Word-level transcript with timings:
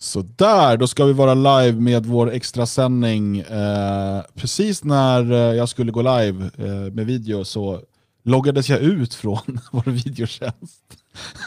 Så 0.00 0.22
där, 0.22 0.76
då 0.76 0.86
ska 0.86 1.04
vi 1.04 1.12
vara 1.12 1.34
live 1.34 1.80
med 1.80 2.06
vår 2.06 2.32
extrasändning. 2.32 3.38
Eh, 3.38 4.22
precis 4.34 4.84
när 4.84 5.32
eh, 5.32 5.38
jag 5.38 5.68
skulle 5.68 5.92
gå 5.92 6.02
live 6.02 6.50
eh, 6.58 6.92
med 6.92 7.06
video 7.06 7.44
så 7.44 7.80
loggades 8.24 8.68
jag 8.68 8.80
ut 8.80 9.14
från 9.14 9.60
vår 9.72 9.90
videotjänst. 9.90 10.84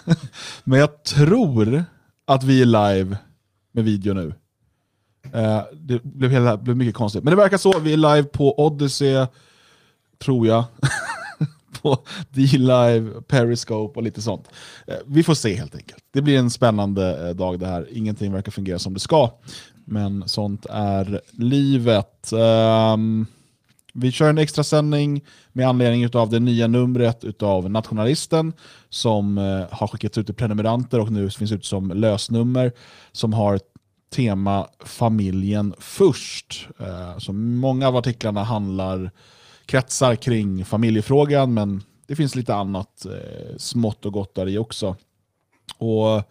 Men 0.64 0.79
jag 0.79 1.04
tror 1.04 1.84
att 2.25 2.43
vi 2.43 2.61
är 2.61 2.66
live 2.66 3.18
med 3.71 3.84
video 3.84 4.14
nu. 4.14 4.34
Eh, 5.33 5.61
det 5.74 6.04
blev, 6.04 6.32
hela, 6.32 6.57
blev 6.57 6.78
mycket 6.78 6.96
konstigt. 6.96 7.24
Men 7.24 7.32
det 7.32 7.38
verkar 7.38 7.57
så, 7.57 7.79
vi 7.79 7.93
är 7.93 7.97
live 7.97 8.24
på 8.24 8.65
Odyssey, 8.65 9.25
tror 10.20 10.47
jag. 10.47 10.64
på 11.82 11.98
D-Live, 12.29 13.21
Periscope 13.28 14.00
och 14.00 14.04
lite 14.04 14.21
sånt. 14.21 14.47
Eh, 14.87 14.96
vi 15.06 15.24
får 15.24 15.33
se 15.33 15.56
helt 15.56 15.75
enkelt. 15.75 16.04
Det 16.14 16.21
blir 16.21 16.37
en 16.37 16.50
spännande 16.50 17.28
eh, 17.28 17.36
dag 17.36 17.60
det 17.60 17.68
här. 17.68 17.87
Ingenting 17.92 18.33
verkar 18.33 18.51
fungera 18.51 18.79
som 18.79 18.93
det 18.93 19.00
ska. 19.00 19.29
Men 19.86 20.28
sånt 20.28 20.65
är 20.70 21.21
livet. 21.32 22.33
Um, 22.93 23.25
vi 23.93 24.11
kör 24.11 24.29
en 24.29 24.37
extra 24.37 24.64
sändning 24.64 25.21
med 25.51 25.68
anledning 25.68 26.15
av 26.15 26.29
det 26.29 26.39
nya 26.39 26.68
numret 26.68 27.43
av 27.43 27.70
Nationalisten 27.70 28.54
som 28.89 29.37
eh, 29.37 29.64
har 29.71 29.87
skickats 29.87 30.18
ut 30.18 30.25
till 30.25 30.36
prenumeranter 30.36 31.00
och 31.00 31.11
nu 31.11 31.29
finns 31.29 31.51
ut 31.51 31.65
som 31.65 31.92
lösnummer 31.92 32.72
som 33.11 33.34
har 33.34 33.59
tema 34.16 34.67
familjen 34.86 35.73
först. 35.80 36.67
Så 37.17 37.34
många 37.34 37.88
av 37.88 37.95
artiklarna 37.95 38.44
handlar 38.44 39.11
kretsar 39.72 40.16
kring 40.16 40.66
familjefrågan, 40.66 41.53
men 41.53 41.84
det 42.08 42.16
finns 42.16 42.36
lite 42.36 42.56
annat 42.56 43.06
eh, 43.06 43.58
smått 43.58 44.06
och 44.06 44.14
gott 44.14 44.36
där 44.36 44.50
i 44.50 44.58
också. 44.58 44.95
Och 45.78 46.23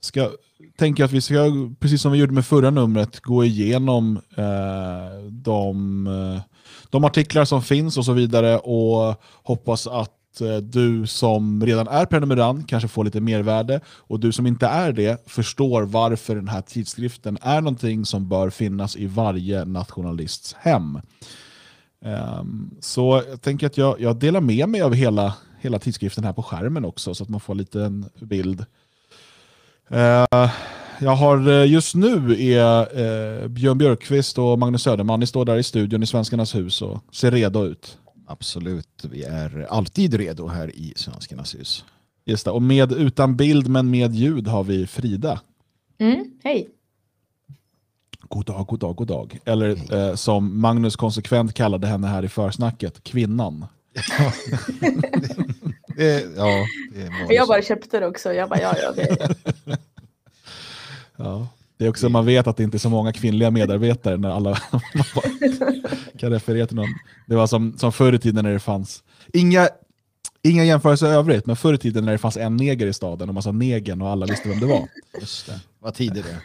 ska, 0.00 0.30
tänker 0.76 1.04
att 1.04 1.12
vi 1.12 1.20
ska, 1.20 1.34
precis 1.80 2.02
som 2.02 2.12
vi 2.12 2.18
gjorde 2.18 2.32
med 2.32 2.46
förra 2.46 2.70
numret, 2.70 3.20
gå 3.20 3.44
igenom 3.44 4.20
eh, 4.36 5.24
de, 5.30 6.06
eh, 6.06 6.42
de 6.90 7.04
artiklar 7.04 7.44
som 7.44 7.62
finns 7.62 7.98
och 7.98 8.04
så 8.04 8.12
vidare 8.12 8.58
och 8.58 9.22
hoppas 9.42 9.86
att 9.86 10.40
eh, 10.40 10.56
du 10.56 11.06
som 11.06 11.66
redan 11.66 11.88
är 11.88 12.06
prenumerant 12.06 12.68
kanske 12.68 12.88
får 12.88 13.04
lite 13.04 13.20
mervärde 13.20 13.80
och 13.86 14.20
du 14.20 14.32
som 14.32 14.46
inte 14.46 14.66
är 14.66 14.92
det 14.92 15.30
förstår 15.30 15.82
varför 15.82 16.36
den 16.36 16.48
här 16.48 16.62
tidskriften 16.62 17.38
är 17.42 17.60
någonting 17.60 18.06
som 18.06 18.28
bör 18.28 18.50
finnas 18.50 18.96
i 18.96 19.06
varje 19.06 19.64
nationalists 19.64 20.54
hem. 20.58 21.00
Um, 22.04 22.70
så 22.80 23.22
jag 23.28 23.42
tänker 23.42 23.66
att 23.66 23.76
jag, 23.76 24.00
jag, 24.00 24.16
delar 24.16 24.40
med 24.40 24.68
mig 24.68 24.82
av 24.82 24.94
hela, 24.94 25.34
hela 25.60 25.78
tidskriften 25.78 26.24
här 26.24 26.32
på 26.32 26.42
skärmen 26.42 26.84
också 26.84 27.14
så 27.14 27.22
att 27.22 27.28
man 27.28 27.40
får 27.40 27.54
lite 27.54 27.82
en 27.82 28.06
bild. 28.20 28.64
Uh, 29.92 30.50
jag 31.00 31.16
har 31.16 31.48
eh, 31.48 31.72
just 31.72 31.94
nu 31.94 32.36
är 32.52 33.00
uh, 33.00 33.48
Björn 33.48 33.78
Björkqvist 33.78 34.38
och 34.38 34.58
Magnus 34.58 34.82
Söderman, 34.82 35.20
ni 35.20 35.26
står 35.26 35.44
där 35.44 35.56
i 35.56 35.62
studion 35.62 36.02
i 36.02 36.06
Svenskarnas 36.06 36.54
hus 36.54 36.82
och 36.82 37.00
ser 37.12 37.30
redo 37.30 37.64
ut. 37.64 37.98
Absolut, 38.26 39.04
vi 39.10 39.22
är 39.22 39.66
alltid 39.70 40.14
redo 40.14 40.48
här 40.48 40.76
i 40.76 40.92
Svenskarnas 40.96 41.54
hus. 41.54 41.84
Just 42.24 42.44
det, 42.44 42.50
och 42.50 42.62
med 42.62 42.92
utan 42.92 43.36
bild 43.36 43.68
men 43.68 43.90
med 43.90 44.14
ljud 44.14 44.48
har 44.48 44.64
vi 44.64 44.86
Frida. 44.86 45.40
Mm, 45.98 46.24
hej. 46.44 46.73
God 48.28 48.46
dag, 48.46 48.66
god 48.66 48.80
dag, 48.80 48.96
god 48.96 49.08
dag. 49.08 49.38
Eller 49.44 49.94
eh, 49.94 50.14
som 50.14 50.60
Magnus 50.60 50.96
konsekvent 50.96 51.54
kallade 51.54 51.86
henne 51.86 52.06
här 52.06 52.24
i 52.24 52.28
försnacket, 52.28 53.04
kvinnan. 53.04 53.66
det, 55.96 56.36
ja, 56.36 56.66
det 57.28 57.34
jag 57.34 57.48
bara 57.48 57.62
köpte 57.62 58.00
det 58.00 58.06
också. 58.06 58.32
Jag 58.32 58.48
bara, 58.48 58.60
ja, 58.60 58.74
ja, 58.82 58.92
det. 58.92 59.36
ja, 61.16 61.48
det 61.76 61.84
är 61.84 61.88
också 61.88 62.08
man 62.08 62.26
vet 62.26 62.46
att 62.46 62.56
det 62.56 62.62
inte 62.62 62.76
är 62.76 62.78
så 62.78 62.90
många 62.90 63.12
kvinnliga 63.12 63.50
medarbetare 63.50 64.16
när 64.16 64.30
alla 64.30 64.54
kan 66.18 66.30
referera 66.30 66.66
till 66.66 66.76
någon. 66.76 66.94
Det 67.26 67.36
var 67.36 67.46
som, 67.46 67.78
som 67.78 67.92
förr 67.92 68.12
i 68.12 68.18
tiden 68.18 68.44
när 68.44 68.52
det 68.52 68.60
fanns 68.60 69.02
inga 69.32 69.68
Inga 70.46 70.64
jämförelser 70.64 71.06
i 71.06 71.10
övrigt, 71.10 71.46
men 71.46 71.56
förr 71.56 71.74
i 71.74 71.78
tiden 71.78 72.04
när 72.04 72.12
det 72.12 72.18
fanns 72.18 72.36
en 72.36 72.56
neger 72.56 72.86
i 72.86 72.92
staden 72.92 73.28
och 73.28 73.34
man 73.34 73.42
sa 73.42 73.52
negen 73.52 74.02
och 74.02 74.08
alla 74.08 74.26
visste 74.26 74.48
vem 74.48 74.60
det 74.60 74.66
var. 74.66 74.88
Just 75.20 75.46
det. 75.46 75.60
Vad 75.78 75.94
tider 75.94 76.22
det 76.22 76.38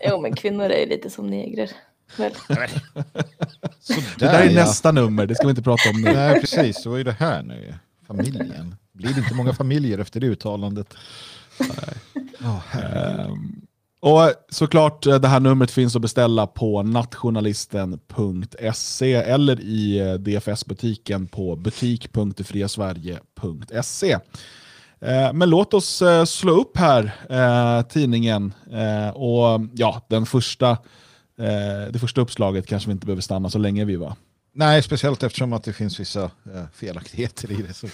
Jo, 0.08 0.20
men 0.20 0.36
kvinnor 0.36 0.64
är 0.64 0.86
lite 0.86 1.10
som 1.10 1.26
negrer. 1.26 1.70
Väl? 2.16 2.32
Sådär, 3.80 4.14
det 4.18 4.26
där 4.26 4.40
är 4.40 4.50
ja. 4.50 4.54
nästa 4.54 4.92
nummer, 4.92 5.26
det 5.26 5.34
ska 5.34 5.46
vi 5.46 5.50
inte 5.50 5.62
prata 5.62 5.90
om 5.90 6.02
nu. 6.02 6.12
Nej, 6.12 6.40
precis. 6.40 6.82
Så 6.82 6.90
var 6.90 6.96
ju 6.96 7.04
det 7.04 7.16
här 7.18 7.42
nu. 7.42 7.74
Familjen. 8.06 8.76
Blir 8.92 9.14
det 9.14 9.20
inte 9.20 9.34
många 9.34 9.52
familjer 9.52 9.98
efter 9.98 10.20
det 10.20 10.26
uttalandet? 10.26 10.94
Nej. 11.58 12.20
Oh, 12.40 12.60
um, 13.30 13.66
och 14.04 14.32
såklart, 14.48 15.06
eh, 15.06 15.18
det 15.18 15.28
här 15.28 15.40
numret 15.40 15.70
finns 15.70 15.96
att 15.96 16.02
beställa 16.02 16.46
på 16.46 16.82
nationalisten.se 16.82 19.14
eller 19.14 19.60
i 19.60 19.98
eh, 19.98 20.14
DFS-butiken 20.14 21.26
på 21.26 21.56
butik.friasverige.se. 21.56 24.12
Eh, 25.00 25.32
men 25.32 25.50
låt 25.50 25.74
oss 25.74 26.02
slå 26.26 26.60
upp 26.60 26.76
här 26.76 27.12
tidningen 27.82 28.52
och 29.14 29.60
ja, 29.74 30.06
den 30.08 30.26
första, 30.26 30.78
det 31.92 32.00
första 32.00 32.20
uppslaget 32.20 32.66
kanske 32.66 32.88
vi 32.88 32.92
inte 32.92 33.06
behöver 33.06 33.22
stanna 33.22 33.50
så 33.50 33.58
länge 33.58 33.84
vid 33.84 33.98
va? 33.98 34.16
Nej, 34.56 34.82
speciellt 34.82 35.22
eftersom 35.22 35.52
att 35.52 35.64
det 35.64 35.72
finns 35.72 36.00
vissa 36.00 36.22
äh, 36.22 36.30
felaktigheter 36.74 37.52
i 37.52 37.62
det. 37.68 37.74
Så, 37.74 37.86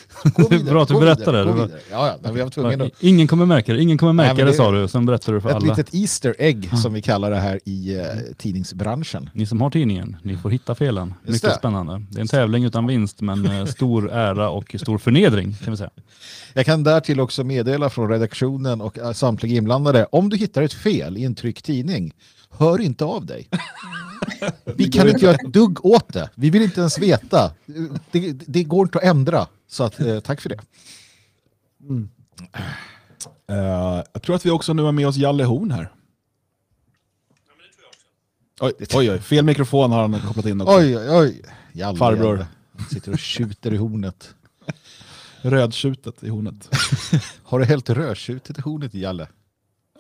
det 0.49 0.55
är 0.55 0.65
bra 0.65 0.83
att 0.83 0.89
du 0.89 1.01
berättar 1.01 1.33
det. 1.33 1.71
Ja, 1.91 2.19
ja, 2.23 2.33
vi 2.33 2.41
var 2.41 2.51
tvungna 2.51 2.91
ingen 3.01 3.27
kommer 3.27 3.47
märka 3.47 3.73
det, 3.73 3.83
ingen 3.83 3.99
kommer 3.99 4.13
märka 4.13 4.35
Nej, 4.35 4.45
det, 4.45 4.51
det 4.51 4.57
sa 4.57 4.71
du, 4.71 4.89
sen 4.89 5.07
berättar 5.07 5.33
du 5.33 5.41
för 5.41 5.49
ett 5.49 5.55
alla. 5.55 5.73
Ett 5.73 5.79
litet 5.79 5.95
Easter 5.95 6.35
egg 6.39 6.69
ja. 6.73 6.77
som 6.77 6.93
vi 6.93 7.03
kallar 7.03 7.31
det 7.31 7.37
här 7.37 7.61
i 7.65 7.97
uh, 7.97 8.03
tidningsbranschen. 8.37 9.31
Ni 9.35 9.47
som 9.47 9.61
har 9.61 9.71
tidningen, 9.71 10.17
ni 10.23 10.37
får 10.37 10.51
hitta 10.51 10.75
felen. 10.75 11.15
Just 11.25 11.33
Mycket 11.33 11.51
det. 11.51 11.59
spännande. 11.59 12.03
Det 12.11 12.19
är 12.19 12.21
en 12.21 12.29
tävling 12.29 12.65
utan 12.65 12.87
vinst, 12.87 13.21
men 13.21 13.47
uh, 13.47 13.65
stor 13.65 14.11
ära 14.13 14.51
och 14.51 14.77
stor 14.81 14.99
förnedring 14.99 15.55
kan 15.65 15.71
vi 15.71 15.77
säga. 15.77 15.91
Jag 16.55 16.67
kan 16.67 16.83
därtill 16.83 17.21
också 17.21 17.45
meddela 17.45 17.91
från 17.91 18.09
redaktionen 18.09 18.81
och 18.81 18.99
uh, 18.99 19.13
samtliga 19.13 19.57
inblandade, 19.57 20.07
om 20.13 20.29
du 20.29 20.37
hittar 20.37 20.63
ett 20.63 20.73
fel 20.73 21.17
i 21.17 21.25
en 21.25 21.35
tryckt 21.35 21.65
tidning, 21.65 22.13
hör 22.51 22.81
inte 22.81 23.05
av 23.05 23.27
dig. 23.27 23.49
Vi 24.65 24.89
kan 24.89 25.09
inte 25.09 25.25
göra 25.25 25.35
ett 25.35 25.53
dugg 25.53 25.85
åt 25.85 26.13
det. 26.13 26.31
Vi 26.35 26.51
vill 26.51 26.63
inte 26.63 26.81
ens 26.81 26.99
veta. 26.99 27.53
Det, 28.11 28.33
det 28.33 28.65
går 28.65 28.87
inte 28.87 28.99
att 28.99 29.05
ändra. 29.05 29.47
Så 29.69 29.85
att, 29.85 30.01
eh, 30.01 30.21
tack 30.21 30.41
för 30.41 30.49
det. 30.49 30.61
Mm. 31.83 32.09
Uh, 33.51 34.03
jag 34.13 34.23
tror 34.23 34.37
att 34.37 34.47
vi 34.47 34.51
också 34.51 34.73
nu 34.73 34.83
har 34.83 34.93
med 34.93 35.09
oss 35.09 35.17
Jalle 35.17 35.45
Horn 35.45 35.71
här. 35.71 35.93
Oj, 38.61 38.73
oj, 38.95 39.11
oj, 39.11 39.19
fel 39.19 39.45
mikrofon 39.45 39.93
har 39.93 40.01
han 40.09 40.21
kopplat 40.21 40.47
in 40.47 40.61
också. 40.61 40.75
Oj, 40.75 40.99
oj, 40.99 41.11
oj. 41.11 41.43
Jalle, 41.73 41.99
Farbror. 41.99 42.37
Jalle. 42.37 42.47
Han 42.77 42.87
sitter 42.87 43.13
och 43.13 43.19
tjuter 43.19 43.75
i 43.75 43.77
hornet. 43.77 44.35
Rödtjutet 45.43 46.25
i 46.25 46.29
hornet. 46.29 46.69
har 47.43 47.59
du 47.59 47.65
helt 47.65 47.91
rödtjutet 47.91 48.59
i 48.59 48.61
hornet, 48.61 48.95
Jalle? 48.95 49.29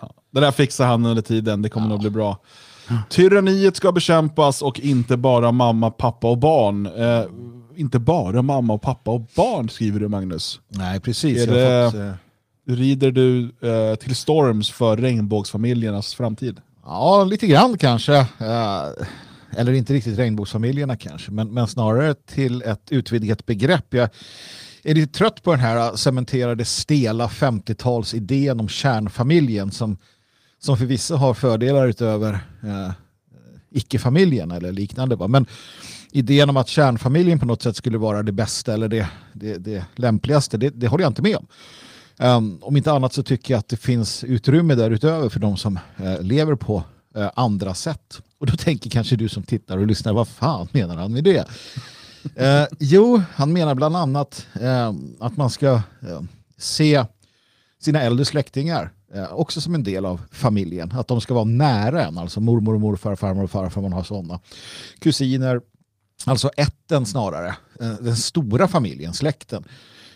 Ja, 0.00 0.14
det 0.30 0.40
där 0.40 0.50
fixar 0.50 0.86
han 0.86 1.06
under 1.06 1.22
tiden, 1.22 1.62
det 1.62 1.68
kommer 1.68 1.86
ja. 1.86 1.90
nog 1.90 2.00
bli 2.00 2.10
bra. 2.10 2.38
Tyranniet 3.08 3.76
ska 3.76 3.92
bekämpas 3.92 4.62
och 4.62 4.80
inte 4.80 5.16
bara 5.16 5.52
mamma, 5.52 5.90
pappa 5.90 6.30
och 6.30 6.38
barn. 6.38 6.86
Eh, 6.86 7.24
inte 7.76 7.98
bara 7.98 8.42
mamma 8.42 8.72
och 8.72 8.82
pappa 8.82 9.10
och 9.10 9.20
barn 9.36 9.68
skriver 9.68 10.00
du 10.00 10.08
Magnus. 10.08 10.60
Nej 10.68 11.00
precis. 11.00 11.46
Är 11.46 11.54
det, 11.54 11.90
fått, 11.90 12.00
eh... 12.00 12.12
Rider 12.76 13.10
du 13.10 13.42
eh, 13.42 13.94
till 13.94 14.16
storms 14.16 14.70
för 14.70 14.96
regnbågsfamiljernas 14.96 16.14
framtid? 16.14 16.60
Ja, 16.84 17.24
lite 17.24 17.46
grann 17.46 17.78
kanske. 17.78 18.20
Uh, 18.20 19.06
eller 19.56 19.72
inte 19.72 19.92
riktigt 19.92 20.18
regnbågsfamiljerna 20.18 20.96
kanske, 20.96 21.30
men, 21.30 21.54
men 21.54 21.66
snarare 21.66 22.14
till 22.14 22.62
ett 22.62 22.92
utvidgat 22.92 23.46
begrepp. 23.46 23.94
Jag 23.94 24.08
är 24.82 24.94
lite 24.94 25.18
trött 25.18 25.42
på 25.42 25.50
den 25.50 25.60
här 25.60 25.76
äh, 25.76 25.94
cementerade 25.94 26.64
stela 26.64 27.26
50-talsidén 27.28 28.60
om 28.60 28.68
kärnfamiljen 28.68 29.70
som 29.70 29.98
som 30.60 30.76
för 30.76 30.84
vissa 30.84 31.16
har 31.16 31.34
fördelar 31.34 31.86
utöver 31.86 32.32
eh, 32.62 32.90
icke-familjen 33.70 34.50
eller 34.50 34.72
liknande. 34.72 35.16
Va? 35.16 35.28
Men 35.28 35.46
idén 36.12 36.50
om 36.50 36.56
att 36.56 36.68
kärnfamiljen 36.68 37.38
på 37.38 37.46
något 37.46 37.62
sätt 37.62 37.76
skulle 37.76 37.98
vara 37.98 38.22
det 38.22 38.32
bästa 38.32 38.74
eller 38.74 38.88
det, 38.88 39.08
det, 39.32 39.58
det 39.58 39.84
lämpligaste, 39.96 40.56
det, 40.56 40.70
det 40.70 40.88
håller 40.88 41.04
jag 41.04 41.10
inte 41.10 41.22
med 41.22 41.36
om. 41.36 41.46
Um, 42.18 42.58
om 42.62 42.76
inte 42.76 42.92
annat 42.92 43.12
så 43.12 43.22
tycker 43.22 43.54
jag 43.54 43.58
att 43.58 43.68
det 43.68 43.76
finns 43.76 44.24
utrymme 44.24 44.74
därutöver 44.74 45.28
för 45.28 45.40
de 45.40 45.56
som 45.56 45.78
eh, 45.96 46.22
lever 46.22 46.54
på 46.54 46.84
eh, 47.16 47.30
andra 47.34 47.74
sätt. 47.74 48.20
Och 48.38 48.46
då 48.46 48.56
tänker 48.56 48.90
kanske 48.90 49.16
du 49.16 49.28
som 49.28 49.42
tittar 49.42 49.78
och 49.78 49.86
lyssnar, 49.86 50.12
vad 50.12 50.28
fan 50.28 50.68
menar 50.72 50.96
han 50.96 51.12
med 51.12 51.24
det? 51.24 51.48
Eh, 52.36 52.64
jo, 52.78 53.22
han 53.34 53.52
menar 53.52 53.74
bland 53.74 53.96
annat 53.96 54.46
eh, 54.60 54.92
att 55.20 55.36
man 55.36 55.50
ska 55.50 55.72
eh, 56.02 56.20
se 56.58 57.04
sina 57.78 58.02
äldre 58.02 58.24
släktingar 58.24 58.92
Eh, 59.14 59.32
också 59.32 59.60
som 59.60 59.74
en 59.74 59.82
del 59.82 60.06
av 60.06 60.20
familjen. 60.30 60.92
Att 60.92 61.08
de 61.08 61.20
ska 61.20 61.34
vara 61.34 61.44
nära 61.44 62.04
en, 62.04 62.18
alltså 62.18 62.40
mormor 62.40 62.74
och 62.74 62.80
morfar, 62.80 63.16
farmor 63.16 63.44
och 63.44 63.50
farfar, 63.50 63.82
man 63.82 63.92
har 63.92 64.02
sådana. 64.02 64.40
Kusiner, 64.98 65.60
alltså 66.24 66.50
ätten 66.56 67.06
snarare. 67.06 67.54
Eh, 67.80 67.92
den 68.00 68.16
stora 68.16 68.68
familjen, 68.68 69.14
släkten. 69.14 69.64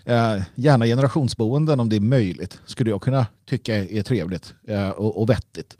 Eh, 0.04 0.42
gärna 0.54 0.84
generationsboenden 0.84 1.80
om 1.80 1.88
det 1.88 1.96
är 1.96 2.00
möjligt, 2.00 2.60
skulle 2.66 2.90
jag 2.90 3.02
kunna 3.02 3.26
tycka 3.46 3.76
är 3.84 4.02
trevligt 4.02 4.54
eh, 4.68 4.88
och, 4.88 5.22
och 5.22 5.30
vettigt. 5.30 5.76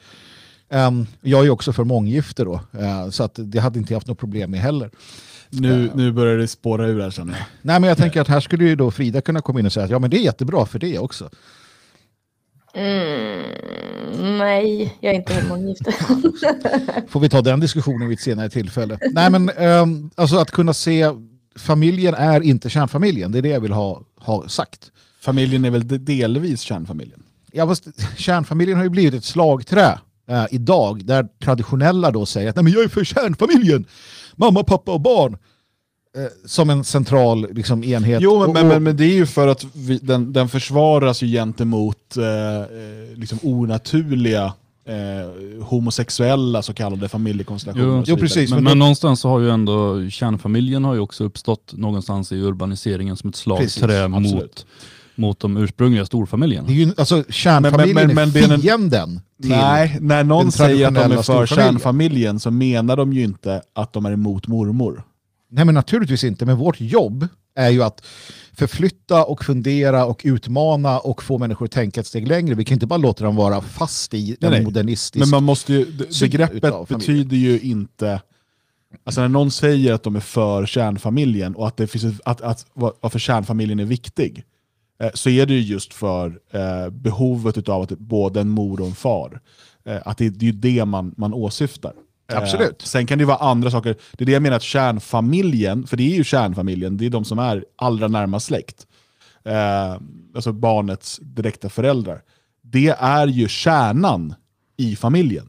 Eh, 0.68 0.90
jag 1.20 1.46
är 1.46 1.50
också 1.50 1.72
för 1.72 1.84
månggifte 1.84 2.44
då, 2.44 2.60
eh, 2.72 3.10
så 3.10 3.24
att 3.24 3.38
det 3.42 3.58
hade 3.58 3.78
inte 3.78 3.94
haft 3.94 4.06
något 4.06 4.18
problem 4.18 4.50
med 4.50 4.60
heller. 4.60 4.90
Nu, 5.60 5.90
nu 5.94 6.12
börjar 6.12 6.36
det 6.36 6.48
spåra 6.48 6.86
ur 6.86 7.00
här 7.00 7.10
känner 7.10 7.32
jag. 7.32 7.46
Nej 7.62 7.80
men 7.80 7.88
jag 7.88 7.98
tänker 7.98 8.20
att 8.20 8.28
här 8.28 8.40
skulle 8.40 8.64
ju 8.64 8.76
då 8.76 8.90
Frida 8.90 9.20
kunna 9.20 9.40
komma 9.40 9.60
in 9.60 9.66
och 9.66 9.72
säga 9.72 9.84
att 9.84 9.90
ja 9.90 9.98
men 9.98 10.10
det 10.10 10.16
är 10.16 10.22
jättebra 10.22 10.66
för 10.66 10.78
det 10.78 10.98
också. 10.98 11.30
Mm, 12.74 14.38
nej, 14.38 14.96
jag 15.00 15.12
är 15.12 15.16
inte 15.16 15.34
med 15.34 15.48
månggifte. 15.48 15.92
Får 17.08 17.20
vi 17.20 17.28
ta 17.28 17.42
den 17.42 17.60
diskussionen 17.60 18.08
vid 18.08 18.18
ett 18.18 18.24
senare 18.24 18.50
tillfälle. 18.50 18.98
Nej 19.12 19.30
men 19.30 19.50
um, 19.50 20.10
alltså 20.14 20.36
att 20.36 20.50
kunna 20.50 20.74
se 20.74 21.10
familjen 21.56 22.14
är 22.14 22.40
inte 22.40 22.70
kärnfamiljen, 22.70 23.32
det 23.32 23.38
är 23.38 23.42
det 23.42 23.48
jag 23.48 23.60
vill 23.60 23.72
ha, 23.72 24.02
ha 24.16 24.48
sagt. 24.48 24.90
Familjen 25.20 25.64
är 25.64 25.70
väl 25.70 26.04
delvis 26.04 26.60
kärnfamiljen? 26.60 27.22
Ja, 27.52 27.66
fast 27.66 27.88
kärnfamiljen 28.16 28.76
har 28.76 28.84
ju 28.84 28.90
blivit 28.90 29.14
ett 29.14 29.24
slagträ 29.24 29.98
eh, 30.28 30.46
idag 30.50 31.04
där 31.04 31.28
traditionella 31.44 32.10
då 32.10 32.26
säger 32.26 32.50
att 32.50 32.56
Nej, 32.56 32.64
men 32.64 32.72
jag 32.72 32.82
är 32.82 32.88
för 32.88 33.04
kärnfamiljen, 33.04 33.84
mamma, 34.36 34.64
pappa 34.64 34.92
och 34.92 35.00
barn. 35.00 35.36
Eh, 36.16 36.26
som 36.44 36.70
en 36.70 36.84
central 36.84 37.54
liksom, 37.54 37.84
enhet. 37.84 38.22
Jo, 38.22 38.38
men, 38.40 38.52
men, 38.52 38.68
men, 38.68 38.82
men 38.82 38.96
det 38.96 39.04
är 39.04 39.14
ju 39.14 39.26
för 39.26 39.48
att 39.48 39.66
vi, 39.74 39.98
den, 39.98 40.32
den 40.32 40.48
försvaras 40.48 41.22
ju 41.22 41.26
gentemot 41.26 42.16
eh, 42.16 42.24
eh 42.24 43.16
liksom 43.16 43.38
onaturliga 43.42 44.52
eh, 44.84 45.64
homosexuella 45.64 46.62
så 46.62 46.74
kallade 46.74 47.08
familjekonstellationer. 47.08 47.86
Jo, 47.96 48.04
jo, 48.06 48.16
precis. 48.16 48.50
Men, 48.50 48.56
men 48.56 48.64
men, 48.64 48.78
någonstans 48.78 49.20
så 49.20 49.28
har 49.28 49.40
ju 49.40 49.50
ändå 49.50 50.10
kärnfamiljen 50.10 50.84
har 50.84 50.94
ju 50.94 51.00
också 51.00 51.24
uppstått 51.24 51.72
någonstans 51.76 52.32
i 52.32 52.36
urbaniseringen 52.36 53.16
som 53.16 53.30
ett 53.30 53.36
slagträ 53.36 54.08
mot, 54.08 54.24
absolut. 54.24 54.66
Mot 55.16 55.40
de 55.40 55.56
ursprungliga 55.56 56.06
storfamiljerna. 56.06 56.66
det 56.68 56.72
är 56.72 56.76
ju, 56.86 56.92
alltså, 56.96 57.24
kärnfamiljen 57.28 57.94
Men- 57.94 58.06
men- 58.06 58.14
men 58.14 58.30
det 58.32 58.40
är 58.40 58.48
är 58.48 58.54
en- 58.54 58.60
fienden. 58.60 59.20
Till, 59.42 59.50
Nej, 59.50 59.98
när 60.00 60.24
någon 60.24 60.44
den 60.44 60.52
säger 60.52 60.88
att 60.88 60.94
de 60.94 61.12
är 61.12 61.22
för 61.22 61.46
kärnfamiljen 61.46 62.40
så 62.40 62.50
menar 62.50 62.96
de 62.96 63.12
ju 63.12 63.22
inte 63.22 63.62
att 63.74 63.92
de 63.92 64.06
är 64.06 64.12
emot 64.12 64.46
mormor. 64.46 65.02
Nej 65.50 65.64
men 65.64 65.74
naturligtvis 65.74 66.24
inte, 66.24 66.46
men 66.46 66.56
vårt 66.56 66.80
jobb 66.80 67.28
är 67.56 67.70
ju 67.70 67.82
att 67.82 68.04
förflytta 68.52 69.24
och 69.24 69.44
fundera 69.44 70.04
och 70.06 70.20
utmana 70.24 70.98
och 70.98 71.22
få 71.22 71.38
människor 71.38 71.64
att 71.66 71.72
tänka 71.72 72.00
ett 72.00 72.06
steg 72.06 72.28
längre. 72.28 72.54
Vi 72.54 72.64
kan 72.64 72.74
inte 72.74 72.86
bara 72.86 72.96
låta 72.96 73.24
dem 73.24 73.36
vara 73.36 73.60
fast 73.60 74.14
i 74.14 74.36
en 74.40 74.50
nej. 74.50 74.64
modernistisk... 74.64 75.20
Men 75.20 75.28
man 75.30 75.44
måste 75.44 75.72
ju, 75.72 75.86
begreppet 76.20 76.88
betyder 76.88 77.36
ju 77.36 77.60
inte... 77.60 78.20
Alltså 79.04 79.20
när 79.20 79.28
någon 79.28 79.50
säger 79.50 79.92
att 79.92 80.02
de 80.02 80.16
är 80.16 80.20
för 80.20 80.66
kärnfamiljen 80.66 81.54
och 81.54 81.68
att, 81.68 81.76
det 81.76 81.86
finns 81.86 82.04
ett, 82.04 82.20
att, 82.24 82.40
att 82.40 82.66
varför 82.74 83.18
kärnfamiljen 83.18 83.80
är 83.80 83.84
viktig, 83.84 84.44
så 85.14 85.30
är 85.30 85.46
det 85.46 85.54
ju 85.54 85.60
just 85.60 85.94
för 85.94 86.38
eh, 86.50 86.90
behovet 86.90 87.68
av 87.68 87.82
att 87.82 87.90
både 87.90 88.40
en 88.40 88.48
mor 88.48 88.80
och 88.80 88.86
en 88.86 88.94
far. 88.94 89.40
Eh, 89.84 90.02
att 90.04 90.18
det, 90.18 90.28
det 90.28 90.48
är 90.48 90.52
det 90.52 90.84
man, 90.84 91.14
man 91.16 91.34
åsyftar. 91.34 91.92
Eh, 92.32 92.38
Absolut. 92.38 92.82
sen 92.82 93.06
kan 93.06 93.18
det 93.18 93.24
vara 93.24 93.36
andra 93.36 93.70
saker. 93.70 93.96
Det 94.12 94.24
är 94.24 94.26
det 94.26 94.32
jag 94.32 94.42
menar 94.42 94.56
att 94.56 94.62
kärnfamiljen, 94.62 95.86
för 95.86 95.96
det 95.96 96.02
är 96.02 96.16
ju 96.16 96.24
kärnfamiljen, 96.24 96.96
det 96.96 97.06
är 97.06 97.10
de 97.10 97.24
som 97.24 97.38
är 97.38 97.64
allra 97.76 98.08
närmast 98.08 98.46
släkt. 98.46 98.86
Eh, 99.44 100.00
alltså 100.34 100.52
barnets 100.52 101.20
direkta 101.22 101.68
föräldrar. 101.68 102.22
Det 102.62 102.88
är 102.88 103.26
ju 103.26 103.48
kärnan 103.48 104.34
i 104.76 104.96
familjen. 104.96 105.48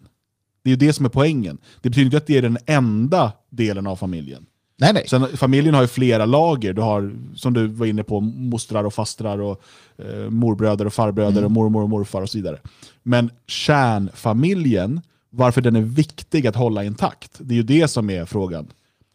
Det 0.64 0.70
är 0.70 0.72
ju 0.72 0.78
det 0.88 0.94
som 0.94 1.06
är 1.06 1.10
poängen. 1.10 1.58
Det 1.82 1.90
betyder 1.90 2.06
inte 2.06 2.18
att 2.18 2.28
det 2.28 2.38
är 2.38 2.42
den 2.42 2.58
enda 2.66 3.32
delen 3.50 3.88
av 3.88 3.96
familjen. 3.96 4.46
Nej, 4.78 4.94
nej. 4.94 5.08
Sen, 5.08 5.28
familjen 5.38 5.74
har 5.74 5.82
ju 5.82 5.88
flera 5.88 6.26
lager. 6.26 6.74
Du 6.74 6.82
har, 6.82 7.16
som 7.36 7.54
du 7.54 7.68
var 7.68 7.86
inne 7.86 8.04
på, 8.04 8.20
mostrar 8.20 8.84
och 8.84 8.94
fastrar 8.94 9.42
och 9.42 9.62
eh, 9.98 10.30
morbröder 10.30 10.86
och 10.86 10.94
farbröder 10.94 11.46
och 11.46 11.52
mormor 11.52 11.84
och 11.84 11.90
morfar 11.90 12.22
och 12.22 12.30
så 12.30 12.38
vidare. 12.38 12.60
Men 13.04 13.30
kärnfamiljen, 13.48 15.02
varför 15.30 15.62
den 15.62 15.76
är 15.76 15.82
viktig 15.82 16.48
att 16.48 16.56
hålla 16.56 16.84
intakt, 16.84 17.32
det 17.38 17.54
är 17.54 17.58
ju 17.58 17.64
det 17.64 17.88
som 17.88 18.10
är 18.10 18.26
frågan. 18.26 18.68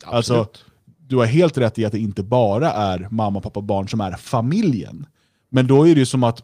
Alltså, 0.05 0.47
du 1.07 1.17
har 1.17 1.27
helt 1.27 1.59
rätt 1.59 1.79
i 1.79 1.85
att 1.85 1.93
det 1.93 1.99
inte 1.99 2.23
bara 2.23 2.73
är 2.73 3.09
mamma, 3.11 3.41
pappa 3.41 3.61
barn 3.61 3.89
som 3.89 4.01
är 4.01 4.13
familjen. 4.13 5.07
Men 5.49 5.67
då 5.67 5.89
är 5.89 5.95
det 5.95 6.01
ju 6.01 6.07
som 6.07 6.25
att 6.25 6.43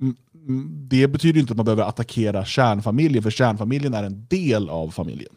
mm, 0.00 0.16
mm, 0.48 0.88
det 0.88 1.08
betyder 1.08 1.40
inte 1.40 1.52
att 1.52 1.56
man 1.56 1.64
behöver 1.64 1.82
attackera 1.82 2.44
kärnfamiljen, 2.44 3.22
för 3.22 3.30
kärnfamiljen 3.30 3.94
är 3.94 4.02
en 4.02 4.26
del 4.30 4.68
av 4.68 4.90
familjen. 4.90 5.32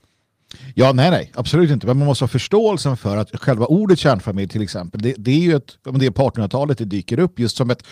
Ja, 0.76 0.94
nej, 0.94 1.12
nej, 1.12 1.32
absolut 1.36 1.72
inte. 1.72 1.88
Men 1.88 1.98
man 1.98 2.08
måste 2.08 2.24
ha 2.24 2.28
förståelsen 2.28 2.98
för 2.98 3.18
att 3.18 3.30
själva 3.40 3.66
ordet 3.66 4.00
kärnfamilj 4.00 4.48
till 4.48 4.62
exempel, 4.62 5.02
det, 5.02 5.16
det 5.18 5.32
är 5.32 5.40
ju 5.40 5.56
ett, 5.56 5.78
det 6.00 6.06
är 6.06 6.12
på 6.12 6.30
1800-talet 6.30 6.78
det 6.78 6.86
dyker 6.86 7.20
upp 7.20 7.40
just 7.40 7.58
som 7.58 7.70
ett 7.70 7.84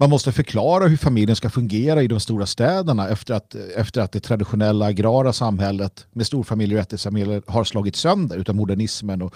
man 0.00 0.10
måste 0.10 0.32
förklara 0.32 0.86
hur 0.86 0.96
familjen 0.96 1.36
ska 1.36 1.50
fungera 1.50 2.02
i 2.02 2.08
de 2.08 2.20
stora 2.20 2.46
städerna 2.46 3.08
efter 3.08 3.34
att, 3.34 3.54
efter 3.54 4.00
att 4.00 4.12
det 4.12 4.20
traditionella 4.20 4.86
agrara 4.86 5.32
samhället 5.32 6.06
med 6.12 6.26
storfamiljer 6.26 6.78
och 6.78 6.82
ättesfamiljer 6.82 7.42
har 7.46 7.64
slagit 7.64 7.96
sönder 7.96 8.36
utav 8.36 8.54
modernismen 8.54 9.22
och 9.22 9.34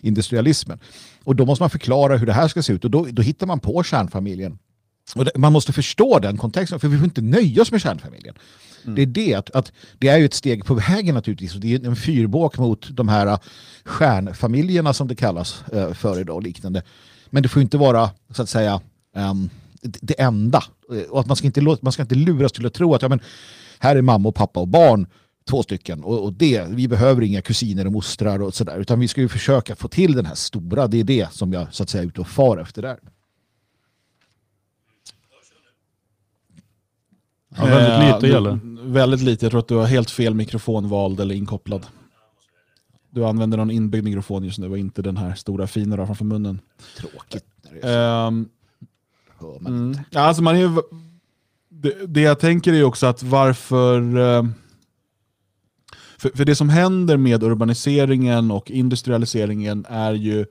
industrialismen. 0.00 0.80
Och 1.24 1.36
då 1.36 1.46
måste 1.46 1.62
man 1.62 1.70
förklara 1.70 2.16
hur 2.16 2.26
det 2.26 2.32
här 2.32 2.48
ska 2.48 2.62
se 2.62 2.72
ut 2.72 2.84
och 2.84 2.90
då, 2.90 3.06
då 3.10 3.22
hittar 3.22 3.46
man 3.46 3.60
på 3.60 3.82
kärnfamiljen. 3.82 4.58
Och 5.14 5.24
det, 5.24 5.30
man 5.36 5.52
måste 5.52 5.72
förstå 5.72 6.18
den 6.18 6.36
kontexten, 6.36 6.80
för 6.80 6.88
vi 6.88 6.96
får 6.96 7.04
inte 7.04 7.22
nöja 7.22 7.62
oss 7.62 7.70
med 7.70 7.80
kärnfamiljen. 7.80 8.34
Det 8.86 9.02
är 9.02 9.06
det, 9.06 9.34
att, 9.34 9.50
att 9.50 9.72
det 9.98 10.08
är 10.08 10.18
ju 10.18 10.24
ett 10.24 10.34
steg 10.34 10.64
på 10.64 10.74
vägen 10.74 11.14
naturligtvis. 11.14 11.52
Det 11.54 11.74
är 11.74 11.86
en 11.86 11.96
fyrbåk 11.96 12.58
mot 12.58 12.88
de 12.90 13.08
här 13.08 13.26
äh, 13.26 13.38
stjärnfamiljerna 13.84 14.92
som 14.92 15.08
det 15.08 15.14
kallas 15.16 15.64
eh, 15.72 15.92
för 15.92 16.20
idag 16.20 16.36
och 16.36 16.42
liknande. 16.42 16.82
Men 17.30 17.42
det 17.42 17.48
får 17.48 17.60
ju 17.60 17.64
inte 17.64 17.78
vara, 17.78 18.10
så 18.30 18.42
att 18.42 18.48
säga, 18.48 18.80
ehm, 19.16 19.50
det, 19.82 20.20
enda. 20.20 20.62
Eh, 20.92 21.10
Och 21.10 21.20
att 21.20 21.26
man 21.26 21.36
ska, 21.36 21.46
inte, 21.46 21.60
man 21.80 21.92
ska 21.92 22.02
inte 22.02 22.14
luras 22.14 22.52
till 22.52 22.66
att 22.66 22.74
tro 22.74 22.94
att 22.94 23.02
ja, 23.02 23.08
men, 23.08 23.20
här 23.78 23.96
är 23.96 24.02
mamma 24.02 24.28
och 24.28 24.34
pappa 24.34 24.60
och 24.60 24.68
barn, 24.68 25.06
två 25.50 25.62
stycken. 25.62 26.04
Och, 26.04 26.24
och 26.24 26.32
det, 26.32 26.64
vi 26.68 26.88
behöver 26.88 27.22
inga 27.22 27.42
kusiner 27.42 27.86
och 27.86 27.92
mostrar 27.92 28.42
och 28.42 28.54
sådär. 28.54 28.78
Utan 28.78 29.00
vi 29.00 29.08
ska 29.08 29.20
ju 29.20 29.28
försöka 29.28 29.76
få 29.76 29.88
till 29.88 30.12
den 30.12 30.26
här 30.26 30.34
stora. 30.34 30.86
Det 30.86 31.00
är 31.00 31.04
det 31.04 31.32
som 31.32 31.52
jag 31.52 31.66
så 31.74 31.82
att 31.82 31.88
säga 31.90 32.02
är 32.02 32.06
ute 32.06 32.20
och 32.20 32.28
far 32.28 32.58
efter 32.58 32.82
där. 32.82 32.98
Ja, 37.56 37.64
väldigt 37.66 37.92
Eh, 37.92 38.06
lite 38.14 38.26
du- 38.26 38.32
gäller. 38.32 38.58
Väldigt 38.84 39.20
lite. 39.20 39.44
Jag 39.44 39.50
tror 39.50 39.60
att 39.60 39.68
du 39.68 39.74
har 39.74 39.86
helt 39.86 40.10
fel 40.10 40.34
mikrofon 40.34 40.88
vald 40.88 41.20
eller 41.20 41.34
inkopplad. 41.34 41.86
Du 43.10 43.24
använder 43.24 43.56
någon 43.58 43.70
inbyggd 43.70 44.04
mikrofon 44.04 44.44
just 44.44 44.58
nu 44.58 44.70
och 44.70 44.78
inte 44.78 45.02
den 45.02 45.16
här 45.16 45.34
stora 45.34 45.66
fina 45.66 45.96
har 45.96 46.06
framför 46.06 46.24
munnen. 46.24 46.60
Tråkigt. 46.98 47.44
Ehm, 47.82 48.48
hör 49.40 49.60
man 49.60 49.72
mm. 49.72 49.98
ja, 50.10 50.20
alltså 50.20 50.42
man 50.42 50.56
är, 50.56 50.82
det, 51.68 52.06
det 52.06 52.20
jag 52.20 52.40
tänker 52.40 52.72
är 52.72 52.84
också 52.84 53.06
att 53.06 53.22
varför... 53.22 54.16
eh, 54.18 54.44
För, 56.18 56.30
för 56.36 56.44
det 56.44 56.56
som 56.56 56.68
händer 56.68 57.16
med 57.16 57.42
urbaniseringen 57.42 58.50
och 58.50 58.70
industrialiseringen 58.70 59.86
är 59.88 60.12
ju 60.12 60.46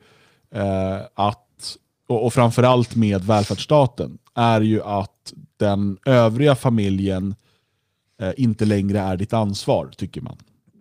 eh, 0.52 0.98
att, 1.16 1.78
och, 2.08 2.26
och 2.26 2.34
framförallt 2.34 2.96
med 2.96 3.24
välfärdsstaten, 3.24 4.18
är 4.36 4.62
ju 4.62 4.82
att 4.84 5.34
den 5.58 5.98
övriga 6.06 6.56
familjen 6.56 7.36
inte 8.38 8.66
längre 8.66 9.00
är 9.00 9.18
ditt 9.18 9.34
ansvar, 9.34 9.92
tycker 9.98 10.22
man. 10.22 10.38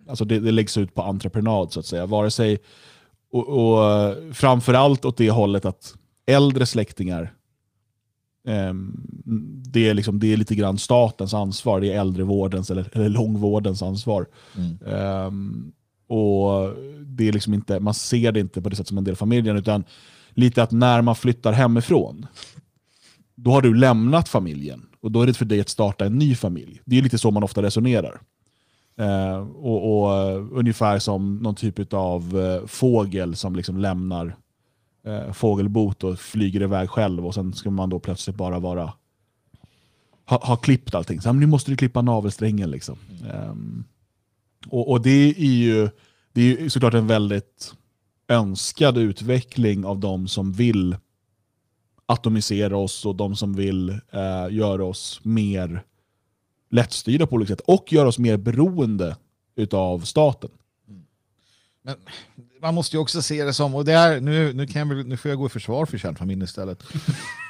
Alltså 0.08 0.24
det, 0.24 0.40
det 0.40 0.52
läggs 0.52 0.78
ut 0.78 0.94
på 0.94 1.02
entreprenad 1.02 1.72
så 1.72 1.80
att 1.80 1.86
säga. 1.86 2.06
Vare 2.06 2.30
sig, 2.30 2.58
och, 3.32 3.48
och 3.48 3.90
eh, 3.90 4.32
framförallt 4.32 5.04
åt 5.04 5.16
det 5.16 5.30
hållet 5.30 5.64
att 5.64 5.94
äldre 6.26 6.66
släktingar, 6.66 7.34
ehm, 8.48 9.06
det, 9.64 9.88
är 9.88 9.94
liksom, 9.94 10.18
det 10.18 10.32
är 10.32 10.36
lite 10.36 10.54
grann 10.54 10.78
statens 10.78 11.34
ansvar, 11.34 11.80
det 11.80 11.92
är 11.92 12.00
äldrevårdens 12.00 12.70
eller, 12.70 12.90
eller 12.92 13.08
långvårdens 13.08 13.82
ansvar. 13.82 14.26
Mm. 14.56 14.78
Ehm, 14.86 15.72
och 16.06 16.74
det 17.06 17.28
är 17.28 17.32
liksom 17.32 17.54
inte, 17.54 17.80
Man 17.80 17.94
ser 17.94 18.32
det 18.32 18.40
inte 18.40 18.62
på 18.62 18.68
det 18.68 18.76
sätt 18.76 18.88
som 18.88 18.98
en 18.98 19.04
del 19.04 19.12
av 19.12 19.16
familjen, 19.16 19.56
utan 19.56 19.84
lite 20.30 20.62
att 20.62 20.70
när 20.70 21.02
man 21.02 21.16
flyttar 21.16 21.52
hemifrån, 21.52 22.26
då 23.34 23.50
har 23.50 23.62
du 23.62 23.74
lämnat 23.74 24.28
familjen 24.28 24.86
och 25.02 25.12
då 25.12 25.22
är 25.22 25.26
det 25.26 25.34
för 25.34 25.44
dig 25.44 25.60
att 25.60 25.68
starta 25.68 26.04
en 26.06 26.18
ny 26.18 26.34
familj. 26.34 26.80
Det 26.84 26.98
är 26.98 27.02
lite 27.02 27.18
så 27.18 27.30
man 27.30 27.42
ofta 27.42 27.62
resonerar. 27.62 28.20
Eh, 28.98 29.38
och, 29.38 30.02
och 30.02 30.14
eh, 30.14 30.46
Ungefär 30.52 30.98
som 30.98 31.36
någon 31.36 31.54
typ 31.54 31.92
av 31.92 32.40
eh, 32.40 32.66
fågel 32.66 33.36
som 33.36 33.56
liksom 33.56 33.76
lämnar 33.76 34.36
eh, 35.06 35.32
fågelbot 35.32 36.04
och 36.04 36.18
flyger 36.18 36.62
iväg 36.62 36.90
själv 36.90 37.26
och 37.26 37.34
sen 37.34 37.52
ska 37.52 37.70
man 37.70 37.90
då 37.90 38.00
plötsligt 38.00 38.36
bara 38.36 38.58
vara 38.58 38.92
ha, 40.26 40.46
ha 40.46 40.56
klippt 40.56 40.94
allting. 40.94 41.20
Så, 41.20 41.32
men 41.32 41.40
nu 41.40 41.46
måste 41.46 41.70
du 41.70 41.76
klippa 41.76 42.02
navelsträngen. 42.02 42.70
Liksom. 42.70 42.98
Ehm, 43.32 43.84
och, 44.68 44.90
och 44.90 45.02
det 45.02 45.34
är 45.38 45.54
ju 45.54 45.88
det 46.32 46.40
är 46.40 46.60
ju 46.60 46.70
såklart 46.70 46.94
en 46.94 47.06
väldigt 47.06 47.74
önskad 48.28 48.98
utveckling 48.98 49.84
av 49.84 49.98
de 50.00 50.28
som 50.28 50.52
vill 50.52 50.96
atomisera 52.12 52.76
oss 52.76 53.06
och 53.06 53.16
de 53.16 53.36
som 53.36 53.54
vill 53.54 53.88
eh, 53.90 54.46
göra 54.50 54.84
oss 54.84 55.20
mer 55.22 55.82
lättstyrda 56.70 57.26
på 57.26 57.34
olika 57.34 57.52
sätt 57.52 57.64
och 57.66 57.92
göra 57.92 58.08
oss 58.08 58.18
mer 58.18 58.36
beroende 58.36 59.16
utav 59.56 60.00
staten. 60.00 60.50
Men 61.82 61.96
man 62.60 62.74
måste 62.74 62.96
ju 62.96 63.00
också 63.00 63.22
se 63.22 63.44
det 63.44 63.54
som, 63.54 63.74
och 63.74 63.84
det 63.84 63.92
är, 63.92 64.20
nu, 64.20 64.52
nu, 64.52 64.66
kan 64.66 64.88
jag, 64.88 65.06
nu 65.06 65.16
får 65.16 65.28
jag 65.28 65.38
gå 65.38 65.46
i 65.46 65.48
försvar 65.50 65.86
för 65.86 65.98
kärnfamiljen 65.98 66.44
istället. 66.44 66.82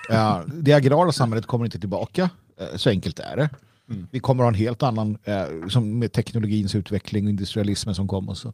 Ja, 0.09 0.45
det 0.47 0.73
agrara 0.73 1.13
samhället 1.13 1.47
kommer 1.47 1.65
inte 1.65 1.79
tillbaka, 1.79 2.31
Eh, 2.63 2.77
så 2.77 2.91
enkelt 2.91 3.19
är 3.19 3.37
det. 3.37 3.51
Vi 4.11 4.21
kommer 4.21 4.45
ha 4.45 4.49
en 4.49 4.55
helt 4.55 4.83
annan, 4.83 5.19
eh, 5.25 5.69
som 5.69 5.99
med 5.99 6.13
teknologins 6.13 6.75
utveckling 6.75 7.25
och 7.25 7.31
industrialismen 7.31 7.95
som 7.95 8.09
kom. 8.09 8.29
Och 8.29 8.39
så. 8.39 8.53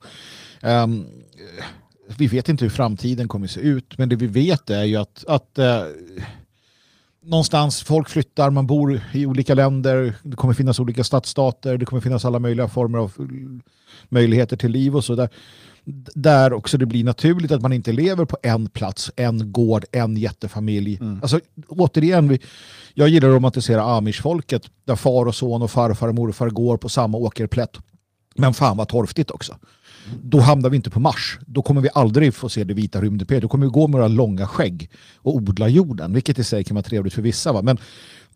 Ehm, 0.60 1.06
eh, 1.58 1.64
vi 2.16 2.26
vet 2.26 2.48
inte 2.48 2.64
hur 2.64 2.70
framtiden 2.70 3.28
kommer 3.28 3.46
att 3.46 3.50
se 3.50 3.60
ut, 3.60 3.98
men 3.98 4.08
det 4.08 4.16
vi 4.16 4.26
vet 4.26 4.70
är 4.70 4.84
ju 4.84 4.96
att, 4.96 5.24
att 5.28 5.58
eh, 5.58 5.82
någonstans 7.24 7.82
folk 7.82 8.08
flyttar, 8.08 8.50
man 8.50 8.66
bor 8.66 9.00
i 9.12 9.26
olika 9.26 9.54
länder, 9.54 10.14
det 10.22 10.36
kommer 10.36 10.54
finnas 10.54 10.80
olika 10.80 11.04
stadsstater, 11.04 11.78
det 11.78 11.84
kommer 11.84 12.00
finnas 12.00 12.24
alla 12.24 12.38
möjliga 12.38 12.68
former 12.68 12.98
av 12.98 13.12
mm, 13.18 13.62
möjligheter 14.08 14.56
till 14.56 14.70
liv 14.70 14.96
och 14.96 15.04
så 15.04 15.14
där. 15.14 15.28
Där 16.14 16.52
också 16.52 16.78
det 16.78 16.86
blir 16.86 17.04
naturligt 17.04 17.50
att 17.50 17.62
man 17.62 17.72
inte 17.72 17.92
lever 17.92 18.24
på 18.24 18.36
en 18.42 18.68
plats, 18.68 19.10
en 19.16 19.52
gård, 19.52 19.84
en 19.92 20.16
jättefamilj. 20.16 20.98
Alltså, 21.22 21.40
återigen, 21.68 22.28
vi, 22.28 22.40
jag 22.94 23.08
gillar 23.08 23.28
att 23.28 23.34
romantisera 23.34 23.82
amishfolket 23.82 24.70
där 24.84 24.96
far 24.96 25.26
och 25.26 25.34
son 25.34 25.62
och 25.62 25.70
farfar 25.70 26.08
och 26.08 26.14
morfar 26.14 26.50
går 26.50 26.76
på 26.76 26.88
samma 26.88 27.18
åkerplätt. 27.18 27.78
Men 28.38 28.54
fan 28.54 28.76
vad 28.76 28.88
torftigt 28.88 29.30
också. 29.30 29.56
Då 30.22 30.40
hamnar 30.40 30.70
vi 30.70 30.76
inte 30.76 30.90
på 30.90 31.00
Mars. 31.00 31.38
Då 31.46 31.62
kommer 31.62 31.80
vi 31.80 31.88
aldrig 31.94 32.34
få 32.34 32.48
se 32.48 32.64
det 32.64 32.74
vita 32.74 33.00
rymdepet. 33.00 33.42
Då 33.42 33.48
kommer 33.48 33.66
vi 33.66 33.72
gå 33.72 33.88
med 33.88 33.98
våra 33.98 34.08
långa 34.08 34.46
skägg 34.46 34.90
och 35.16 35.36
odla 35.36 35.68
jorden, 35.68 36.14
vilket 36.14 36.38
i 36.38 36.44
sig 36.44 36.64
kan 36.64 36.74
vara 36.74 36.82
trevligt 36.82 37.14
för 37.14 37.22
vissa. 37.22 37.52
Va? 37.52 37.62
Men 37.62 37.78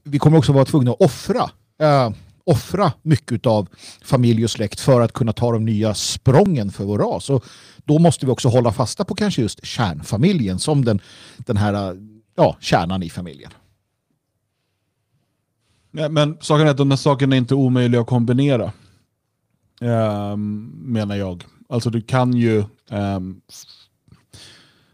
vi 0.05 0.19
kommer 0.19 0.39
också 0.39 0.53
vara 0.53 0.65
tvungna 0.65 0.91
att 0.91 1.01
offra, 1.01 1.51
eh, 1.83 2.11
offra 2.45 2.93
mycket 3.03 3.47
av 3.47 3.69
familj 4.05 4.45
och 4.45 4.51
släkt 4.51 4.81
för 4.81 5.01
att 5.01 5.13
kunna 5.13 5.33
ta 5.33 5.53
de 5.53 5.65
nya 5.65 5.95
sprången 5.95 6.71
för 6.71 6.85
vår 6.85 6.99
ras. 6.99 7.31
Och 7.31 7.45
då 7.85 7.99
måste 7.99 8.27
vi 8.27 8.33
också 8.33 8.49
hålla 8.49 8.73
fasta 8.73 9.05
på 9.05 9.15
kanske 9.15 9.43
just 9.43 9.67
kärnfamiljen 9.67 10.59
som 10.59 10.85
den, 10.85 11.01
den 11.37 11.57
här 11.57 11.75
eh, 11.75 11.97
ja, 12.37 12.57
kärnan 12.61 13.03
i 13.03 13.11
familjen. 13.11 13.51
Ja, 15.91 16.09
men 16.09 16.39
saken 16.41 16.67
är 16.67 16.71
att 16.71 16.77
de 16.77 16.91
här 16.91 16.97
sakerna 16.97 17.37
är 17.37 17.39
inte 17.39 17.55
omöjliga 17.55 18.01
att 18.01 18.07
kombinera. 18.07 18.73
Ehm, 19.83 20.73
menar 20.85 21.17
jag. 21.17 21.45
Alltså 21.69 21.91
du 21.91 22.03
kan 22.03 22.33
ju... 22.33 22.65
Ehm, 22.91 23.41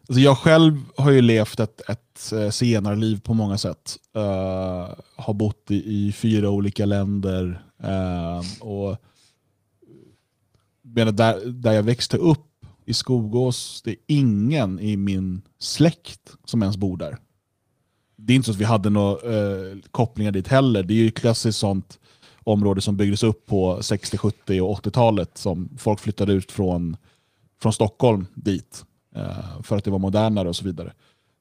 alltså 0.08 0.20
jag 0.20 0.38
själv 0.38 0.80
har 0.96 1.10
ju 1.10 1.20
levt 1.20 1.60
ett, 1.60 1.80
ett 1.88 2.32
eh, 2.32 2.50
senare 2.50 2.96
liv 2.96 3.20
på 3.20 3.34
många 3.34 3.58
sätt. 3.58 3.96
Uh, 4.16 4.94
har 5.16 5.34
bott 5.34 5.70
i, 5.70 6.06
i 6.06 6.12
fyra 6.12 6.50
olika 6.50 6.86
länder. 6.86 7.62
ehm, 7.82 8.44
och 8.60 8.96
menar, 10.82 11.12
där, 11.12 11.46
där 11.46 11.72
jag 11.72 11.82
växte 11.82 12.16
upp 12.16 12.64
i 12.84 12.94
Skogås, 12.94 13.82
det 13.84 13.90
är 13.90 13.96
ingen 14.06 14.80
i 14.80 14.96
min 14.96 15.42
släkt 15.58 16.36
som 16.44 16.62
ens 16.62 16.76
bor 16.76 16.96
där 16.96 17.18
det 18.20 18.32
är 18.32 18.34
inte 18.34 18.46
så 18.46 18.52
att 18.52 18.60
vi 18.60 18.64
hade 18.64 18.90
några 18.90 19.30
uh, 19.30 19.78
kopplingar 19.90 20.32
dit 20.32 20.48
heller. 20.48 20.82
Det 20.82 20.94
är 20.94 20.98
ju 20.98 21.10
klassiskt 21.10 21.58
sånt 21.58 21.98
område 22.48 22.80
som 22.80 22.96
byggdes 22.96 23.22
upp 23.22 23.46
på 23.46 23.82
60, 23.82 24.18
70 24.18 24.60
och 24.60 24.84
80-talet 24.84 25.38
som 25.38 25.68
folk 25.78 26.00
flyttade 26.00 26.32
ut 26.32 26.52
från, 26.52 26.96
från 27.62 27.72
Stockholm 27.72 28.26
dit 28.34 28.84
eh, 29.14 29.62
för 29.62 29.76
att 29.76 29.84
det 29.84 29.90
var 29.90 29.98
modernare 29.98 30.48
och 30.48 30.56
så 30.56 30.64
vidare. 30.64 30.92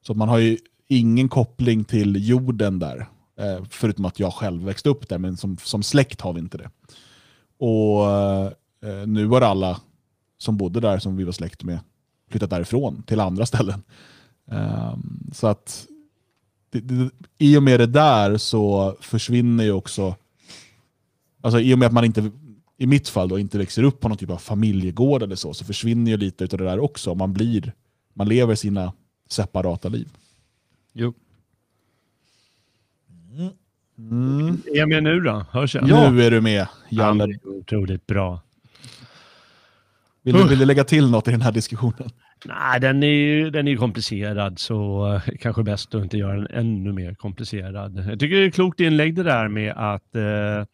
Så 0.06 0.14
man 0.14 0.28
har 0.28 0.38
ju 0.38 0.58
ingen 0.88 1.28
koppling 1.28 1.84
till 1.84 2.28
jorden 2.28 2.78
där, 2.78 3.08
eh, 3.40 3.64
förutom 3.70 4.04
att 4.04 4.20
jag 4.20 4.32
själv 4.32 4.64
växte 4.64 4.88
upp 4.88 5.08
där, 5.08 5.18
men 5.18 5.36
som, 5.36 5.56
som 5.56 5.82
släkt 5.82 6.20
har 6.20 6.32
vi 6.32 6.40
inte 6.40 6.58
det. 6.58 6.70
Och 7.58 8.10
eh, 8.88 9.06
nu 9.06 9.26
har 9.26 9.40
alla 9.40 9.80
som 10.38 10.56
bodde 10.56 10.80
där, 10.80 10.98
som 10.98 11.16
vi 11.16 11.24
var 11.24 11.32
släkt 11.32 11.64
med, 11.64 11.78
flyttat 12.30 12.50
därifrån 12.50 13.02
till 13.02 13.20
andra 13.20 13.46
ställen. 13.46 13.82
Ehm, 14.50 15.30
så 15.32 15.46
att 15.46 15.86
det, 16.70 16.80
det, 16.80 17.10
i 17.38 17.56
och 17.56 17.62
med 17.62 17.80
det 17.80 17.86
där 17.86 18.36
så 18.36 18.96
försvinner 19.00 19.64
ju 19.64 19.72
också, 19.72 20.14
alltså 21.40 21.60
i 21.60 21.74
och 21.74 21.78
med 21.78 21.86
att 21.86 21.92
man 21.92 22.04
inte, 22.04 22.30
i 22.76 22.86
mitt 22.86 23.08
fall 23.08 23.28
då, 23.28 23.38
inte 23.38 23.58
växer 23.58 23.82
upp 23.82 24.00
på 24.00 24.08
någon 24.08 24.18
typ 24.18 24.30
av 24.30 24.36
familjegård 24.38 25.22
eller 25.22 25.36
så, 25.36 25.54
så 25.54 25.64
försvinner 25.64 26.10
ju 26.10 26.16
lite 26.16 26.44
av 26.44 26.58
det 26.58 26.64
där 26.64 26.78
också. 26.80 27.14
Man 27.14 27.32
blir, 27.32 27.72
man 28.14 28.28
lever 28.28 28.54
sina 28.54 28.92
separata 29.28 29.88
liv. 29.88 30.08
Jo. 30.92 31.14
Är 34.66 34.76
jag 34.76 34.88
med 34.88 35.02
nu 35.02 35.20
då? 35.20 35.46
Hörs 35.50 35.74
jag? 35.74 35.88
Nu 35.88 36.22
är 36.22 36.30
du 36.30 36.40
med, 36.40 36.66
Ja, 36.88 37.06
Jalle. 37.06 37.38
otroligt 37.44 38.06
bra. 38.06 38.40
Vill 40.22 40.34
du, 40.34 40.48
vill 40.48 40.58
du 40.58 40.64
lägga 40.64 40.84
till 40.84 41.10
något 41.10 41.28
i 41.28 41.30
den 41.30 41.42
här 41.42 41.52
diskussionen? 41.52 42.10
Nej, 42.44 42.80
den 42.80 43.02
är 43.02 43.06
ju 43.06 43.50
den 43.50 43.68
är 43.68 43.76
komplicerad 43.76 44.58
så 44.58 45.06
eh, 45.14 45.22
kanske 45.40 45.62
bäst 45.62 45.94
att 45.94 46.02
inte 46.02 46.16
göra 46.18 46.36
den 46.36 46.46
ännu 46.50 46.92
mer 46.92 47.14
komplicerad. 47.14 47.96
Jag 48.10 48.20
tycker 48.20 48.36
det 48.36 48.46
är 48.46 48.50
klokt 48.50 48.80
inlägg 48.80 49.14
det 49.14 49.22
där 49.22 49.48
med 49.48 49.72
att 49.76 50.16
eh, 50.16 50.64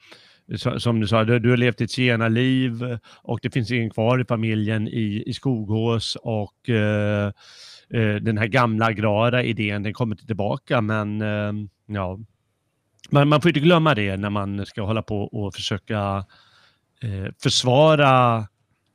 som 0.78 1.00
du 1.00 1.06
sa, 1.06 1.24
du, 1.24 1.38
du 1.38 1.50
har 1.50 1.56
levt 1.56 1.80
ett 1.80 1.90
liv 2.28 2.98
och 3.22 3.38
det 3.42 3.50
finns 3.50 3.70
ingen 3.70 3.90
kvar 3.90 4.20
i 4.20 4.24
familjen 4.24 4.88
i, 4.88 5.22
i 5.26 5.32
Skogås 5.34 6.16
och 6.22 6.68
eh, 6.68 7.26
eh, 7.90 8.14
den 8.20 8.38
här 8.38 8.46
gamla 8.46 8.86
agrara 8.86 9.42
idén 9.42 9.82
den 9.82 9.94
kommer 9.94 10.14
inte 10.14 10.26
tillbaka 10.26 10.80
men 10.80 11.20
eh, 11.22 11.52
ja, 11.86 12.18
man, 13.10 13.28
man 13.28 13.40
får 13.40 13.48
inte 13.48 13.60
glömma 13.60 13.94
det 13.94 14.16
när 14.16 14.30
man 14.30 14.66
ska 14.66 14.82
hålla 14.82 15.02
på 15.02 15.22
och 15.22 15.54
försöka 15.54 16.24
eh, 17.02 17.32
försvara 17.42 18.46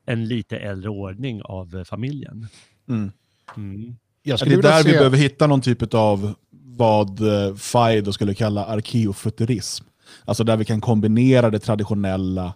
en 0.06 0.28
lite 0.28 0.58
äldre 0.58 0.90
ordning 0.90 1.42
av 1.44 1.84
familjen. 1.86 2.48
Mm. 2.90 3.12
Mm. 3.58 3.96
Jag 4.24 4.34
Det 4.34 4.38
skulle 4.40 4.54
är 4.54 4.58
vilja 4.58 4.72
där 4.72 4.84
vi 4.84 4.92
se- 4.92 4.98
behöver 4.98 5.18
hitta 5.18 5.48
någon 5.48 5.62
typ 5.62 5.94
av 5.94 6.34
vad 6.66 7.20
eh, 7.22 7.56
då 8.02 8.14
skulle 8.14 8.34
kalla 8.34 8.66
arkeofuturism. 8.66 9.86
Alltså 10.26 10.44
där 10.44 10.58
vi 10.58 10.66
kan 10.66 10.82
kombinera 10.82 11.50
det 11.50 11.60
traditionella 11.60 12.54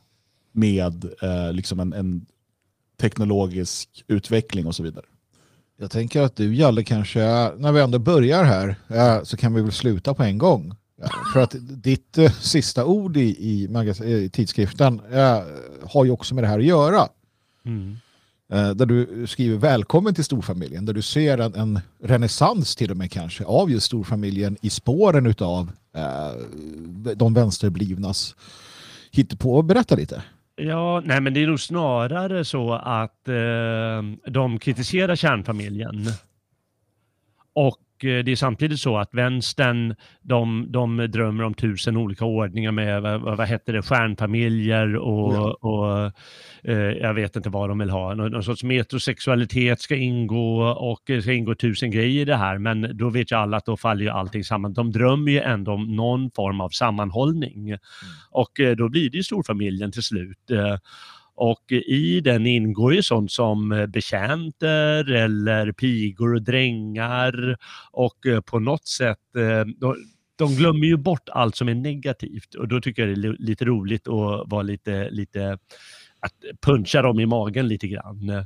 med 0.52 1.06
eh, 1.22 1.54
liksom 1.54 1.80
en, 1.80 1.94
en 1.94 2.26
teknologisk 3.02 4.04
utveckling 4.08 4.68
och 4.68 4.76
så 4.76 4.84
vidare. 4.84 5.06
Jag 5.78 5.92
tänker 5.92 6.22
att 6.22 6.36
du 6.36 6.56
Jalle 6.56 6.84
kanske, 6.84 7.20
när 7.58 7.72
vi 7.72 7.82
ändå 7.82 8.00
börjar 8.00 8.44
här, 8.44 8.76
eh, 8.88 9.24
så 9.24 9.38
kan 9.38 9.54
vi 9.54 9.62
väl 9.62 9.72
sluta 9.72 10.14
på 10.14 10.24
en 10.24 10.38
gång. 10.38 10.76
Ja, 11.02 11.10
För 11.34 11.40
att 11.40 11.56
ditt 11.60 12.18
eh, 12.18 12.32
sista 12.32 12.86
ord 12.86 13.18
i, 13.18 13.22
i, 13.22 13.68
i 14.04 14.30
tidskriften 14.30 15.02
eh, 15.12 15.42
har 15.84 16.06
ju 16.06 16.12
också 16.12 16.36
med 16.36 16.44
det 16.44 16.48
här 16.48 16.60
att 16.60 16.66
göra. 16.66 17.08
Mm. 17.66 17.98
Eh, 18.54 18.70
där 18.70 18.86
du 18.86 19.28
skriver 19.28 19.58
välkommen 19.58 20.14
till 20.14 20.24
storfamiljen, 20.24 20.86
där 20.86 20.94
du 20.94 21.02
ser 21.02 21.38
en, 21.38 21.56
en 21.56 21.80
renässans 22.04 22.76
till 22.76 22.92
och 22.92 22.98
med 22.98 23.12
kanske 23.12 23.46
av 23.46 23.72
just 23.72 23.86
storfamiljen 23.86 24.58
i 24.62 24.70
spåren 24.70 25.26
utav 25.26 25.72
eh, 25.96 27.14
de 27.16 27.34
vänsterblivnas 27.34 28.36
hittepå. 29.12 29.62
Berätta 29.62 29.96
lite. 29.96 30.24
Ja, 30.56 31.02
nej 31.06 31.22
men 31.22 31.34
det 31.34 31.44
är 31.44 31.48
nog 31.48 31.60
snarare 31.60 32.46
så 32.46 32.74
att 32.74 33.28
eh, 33.28 34.32
de 34.32 34.60
kritiserar 34.60 35.16
kärnfamiljen. 35.16 36.06
Och 37.54 37.78
det 38.02 38.32
är 38.32 38.36
samtidigt 38.36 38.80
så 38.80 38.98
att 38.98 39.14
vänstern, 39.14 39.96
de, 40.22 40.72
de 40.72 40.98
drömmer 40.98 41.44
om 41.44 41.54
tusen 41.54 41.98
olika 41.98 42.26
ordningar 42.26 42.72
med, 42.72 43.02
vad, 43.02 43.22
vad 43.22 43.48
heter 43.48 43.74
det, 43.74 43.82
stjärnfamiljer 43.82 44.96
och, 44.96 45.34
Ja. 45.34 45.54
och 45.62 46.12
eh, 46.72 46.78
jag 46.78 47.14
vet 47.14 47.36
inte 47.36 47.50
vad 47.50 47.70
de 47.70 47.80
vill 47.80 47.90
ha. 47.90 48.14
Någon, 48.14 48.32
någon 48.32 48.44
sorts 48.44 48.64
metrosexualitet 48.64 49.82
ska 49.82 49.96
ingå 49.96 50.64
och 50.64 51.02
det 51.06 51.22
ska 51.22 51.34
ingå 51.34 51.56
tusen 51.56 51.92
grejer 51.92 52.22
i 52.22 52.26
det 52.26 52.36
här. 52.36 52.58
Men 52.58 52.98
då 52.98 53.10
vet 53.10 53.32
ju 53.32 53.36
alla 53.36 53.58
att 53.58 53.66
då 53.66 53.78
faller 53.78 54.04
ju 54.04 54.10
allting 54.10 54.44
samman. 54.44 54.74
De 54.74 54.92
drömmer 54.92 55.32
ju 55.32 55.40
ändå 55.40 55.72
om 55.72 55.96
någon 55.96 56.32
form 56.36 56.62
av 56.62 56.70
sammanhållning. 56.70 57.78
Och 58.32 58.60
eh, 58.60 58.76
då 58.76 58.90
blir 58.90 59.10
det 59.10 59.18
ju 59.18 59.24
storfamiljen 59.24 59.92
till 59.92 60.04
slut. 60.04 60.52
Eh, 60.52 60.78
Och 61.36 61.72
i 61.72 62.22
den 62.22 62.46
ingår 62.48 62.94
ju 62.94 63.04
sånt 63.04 63.32
som 63.32 63.72
eh, 63.72 63.86
betjänter 63.86 65.12
eller 65.12 65.72
pigor 65.72 66.34
och 66.36 66.42
drängar. 66.42 67.58
Och 67.92 68.26
eh, 68.26 68.42
på 68.42 68.60
något 68.60 68.88
sätt 68.88 69.36
eh, 69.38 69.66
de, 70.38 70.56
glömmer 70.56 70.88
ju 70.88 70.98
bort 70.98 71.30
allt 71.30 71.56
som 71.56 71.70
är 71.70 71.76
negativt. 71.76 72.56
Och 72.56 72.68
då 72.68 72.82
tycker 72.82 73.02
jag 73.08 73.10
det 73.10 73.28
är 73.28 73.32
li- 73.32 73.36
lite 73.40 73.66
roligt 73.66 74.08
att 74.08 74.52
vara 74.52 74.62
lite, 74.62 75.10
lite 75.10 75.58
att 76.20 76.34
puncha 76.62 77.02
dem 77.02 77.20
i 77.20 77.26
magen 77.26 77.68
lite 77.68 77.88
grann. 77.88 78.30
Eh, 78.30 78.44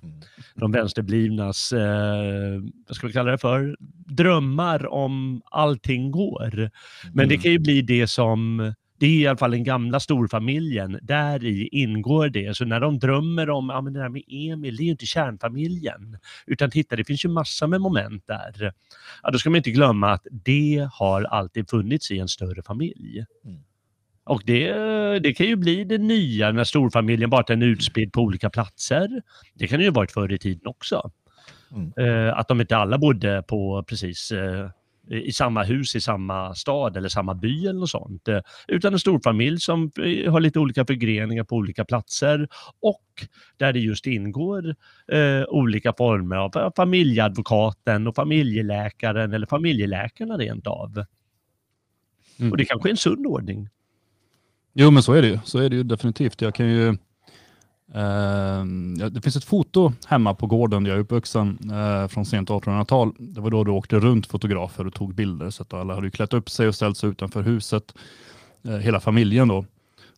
De 0.55 0.71
vänsterblivnas, 0.71 1.71
eh, 1.73 2.61
vad 2.87 2.95
ska 2.95 3.07
vi 3.07 3.13
kalla 3.13 3.31
det 3.31 3.37
för, 3.37 3.75
drömmar 4.07 4.87
om 4.87 5.41
allting 5.45 6.11
går. 6.11 6.69
Men 7.13 7.29
det 7.29 7.37
kan 7.37 7.51
ju 7.51 7.59
bli 7.59 7.81
det 7.81 8.07
som, 8.07 8.73
det 8.99 9.05
är 9.05 9.09
i 9.09 9.27
alla 9.27 9.37
fall 9.37 9.51
den 9.51 9.63
gamla 9.63 9.99
storfamiljen, 9.99 10.99
där 11.01 11.45
i 11.45 11.69
ingår 11.71 12.29
det. 12.29 12.57
Så 12.57 12.65
när 12.65 12.79
de 12.79 12.99
drömmer 12.99 13.49
om, 13.49 13.69
ja 13.69 13.81
men 13.81 13.93
det 13.93 13.99
där 13.99 14.09
med 14.09 14.23
Emil, 14.27 14.75
det 14.75 14.83
är 14.83 14.85
ju 14.85 14.91
inte 14.91 15.05
kärnfamiljen. 15.05 16.17
Utan 16.45 16.71
titta, 16.71 16.95
det 16.95 17.03
finns 17.03 17.25
ju 17.25 17.29
massa 17.29 17.67
med 17.67 17.81
moment 17.81 18.23
där. 18.27 18.73
Ja, 19.23 19.31
då 19.31 19.37
ska 19.37 19.49
man 19.49 19.57
inte 19.57 19.71
glömma 19.71 20.11
att 20.11 20.27
det 20.31 20.89
har 20.93 21.23
alltid 21.23 21.69
funnits 21.69 22.11
i 22.11 22.19
en 22.19 22.27
större 22.27 22.63
familj. 22.63 23.25
Och 24.23 24.41
det, 24.45 24.73
det 25.19 25.33
kan 25.33 25.45
ju 25.45 25.55
bli 25.55 25.83
det 25.83 25.97
nya 25.97 26.51
när 26.51 26.63
storfamiljen 26.63 27.29
bara 27.29 27.53
är 27.53 27.63
utspridd 27.63 28.13
på 28.13 28.21
olika 28.21 28.49
platser. 28.49 29.21
Det 29.53 29.67
kan 29.67 29.81
ju 29.81 29.89
varit 29.89 30.11
förr 30.11 30.33
i 30.33 30.37
tiden 30.37 30.67
också. 30.67 31.11
Mm. 31.71 31.93
Eh, 31.97 32.37
att 32.37 32.47
de 32.47 32.61
inte 32.61 32.77
alla 32.77 32.97
bodde 32.97 33.43
på 33.47 33.83
precis 33.83 34.31
eh, 34.31 34.69
i 35.09 35.31
samma 35.31 35.63
hus 35.63 35.95
i 35.95 36.01
samma 36.01 36.55
stad 36.55 36.97
eller 36.97 37.09
samma 37.09 37.33
by 37.33 37.67
eller 37.67 37.79
något 37.79 37.89
sånt. 37.89 38.27
Eh, 38.27 38.39
utan 38.67 38.93
en 38.93 38.99
storfamilj 38.99 39.59
som 39.59 39.91
eh, 40.03 40.31
har 40.31 40.39
lite 40.39 40.59
olika 40.59 40.85
förgreningar 40.85 41.43
på 41.43 41.55
olika 41.55 41.85
platser 41.85 42.47
och 42.81 43.03
där 43.57 43.73
det 43.73 43.79
just 43.79 44.07
ingår 44.07 44.75
eh, 45.11 45.43
olika 45.47 45.93
former 45.97 46.35
av 46.35 46.73
familjeadvokaten 46.75 48.07
och 48.07 48.15
familjeläkaren 48.15 49.33
eller 49.33 49.47
familjeläkarna 49.47 50.37
rent 50.37 50.67
av. 50.67 51.05
Mm. 52.39 52.51
Och 52.51 52.57
det 52.57 52.65
kanske 52.65 52.89
är 52.89 52.91
en 52.91 52.97
sund 52.97 53.27
ordning. 53.27 53.69
Jo 54.73 54.91
men 54.91 55.03
så 55.03 55.13
är 55.13 55.21
det 55.21 55.27
ju. 55.27 55.39
Så 55.43 55.59
är 55.59 55.69
det 55.69 55.75
ju 55.75 55.83
definitivt. 55.83 56.41
Jag 56.41 56.55
kan 56.55 56.69
ju 56.69 56.97
ja, 58.99 59.09
det 59.09 59.21
finns 59.21 59.35
ett 59.35 59.43
foto 59.43 59.93
hemma 60.07 60.33
på 60.33 60.47
gården 60.47 60.83
där 60.83 60.91
jag 60.91 60.97
är 60.97 61.01
uppvuxen 61.01 61.57
eh, 61.71 62.07
från 62.07 62.25
sent 62.25 62.49
1800-tal. 62.49 63.11
Det 63.19 63.41
var 63.41 63.49
då 63.49 63.63
det 63.63 63.71
åkte 63.71 63.99
runt 63.99 64.27
fotografer 64.27 64.87
och 64.87 64.93
tog 64.93 65.15
bilder. 65.15 65.49
Så 65.49 65.63
att 65.63 65.73
alla 65.73 65.95
hade 65.95 66.11
klätt 66.11 66.33
upp 66.33 66.49
sig 66.49 66.67
och 66.67 66.75
ställt 66.75 66.97
sig 66.97 67.09
utanför 67.09 67.41
huset. 67.41 67.93
Eh, 68.67 68.75
hela 68.77 68.99
familjen 68.99 69.47
då. 69.47 69.65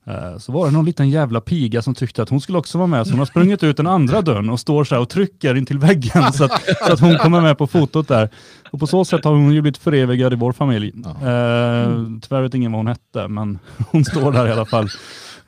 Eh, 0.05 0.37
Så 0.37 0.51
var 0.51 0.65
det 0.65 0.71
någon 0.71 0.85
liten 0.85 1.09
jävla 1.09 1.41
piga 1.41 1.81
som 1.81 1.95
tyckte 1.95 2.23
att 2.23 2.29
hon 2.29 2.41
skulle 2.41 2.57
också 2.57 2.77
vara 2.77 2.87
med, 2.87 3.07
så 3.07 3.11
hon 3.13 3.19
har 3.19 3.25
sprungit 3.25 3.63
ut 3.63 3.77
den 3.77 3.87
andra 3.87 4.21
dörren 4.21 4.49
och 4.49 4.59
står 4.59 4.83
så 4.83 4.95
här 4.95 5.01
och 5.01 5.09
trycker 5.09 5.55
in 5.55 5.65
till 5.65 5.79
väggen 5.79 6.33
så 6.33 6.43
att, 6.43 6.61
så 6.87 6.93
att 6.93 6.99
hon 6.99 7.17
kommer 7.17 7.41
med 7.41 7.57
på 7.57 7.67
fotot 7.67 8.07
där. 8.07 8.29
Och 8.71 8.79
på 8.79 8.87
så 8.87 9.05
sätt 9.05 9.23
har 9.25 9.31
hon 9.31 9.53
ju 9.53 9.61
blivit 9.61 9.77
förevigad 9.77 10.33
i 10.33 10.35
vår 10.35 10.51
familj. 10.53 10.93
Ja. 11.03 11.09
Eh, 11.09 11.93
tyvärr 12.21 12.41
vet 12.41 12.53
ingen 12.53 12.71
vad 12.71 12.79
hon 12.79 12.87
hette, 12.87 13.27
men 13.27 13.59
hon 13.91 14.05
står 14.05 14.31
där 14.31 14.47
i 14.47 14.51
alla 14.51 14.65
fall 14.65 14.87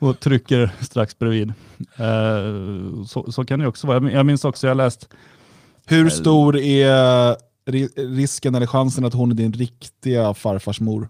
och 0.02 0.20
trycker 0.20 0.72
strax 0.80 1.18
bredvid. 1.18 1.48
Eh, 1.96 3.04
så, 3.06 3.32
så 3.32 3.44
kan 3.44 3.60
det 3.60 3.66
också 3.66 3.86
vara. 3.86 3.94
Jag 3.96 4.02
min- 4.02 4.12
Jag 4.14 4.26
minns 4.26 4.44
också, 4.44 4.66
jag 4.66 4.76
läst 4.76 5.08
Hur 5.86 6.08
stor 6.10 6.56
är 6.58 7.36
ri- 7.66 8.16
risken 8.16 8.54
eller 8.54 8.66
chansen 8.66 9.04
att 9.04 9.14
hon 9.14 9.30
är 9.30 9.34
din 9.34 9.52
riktiga 9.52 10.34
farfars 10.34 10.80
mor? 10.80 11.08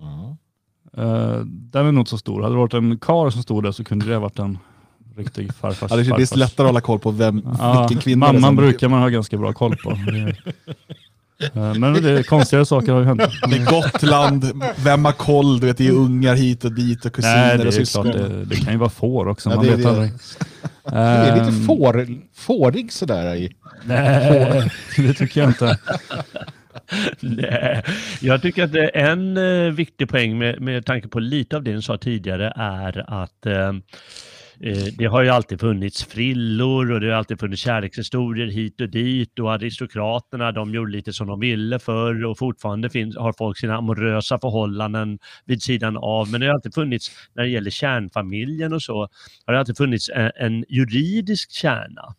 Ja. 0.00 0.36
Uh, 0.98 1.40
den 1.46 1.86
är 1.86 1.92
nog 1.92 2.00
inte 2.02 2.10
så 2.10 2.18
stor. 2.18 2.42
Hade 2.42 2.54
det 2.54 2.58
varit 2.58 2.74
en 2.74 2.98
kar 2.98 3.30
som 3.30 3.42
stod 3.42 3.62
där 3.64 3.72
så 3.72 3.84
kunde 3.84 4.06
det 4.06 4.12
ha 4.14 4.20
varit 4.20 4.38
en 4.38 4.58
riktig 5.16 5.54
farfars 5.54 5.90
Ja, 5.90 5.96
det, 5.96 6.02
det 6.02 6.08
är 6.08 6.10
farfars. 6.10 6.36
lättare 6.36 6.64
att 6.66 6.68
hålla 6.68 6.80
koll 6.80 6.98
på 6.98 7.10
vem, 7.10 7.34
vilken 7.80 7.98
kvinna 8.02 8.26
det 8.26 8.30
är 8.38 8.40
mamman 8.40 8.56
brukar 8.56 8.88
man 8.88 9.00
ha 9.00 9.08
ganska 9.08 9.36
bra 9.38 9.52
koll 9.52 9.76
på. 9.76 9.90
Eh, 11.38 11.74
Men 11.74 11.92
det, 12.02 12.22
konstigare 12.26 12.66
saker 12.66 12.92
har 12.92 13.00
ju 13.00 13.06
hänt. 13.06 13.22
Det 13.50 13.56
är 13.56 13.64
Gotland, 13.64 14.62
vem 14.84 15.04
har 15.04 15.12
koll? 15.12 15.60
Du 15.60 15.66
vet, 15.66 15.78
det 15.78 15.86
är 15.86 15.92
ungar 15.92 16.34
hit 16.34 16.64
och 16.64 16.72
dit 16.72 17.04
och 17.04 17.12
kusiner 17.12 17.46
Nej, 17.48 17.58
det 17.58 17.66
och 17.66 17.74
syskon. 17.74 18.02
klart. 18.12 18.16
Det, 18.16 18.44
det 18.44 18.56
kan 18.56 18.72
ju 18.72 18.78
vara 18.78 18.90
får 18.90 19.28
också. 19.28 19.50
Ja, 19.50 19.56
man 19.56 19.64
det 19.64 19.72
är 19.72 19.76
vet 19.76 19.84
det. 19.84 19.90
aldrig. 19.90 20.10
Det 20.84 20.96
är 20.96 21.34
lite 21.34 21.46
Ehm, 21.46 21.66
får, 21.66 22.06
fårig 22.34 22.92
sådär 22.92 23.34
i. 23.34 23.52
Nej, 23.84 24.70
det 24.96 25.14
tycker 25.14 25.40
jag 25.40 25.50
inte. 25.50 25.78
Nej, 27.20 27.82
jag 28.20 28.42
tycker 28.42 28.64
att 28.64 28.94
en 28.94 29.36
eh, 29.36 29.72
viktig 29.72 30.08
poäng 30.08 30.38
med, 30.38 30.60
med 30.60 30.86
tanke 30.86 31.08
på 31.08 31.18
lite 31.20 31.56
av 31.56 31.62
det 31.62 31.72
du 31.72 31.82
sa 31.82 31.98
tidigare 31.98 32.52
är 32.56 33.22
att 33.22 33.46
eh, 33.46 33.52
eh, 33.54 33.72
Eh, 34.60 34.84
det 34.98 35.06
har 35.06 35.22
ju 35.22 35.28
alltid 35.28 35.60
funnits 35.60 36.04
frillor 36.04 36.92
och 36.92 37.00
det 37.00 37.06
har 37.06 37.14
alltid 37.14 37.40
funnits 37.40 37.62
kärlekshistorier 37.62 38.46
hit 38.46 38.80
och 38.80 38.88
dit 38.88 39.38
och 39.38 39.52
aristokraterna 39.52 40.52
de 40.52 40.74
gjorde 40.74 40.92
lite 40.92 41.12
som 41.12 41.26
de 41.26 41.40
ville 41.40 41.78
förr 41.78 42.24
och 42.24 42.38
fortfarande 42.38 42.90
finns, 42.90 43.16
har 43.16 43.34
folk 43.38 43.58
sina 43.58 43.76
amorösa 43.76 44.38
förhållanden 44.38 45.18
vid 45.44 45.62
sidan 45.62 45.96
av. 45.96 46.30
Men 46.30 46.40
det 46.40 46.46
har 46.46 46.54
alltid 46.54 46.74
funnits, 46.74 47.10
när 47.34 47.42
det 47.42 47.48
gäller 47.48 47.70
kärnfamiljen 47.70 48.72
och 48.72 48.82
så, 48.82 49.08
har 49.46 49.52
det 49.52 49.58
alltid 49.58 49.76
funnits 49.76 50.10
en, 50.14 50.30
en 50.36 50.64
juridisk 50.68 51.52
kärna. 51.52 52.14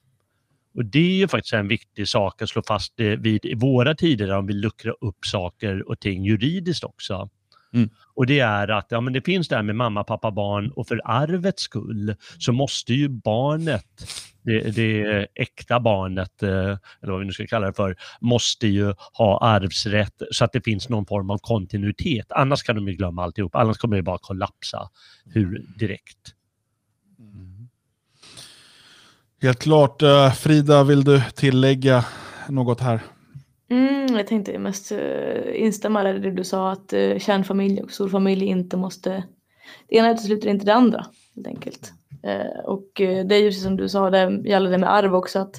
Och 0.76 0.86
det 0.86 1.00
är 1.00 1.16
ju 1.16 1.28
faktiskt 1.28 1.54
en 1.54 1.68
viktig 1.68 2.08
sak 2.08 2.42
att 2.42 2.50
slå 2.50 2.62
fast 2.68 3.00
eh, 3.00 3.06
vid 3.06 3.46
i 3.46 3.56
våra 3.56 3.96
tider 3.96 4.32
om 4.32 4.48
vi 4.48 4.54
luckrar 4.54 4.96
upp 5.02 5.26
saker 5.26 5.90
och 5.90 6.00
ting 6.00 6.24
juridiskt 6.24 6.84
också. 6.84 7.30
Mm. 7.74 7.90
Och 8.14 8.26
det 8.26 8.40
är 8.40 8.68
att 8.68 8.88
ja, 8.90 9.02
men 9.02 9.14
det 9.14 9.22
finns 9.22 9.48
det 9.48 9.56
här 9.56 9.64
med 9.64 9.76
mamma, 9.76 10.04
pappa, 10.04 10.32
barn 10.32 10.72
och 10.72 10.88
för 10.88 11.02
arvets 11.06 11.64
skull 11.64 12.16
så 12.40 12.52
måste 12.52 12.94
ju 12.94 13.10
barnet, 13.10 13.86
det, 14.42 14.76
det 14.76 15.28
äkta 15.36 15.80
barnet, 15.80 16.44
eh, 16.44 16.50
eller 16.50 17.12
vad 17.12 17.20
vi 17.20 17.26
nu 17.26 17.32
ska 17.32 17.48
kalla 17.48 17.68
det 17.68 17.74
för, 17.74 17.96
måste 18.22 18.68
ju 18.68 18.94
ha 19.14 19.40
arvsrätt 19.42 20.22
så 20.32 20.46
att 20.46 20.52
det 20.52 20.62
finns 20.62 20.90
någon 20.90 21.06
form 21.06 21.30
av 21.30 21.38
kontinuitet. 21.38 22.32
Annars 22.32 22.64
kan 22.64 22.76
de 22.76 22.88
ju 22.88 22.94
glömma 22.94 23.24
alltihop, 23.24 23.56
annars 23.56 23.78
kommer 23.78 23.96
det 23.96 24.04
bara 24.04 24.18
kollapsa 24.18 24.90
hur 25.26 25.66
direkt. 25.78 26.34
Helt 29.42 29.60
klart. 29.60 30.02
eh, 30.02 30.34
Frida, 30.34 30.84
vill 30.84 31.04
du 31.04 31.22
tillägga 31.36 32.06
något 32.50 32.80
här? 32.80 33.02
Mm, 33.70 34.16
jag 34.16 34.28
tänkte 34.28 34.60
mest 34.60 34.92
uh, 34.92 35.62
instämma 35.62 36.10
i 36.10 36.20
det 36.20 36.32
du 36.32 36.44
sa 36.44 36.72
att 36.72 36.94
uh, 36.94 37.18
kärnfamilj 37.18 37.82
och 37.82 37.92
storfamilj 37.92 38.46
inte 38.46 38.78
måste... 38.78 39.24
Det 39.88 39.96
ena 39.96 40.12
utesluter 40.12 40.50
inte 40.50 40.66
det 40.66 40.74
andra 40.74 41.06
helt 41.36 41.48
enkelt. 41.48 41.94
Uh, 42.26 42.66
och 42.66 42.90
det 42.96 43.36
är 43.36 43.40
ju 43.40 43.48
precis 43.48 43.64
som 43.64 43.78
du 43.78 43.90
sa, 43.90 44.10
det 44.10 44.50
gäller 44.50 44.72
det 44.72 44.78
med 44.78 44.94
arv 44.94 45.16
också 45.16 45.40
att 45.40 45.56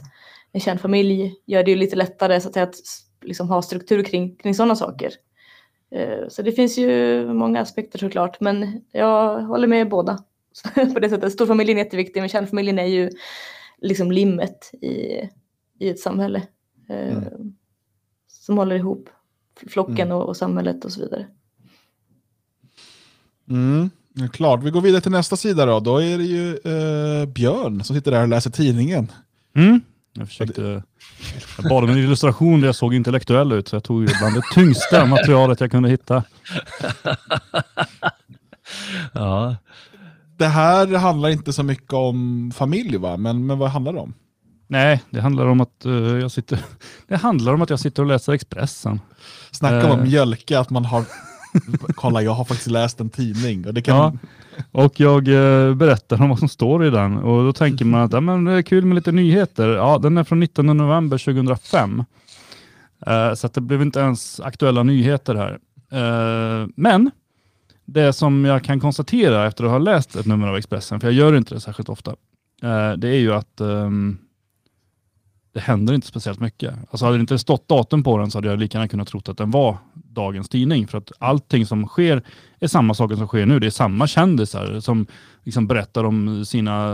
en 0.52 0.60
kärnfamilj 0.60 1.34
gör 1.46 1.64
det 1.64 1.70
ju 1.70 1.76
lite 1.76 1.96
lättare 1.96 2.40
så 2.40 2.48
att, 2.48 2.54
säga, 2.54 2.64
att 2.64 2.76
liksom, 3.22 3.48
ha 3.48 3.62
struktur 3.62 4.02
kring, 4.02 4.36
kring 4.36 4.54
sådana 4.54 4.76
saker. 4.76 5.10
Så 6.28 6.42
det 6.42 6.52
finns 6.52 6.78
ju 6.78 7.24
många 7.34 7.60
aspekter 7.60 7.98
såklart, 7.98 8.40
men 8.40 8.82
jag 8.92 9.42
håller 9.42 9.66
med 9.68 9.88
båda. 9.88 10.18
På 10.94 11.00
det 11.00 11.08
sättet. 11.08 11.32
Storfamiljen 11.32 11.78
är 11.78 11.84
jätteviktig, 11.84 12.20
men 12.20 12.28
kärnfamiljen 12.28 12.78
är 12.78 12.86
ju 12.86 13.10
liksom 13.78 14.12
limmet 14.12 14.70
i, 14.82 14.96
i 15.78 15.88
ett 15.88 16.00
samhälle. 16.00 16.42
Mm. 16.88 17.24
Som 18.48 18.58
håller 18.58 18.76
ihop 18.76 19.08
flocken 19.66 20.08
Mm. 20.08 20.16
och, 20.18 20.28
och 20.28 20.36
samhället 20.36 20.84
och 20.84 20.92
så 20.92 21.00
vidare. 21.00 21.26
Mm, 23.50 23.90
klart. 24.32 24.62
Vi 24.62 24.70
går 24.70 24.80
vidare 24.80 25.00
till 25.00 25.10
nästa 25.12 25.36
sida 25.36 25.66
då. 25.66 25.80
Då 25.80 26.02
är 26.02 26.18
det 26.18 26.24
ju 26.24 26.50
eh, 26.56 27.26
Björn 27.26 27.84
som 27.84 27.96
sitter 27.96 28.10
där 28.10 28.22
och 28.22 28.28
läser 28.28 28.50
tidningen. 28.50 29.12
Mm. 29.56 29.80
Jag 30.12 30.28
försökte... 30.28 30.82
Jag 31.56 31.68
bad 31.70 31.84
om 31.84 31.90
en 31.90 31.98
illustration 31.98 32.60
där 32.60 32.68
jag 32.68 32.74
såg 32.74 32.94
intellektuell 32.94 33.52
ut, 33.52 33.68
så 33.68 33.76
jag 33.76 33.84
tog 33.84 34.04
bland 34.18 34.34
det 34.34 34.42
tyngsta 34.54 35.06
materialet 35.06 35.60
jag 35.60 35.70
kunde 35.70 35.88
hitta. 35.88 36.24
Ja, 39.12 39.56
Det 40.36 40.46
här 40.46 40.86
handlar 40.86 41.28
inte 41.28 41.52
så 41.52 41.62
mycket 41.62 41.92
om 41.92 42.50
familj 42.54 42.96
va? 42.96 43.16
Men, 43.16 43.46
men 43.46 43.58
vad 43.58 43.70
handlar 43.70 43.92
det 43.92 43.98
om? 43.98 44.14
Nej, 44.70 45.02
det 45.10 45.20
handlar 45.20 45.46
om 45.46 45.60
att 45.60 45.84
eh, 45.84 45.92
jag 45.92 46.30
sitter... 46.30 46.58
Det 47.08 47.16
handlar 47.16 47.54
om 47.54 47.62
att 47.62 47.70
jag 47.70 47.80
sitter 47.80 48.02
och 48.02 48.08
läser 48.08 48.32
Expressen. 48.32 49.00
Snacka 49.50 49.76
om 49.76 49.84
Eh. 49.84 49.98
att 49.98 50.08
mjölka, 50.08 50.60
att 50.60 50.70
man 50.70 50.84
har... 50.84 51.04
Kolla, 51.94 52.22
jag 52.22 52.32
har 52.32 52.44
faktiskt 52.44 52.70
läst 52.70 53.00
en 53.00 53.10
tidning. 53.10 53.66
Och 53.66 53.74
det 53.74 53.82
kan... 53.82 53.96
Ja. 53.96 54.12
Och 54.72 55.00
jag 55.00 55.28
eh, 55.28 55.74
berättar 55.74 56.22
om 56.22 56.28
vad 56.28 56.38
som 56.38 56.48
står 56.48 56.84
i 56.86 56.90
den 56.90 57.16
och 57.18 57.44
då 57.44 57.52
tänker 57.52 57.84
man 57.84 58.00
att 58.02 58.12
ja, 58.12 58.20
men 58.20 58.44
det 58.44 58.52
är 58.52 58.62
kul 58.62 58.84
med 58.84 58.94
lite 58.94 59.12
nyheter. 59.12 59.68
Ja, 59.68 59.98
den 59.98 60.18
är 60.18 60.24
från 60.24 60.40
19 60.40 60.66
november 60.66 61.18
2005. 61.18 62.04
Eh, 63.06 63.34
så 63.34 63.48
det 63.48 63.60
blev 63.60 63.82
inte 63.82 64.00
ens 64.00 64.40
aktuella 64.40 64.82
nyheter 64.82 65.34
här. 65.34 65.58
Eh, 65.92 66.68
men 66.76 67.10
det 67.84 68.12
som 68.12 68.44
jag 68.44 68.64
kan 68.64 68.80
konstatera 68.80 69.46
efter 69.46 69.64
att 69.64 69.70
ha 69.70 69.78
läst 69.78 70.16
ett 70.16 70.26
nummer 70.26 70.48
av 70.48 70.56
Expressen, 70.56 71.00
för 71.00 71.06
jag 71.06 71.14
gör 71.14 71.36
inte 71.36 71.54
det 71.54 71.60
särskilt 71.60 71.88
ofta, 71.88 72.10
eh, 72.62 72.92
det 72.92 73.08
är 73.08 73.18
ju 73.18 73.32
att 73.34 73.60
ehm, 73.60 74.18
det 75.52 75.60
händer 75.60 75.94
inte 75.94 76.06
speciellt 76.06 76.40
mycket. 76.40 76.74
Alltså 76.90 77.04
hade 77.04 77.16
det 77.16 77.20
inte 77.20 77.38
stått 77.38 77.68
datum 77.68 78.02
på 78.02 78.18
den 78.18 78.30
så 78.30 78.38
hade 78.38 78.48
jag 78.48 78.58
lika 78.58 78.78
gärna 78.78 78.88
kunnat 78.88 79.08
tro 79.08 79.20
att 79.26 79.38
den 79.38 79.50
var 79.50 79.76
dagens 79.94 80.48
tidning. 80.48 80.86
För 80.86 80.98
att 80.98 81.12
allting 81.18 81.66
som 81.66 81.86
sker 81.86 82.22
är 82.60 82.66
samma 82.66 82.94
saker 82.94 83.16
som 83.16 83.26
sker 83.26 83.46
nu. 83.46 83.58
Det 83.58 83.66
är 83.66 83.70
samma 83.70 84.06
kändisar 84.06 84.80
som 84.80 85.06
liksom 85.44 85.66
berättar 85.66 86.04
om 86.04 86.44
sina 86.44 86.88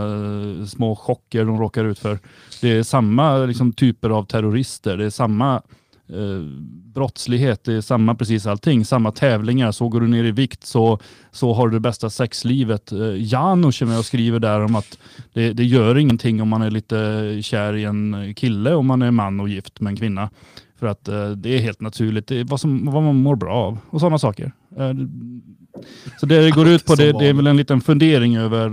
eh, 0.59 0.65
små 0.65 0.95
chocker 0.95 1.45
de 1.45 1.59
råkar 1.59 1.85
ut 1.85 1.99
för. 1.99 2.19
Det 2.61 2.71
är 2.71 2.83
samma 2.83 3.37
liksom, 3.37 3.73
typer 3.73 4.09
av 4.09 4.23
terrorister. 4.23 4.97
Det 4.97 5.05
är 5.05 5.09
samma 5.09 5.61
eh, 6.09 6.41
brottslighet. 6.93 7.63
Det 7.63 7.73
är 7.73 7.81
samma 7.81 8.15
precis 8.15 8.45
allting. 8.45 8.85
Samma 8.85 9.11
tävlingar. 9.11 9.71
Så 9.71 9.89
går 9.89 10.01
du 10.01 10.07
ner 10.07 10.23
i 10.23 10.31
vikt 10.31 10.65
så, 10.65 10.99
så 11.31 11.53
har 11.53 11.67
du 11.67 11.73
det 11.73 11.79
bästa 11.79 12.09
sexlivet. 12.09 12.91
Eh, 12.91 12.99
Janusz 13.17 13.81
är 13.81 13.85
med 13.85 13.99
och 13.99 14.05
skriver 14.05 14.39
där 14.39 14.59
om 14.59 14.75
att 14.75 14.99
det, 15.33 15.53
det 15.53 15.63
gör 15.63 15.97
ingenting 15.97 16.41
om 16.41 16.47
man 16.49 16.61
är 16.61 16.71
lite 16.71 17.39
kär 17.41 17.75
i 17.75 17.83
en 17.83 18.33
kille 18.35 18.73
om 18.73 18.87
man 18.87 19.01
är 19.01 19.11
man 19.11 19.39
och 19.39 19.49
gift 19.49 19.79
med 19.79 19.91
en 19.91 19.97
kvinna. 19.97 20.29
För 20.79 20.87
att 20.87 21.07
eh, 21.07 21.29
det 21.29 21.49
är 21.49 21.59
helt 21.59 21.81
naturligt. 21.81 22.27
Det 22.27 22.39
är 22.39 22.43
vad, 22.43 22.59
som, 22.59 22.85
vad 22.85 23.03
man 23.03 23.15
mår 23.15 23.35
bra 23.35 23.53
av 23.53 23.77
och 23.89 23.99
sådana 23.99 24.19
saker. 24.19 24.51
Eh, 24.77 24.93
så 26.19 26.25
det 26.25 26.41
det 26.41 26.51
går 26.51 26.67
ut 26.67 26.85
på 26.85 26.95
det, 26.95 27.11
det 27.11 27.27
är 27.27 27.33
väl 27.33 27.47
en 27.47 27.57
liten 27.57 27.81
fundering 27.81 28.37
över 28.37 28.65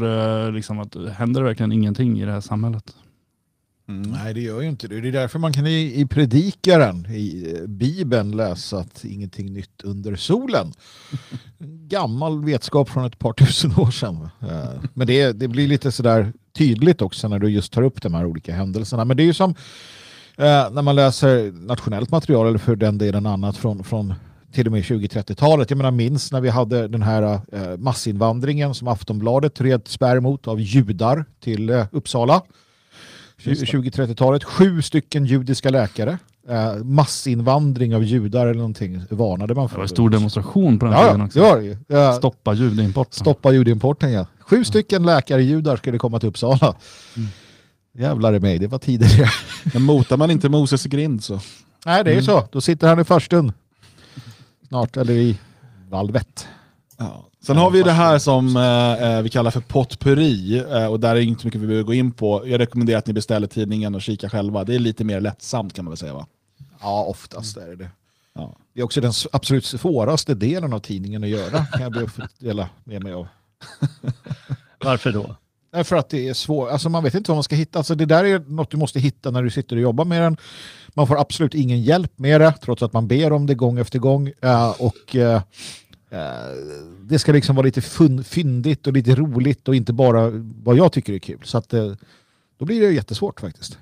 eh, 0.46 0.52
liksom 0.52 0.78
att 0.78 0.96
händer 1.16 1.40
det 1.40 1.46
verkligen 1.46 1.72
ingenting 1.72 2.20
i 2.20 2.24
det 2.24 2.32
här 2.32 2.40
samhället? 2.40 2.94
Mm. 3.88 4.10
Nej, 4.10 4.34
det 4.34 4.40
gör 4.40 4.60
ju 4.60 4.68
inte 4.68 4.88
det. 4.88 5.00
Det 5.00 5.08
är 5.08 5.12
därför 5.12 5.38
man 5.38 5.52
kan 5.52 5.66
i, 5.66 6.00
i 6.00 6.06
predikaren, 6.06 7.06
i 7.10 7.54
eh, 7.56 7.66
Bibeln, 7.66 8.36
läsa 8.36 8.78
att 8.78 9.04
ingenting 9.04 9.52
nytt 9.52 9.82
under 9.84 10.16
solen. 10.16 10.72
Gammal 11.88 12.44
vetskap 12.44 12.88
från 12.88 13.04
ett 13.04 13.18
par 13.18 13.32
tusen 13.32 13.72
år 13.76 13.90
sedan. 13.90 14.28
Eh, 14.40 14.82
Men 14.94 15.06
det, 15.06 15.32
det 15.32 15.48
blir 15.48 15.68
lite 15.68 15.92
sådär 15.92 16.32
tydligt 16.56 17.02
också 17.02 17.28
när 17.28 17.38
du 17.38 17.48
just 17.48 17.72
tar 17.72 17.82
upp 17.82 18.02
de 18.02 18.14
här 18.14 18.26
olika 18.26 18.54
händelserna. 18.54 19.04
Men 19.04 19.16
det 19.16 19.22
är 19.22 19.24
ju 19.24 19.34
som 19.34 19.50
eh, 20.36 20.70
när 20.70 20.82
man 20.82 20.96
läser 20.96 21.52
nationellt 21.52 22.10
material 22.10 22.46
eller 22.46 22.58
för 22.58 22.76
den 22.76 22.98
delen 22.98 23.26
annat 23.26 23.56
från, 23.56 23.84
från 23.84 24.14
till 24.52 24.66
och 24.66 24.72
med 24.72 24.82
20-30-talet. 24.82 25.70
Jag 25.70 25.76
menar 25.76 25.90
minns 25.90 26.32
när 26.32 26.40
vi 26.40 26.48
hade 26.48 26.88
den 26.88 27.02
här 27.02 27.40
massinvandringen 27.76 28.74
som 28.74 28.88
Aftonbladet 28.88 29.60
red 29.60 29.82
spärr 29.84 30.20
mot 30.20 30.48
av 30.48 30.60
judar 30.60 31.24
till 31.40 31.84
Uppsala. 31.92 32.42
Just 33.50 33.60
det. 33.60 33.66
20-30-talet. 33.78 34.44
Sju 34.44 34.82
stycken 34.82 35.24
judiska 35.26 35.70
läkare. 35.70 36.18
Eh, 36.48 36.74
massinvandring 36.84 37.94
av 37.94 38.04
judar 38.04 38.42
eller 38.46 38.54
någonting 38.54 39.02
varnade 39.10 39.54
man 39.54 39.64
Det 39.64 39.68
för. 39.68 39.76
var 39.76 39.82
en 39.82 39.88
stor 39.88 40.10
demonstration 40.10 40.78
på 40.78 40.84
den 40.86 40.94
Ja, 40.94 41.02
tiden 41.02 41.20
ja, 41.20 41.26
också. 41.26 41.38
det 41.38 41.44
var 41.44 41.56
det 41.56 41.64
ju. 41.64 41.76
Eh, 41.98 42.12
Stoppa 42.14 42.52
judimporten. 42.54 43.12
Stoppa 43.12 43.52
judeimporten 43.52 44.12
ja. 44.12 44.26
Sju 44.40 44.64
stycken 44.64 45.02
läkare-judar 45.06 45.76
skulle 45.76 45.98
komma 45.98 46.20
till 46.20 46.28
Uppsala. 46.28 46.74
Mm. 47.16 47.28
Jävlar 47.94 48.34
i 48.34 48.40
mig, 48.40 48.58
det 48.58 48.66
var 48.66 48.78
tidigare. 48.78 49.28
Men 49.74 49.82
motar 49.82 50.16
man 50.16 50.30
inte 50.30 50.48
Moses 50.48 50.84
grind 50.84 51.24
så. 51.24 51.40
Nej, 51.86 52.04
det 52.04 52.10
är 52.10 52.14
ju 52.14 52.22
så. 52.22 52.48
Då 52.52 52.60
sitter 52.60 52.88
han 52.88 53.00
i 53.00 53.04
förstun. 53.04 53.52
Snart, 54.68 54.96
eller 54.96 55.14
i 55.14 55.38
valvet. 55.90 56.48
Ja. 56.98 57.28
Sen 57.42 57.56
har 57.56 57.70
vi 57.70 57.82
det 57.82 57.92
här 57.92 58.18
som 58.18 58.56
eh, 58.56 59.16
eh, 59.16 59.22
vi 59.22 59.28
kallar 59.28 59.50
för 59.50 59.60
potpurri 59.60 60.58
eh, 60.58 60.86
och 60.86 61.00
där 61.00 61.16
är 61.16 61.20
inte 61.20 61.46
mycket 61.46 61.60
vi 61.60 61.66
behöver 61.66 61.84
gå 61.84 61.94
in 61.94 62.12
på. 62.12 62.48
Jag 62.48 62.60
rekommenderar 62.60 62.98
att 62.98 63.06
ni 63.06 63.12
beställer 63.12 63.46
tidningen 63.46 63.94
och 63.94 64.02
kika 64.02 64.30
själva. 64.30 64.64
Det 64.64 64.74
är 64.74 64.78
lite 64.78 65.04
mer 65.04 65.20
lättsamt 65.20 65.74
kan 65.74 65.84
man 65.84 65.90
väl 65.90 65.98
säga 65.98 66.14
va? 66.14 66.26
Ja, 66.80 67.04
oftast 67.04 67.56
är 67.56 67.66
det 67.66 67.76
det. 67.76 67.90
Ja. 68.34 68.56
Det 68.74 68.80
är 68.80 68.84
också 68.84 69.00
den 69.00 69.12
absolut 69.32 69.64
svåraste 69.64 70.34
delen 70.34 70.72
av 70.72 70.78
tidningen 70.78 71.24
att 71.24 71.28
göra. 71.28 71.66
Kan 71.66 71.80
jag 71.82 72.10
dela 72.38 72.68
med 72.84 73.02
mig 73.02 73.12
av. 73.12 73.28
Varför 74.84 75.12
då? 75.12 75.36
Därför 75.72 75.96
att 75.96 76.08
det 76.08 76.28
är 76.28 76.34
svårt. 76.34 76.70
Alltså 76.70 76.88
man 76.88 77.04
vet 77.04 77.14
inte 77.14 77.30
vad 77.30 77.36
man 77.36 77.44
ska 77.44 77.56
hitta. 77.56 77.78
Alltså 77.78 77.94
det 77.94 78.06
där 78.06 78.24
är 78.24 78.38
något 78.38 78.70
du 78.70 78.76
måste 78.76 79.00
hitta 79.00 79.30
när 79.30 79.42
du 79.42 79.50
sitter 79.50 79.76
och 79.76 79.82
jobbar 79.82 80.04
med 80.04 80.22
den. 80.22 80.36
Man 80.94 81.06
får 81.06 81.20
absolut 81.20 81.54
ingen 81.54 81.82
hjälp 81.82 82.18
med 82.18 82.40
det, 82.40 82.54
trots 82.62 82.82
att 82.82 82.92
man 82.92 83.08
ber 83.08 83.32
om 83.32 83.46
det 83.46 83.54
gång 83.54 83.78
efter 83.78 83.98
gång. 83.98 84.32
Eh, 84.42 84.70
och 84.70 85.16
eh, 85.16 85.42
Det 87.00 87.18
ska 87.18 87.32
liksom 87.32 87.56
vara 87.56 87.64
lite 87.66 87.80
fun- 87.80 88.22
fyndigt 88.22 88.86
och 88.86 88.92
lite 88.92 89.14
roligt 89.14 89.68
och 89.68 89.74
inte 89.74 89.92
bara 89.92 90.30
vad 90.62 90.76
jag 90.76 90.92
tycker 90.92 91.12
är 91.12 91.18
kul. 91.18 91.40
Så 91.44 91.58
att, 91.58 91.72
eh, 91.74 91.92
då 92.58 92.64
blir 92.64 92.80
det 92.80 92.90
jättesvårt 92.92 93.40
faktiskt. 93.40 93.78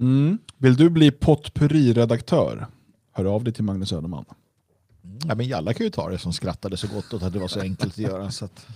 Mm. 0.00 0.38
Vill 0.58 0.76
du 0.76 0.90
bli 0.90 1.10
potpurri-redaktör? 1.10 2.66
Hör 3.12 3.24
av 3.24 3.44
dig 3.44 3.52
till 3.54 3.64
Magnus 3.64 3.88
Söderman. 3.88 4.24
Ja, 5.28 5.34
men 5.34 5.46
Jalla 5.46 5.74
kan 5.74 5.84
ju 5.86 5.90
ta 5.90 6.08
det 6.10 6.18
som 6.18 6.32
skrattade 6.32 6.76
så 6.76 6.86
gott 6.88 7.14
åt 7.14 7.22
att 7.22 7.32
det 7.32 7.38
var 7.38 7.48
så 7.48 7.60
enkelt 7.60 7.92
att 7.92 7.98
göra. 7.98 8.30
Så 8.30 8.44
att, 8.44 8.66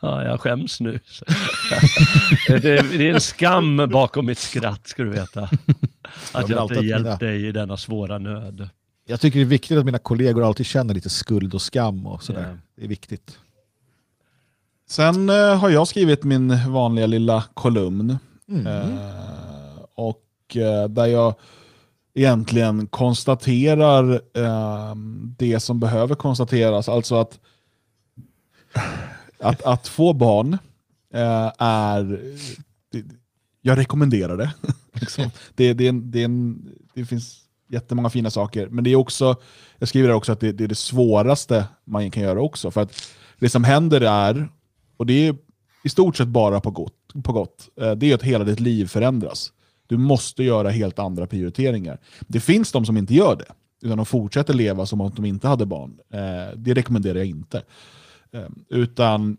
jag 0.00 0.40
skäms 0.40 0.80
nu. 0.80 0.92
det, 2.48 2.58
det 2.98 3.08
är 3.08 3.14
en 3.14 3.20
skam 3.20 3.76
bakom 3.76 4.26
mitt 4.26 4.38
skratt, 4.38 4.86
ska 4.88 5.02
du 5.02 5.10
veta. 5.10 5.42
Att 6.32 6.44
vill 6.48 6.56
jag 6.56 6.64
inte 6.64 6.74
hjälpt 6.86 7.04
mina- 7.04 7.16
dig 7.16 7.46
i 7.46 7.52
denna 7.52 7.76
svåra 7.76 8.18
nöd. 8.18 8.68
Jag 9.10 9.20
tycker 9.20 9.38
det 9.38 9.44
är 9.44 9.46
viktigt 9.46 9.78
att 9.78 9.84
mina 9.84 9.98
kollegor 9.98 10.44
alltid 10.44 10.66
känner 10.66 10.94
lite 10.94 11.08
skuld 11.08 11.54
och 11.54 11.62
skam 11.62 12.06
och 12.06 12.22
sådär. 12.22 12.48
Ja. 12.48 12.56
Det 12.76 12.84
är 12.84 12.88
viktigt. 12.88 13.38
Sen 14.88 15.28
eh, 15.28 15.56
har 15.56 15.70
jag 15.70 15.88
skrivit 15.88 16.24
min 16.24 16.72
vanliga 16.72 17.06
lilla 17.06 17.44
kolumn. 17.54 18.18
Mm. 18.48 18.66
Eh, 18.66 19.78
och 19.94 20.56
eh, 20.56 20.88
där 20.88 21.06
jag 21.06 21.34
egentligen 22.14 22.86
konstaterar 22.86 24.20
eh, 24.34 24.94
det 25.38 25.60
som 25.60 25.80
behöver 25.80 26.14
konstateras. 26.14 26.88
Alltså 26.88 27.14
att, 27.14 27.38
att, 29.40 29.62
att 29.62 29.88
få 29.88 30.12
barn 30.12 30.58
eh, 31.14 31.52
är... 31.58 32.34
Jag 33.60 33.78
rekommenderar 33.78 34.36
det. 34.36 34.54
liksom. 34.92 35.30
det, 35.54 35.72
det, 35.72 35.84
är 35.84 35.88
en, 35.88 36.10
det, 36.10 36.20
är 36.20 36.24
en, 36.24 36.68
det 36.94 37.04
finns 37.04 37.47
jättemånga 37.68 38.10
fina 38.10 38.30
saker, 38.30 38.68
men 38.68 38.84
det 38.84 38.90
är 38.90 38.96
också, 38.96 39.36
jag 39.78 39.88
skriver 39.88 40.10
också 40.10 40.32
att 40.32 40.40
det, 40.40 40.52
det 40.52 40.64
är 40.64 40.68
det 40.68 40.74
svåraste 40.74 41.64
man 41.84 42.10
kan 42.10 42.22
göra 42.22 42.40
också. 42.40 42.70
För 42.70 42.80
att 42.80 43.02
det 43.38 43.48
som 43.48 43.64
händer 43.64 44.00
är, 44.00 44.48
och 44.96 45.06
det 45.06 45.28
är 45.28 45.36
i 45.84 45.88
stort 45.88 46.16
sett 46.16 46.28
bara 46.28 46.60
på 46.60 46.70
gott, 46.70 47.24
på 47.24 47.32
gott 47.32 47.68
eh, 47.80 47.92
det 47.92 48.10
är 48.10 48.14
att 48.14 48.22
hela 48.22 48.44
ditt 48.44 48.60
liv 48.60 48.86
förändras. 48.86 49.52
Du 49.86 49.96
måste 49.96 50.44
göra 50.44 50.70
helt 50.70 50.98
andra 50.98 51.26
prioriteringar. 51.26 51.98
Det 52.20 52.40
finns 52.40 52.72
de 52.72 52.86
som 52.86 52.96
inte 52.96 53.14
gör 53.14 53.36
det, 53.36 53.52
utan 53.82 53.96
de 53.96 54.06
fortsätter 54.06 54.54
leva 54.54 54.86
som 54.86 55.00
om 55.00 55.12
de 55.16 55.24
inte 55.24 55.48
hade 55.48 55.66
barn. 55.66 55.98
Eh, 56.12 56.56
det 56.56 56.74
rekommenderar 56.74 57.18
jag 57.18 57.26
inte. 57.26 57.62
Eh, 58.32 58.48
utan 58.68 59.36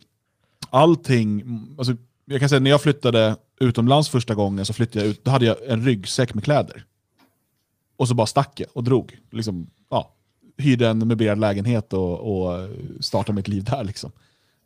allting, 0.69 1.43
alltså, 1.77 1.95
jag 2.25 2.39
kan 2.39 2.49
säga 2.49 2.59
när 2.59 2.69
jag 2.69 2.81
flyttade 2.81 3.35
utomlands 3.59 4.09
första 4.09 4.35
gången 4.35 4.65
så 4.65 4.73
flyttade 4.73 5.05
jag 5.05 5.11
ut, 5.11 5.23
då 5.23 5.31
hade 5.31 5.45
jag 5.45 5.57
en 5.67 5.85
ryggsäck 5.85 6.33
med 6.33 6.43
kläder. 6.43 6.85
Och 7.99 8.07
så 8.07 8.15
bara 8.15 8.27
stack 8.27 8.59
jag 8.59 8.69
och 8.73 8.83
drog. 8.83 9.17
Liksom, 9.31 9.69
ja, 9.89 10.13
hyrde 10.57 10.87
en 10.87 11.07
möblerad 11.07 11.39
lägenhet 11.39 11.93
och, 11.93 12.19
och 12.19 12.69
startade 12.99 13.35
mitt 13.35 13.47
liv 13.47 13.63
där. 13.63 13.83
Liksom. 13.83 14.11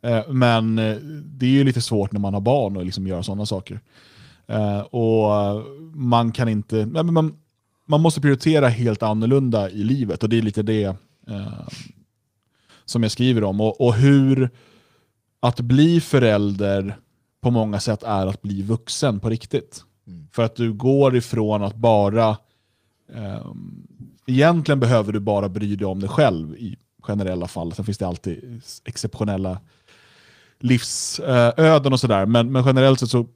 Eh, 0.02 0.28
Men 0.28 0.78
eh, 0.78 0.96
det 1.24 1.46
är 1.46 1.50
ju 1.50 1.64
lite 1.64 1.80
svårt 1.80 2.12
när 2.12 2.20
man 2.20 2.34
har 2.34 2.40
barn 2.40 2.76
att 2.76 2.84
liksom 2.84 3.06
göra 3.06 3.22
sådana 3.22 3.46
saker. 3.46 3.80
Eh, 4.46 4.80
och 4.80 5.62
man 5.94 6.32
kan 6.32 6.48
inte, 6.48 6.86
man, 6.86 7.36
man 7.86 8.00
måste 8.00 8.20
prioritera 8.20 8.68
helt 8.68 9.02
annorlunda 9.02 9.70
i 9.70 9.84
livet 9.84 10.22
och 10.22 10.28
det 10.28 10.38
är 10.38 10.42
lite 10.42 10.62
det 10.62 10.96
som 12.84 13.02
jag 13.02 13.12
skriver 13.12 13.44
om. 13.44 13.60
Och, 13.60 13.80
och 13.80 13.94
hur 13.94 14.50
att 15.40 15.60
bli 15.60 16.00
förälder 16.00 16.96
på 17.42 17.50
många 17.50 17.80
sätt 17.80 18.02
är 18.02 18.26
att 18.26 18.42
bli 18.42 18.62
vuxen 18.62 19.20
på 19.20 19.28
riktigt. 19.28 19.84
Mm. 20.06 20.28
För 20.32 20.42
att 20.42 20.56
du 20.56 20.72
går 20.72 21.16
ifrån 21.16 21.62
att 21.62 21.76
bara 21.76 22.36
Ehm, 23.12 23.86
egentligen 24.26 24.80
behöver 24.80 25.12
du 25.12 25.20
bara 25.20 25.48
bry 25.48 25.76
dig 25.76 25.86
om 25.86 26.00
dig 26.00 26.08
själv 26.08 26.56
i 26.56 26.76
generella 27.02 27.48
fall. 27.48 27.72
Sen 27.72 27.84
finns 27.84 27.98
det 27.98 28.06
alltid 28.06 28.62
exceptionella 28.84 29.60
livsöden 30.60 31.92
och 31.92 32.00
sådär. 32.00 32.26
Men, 32.26 32.52
men 32.52 32.64
generellt 32.64 33.00
sett 33.00 33.10
så 33.10 33.26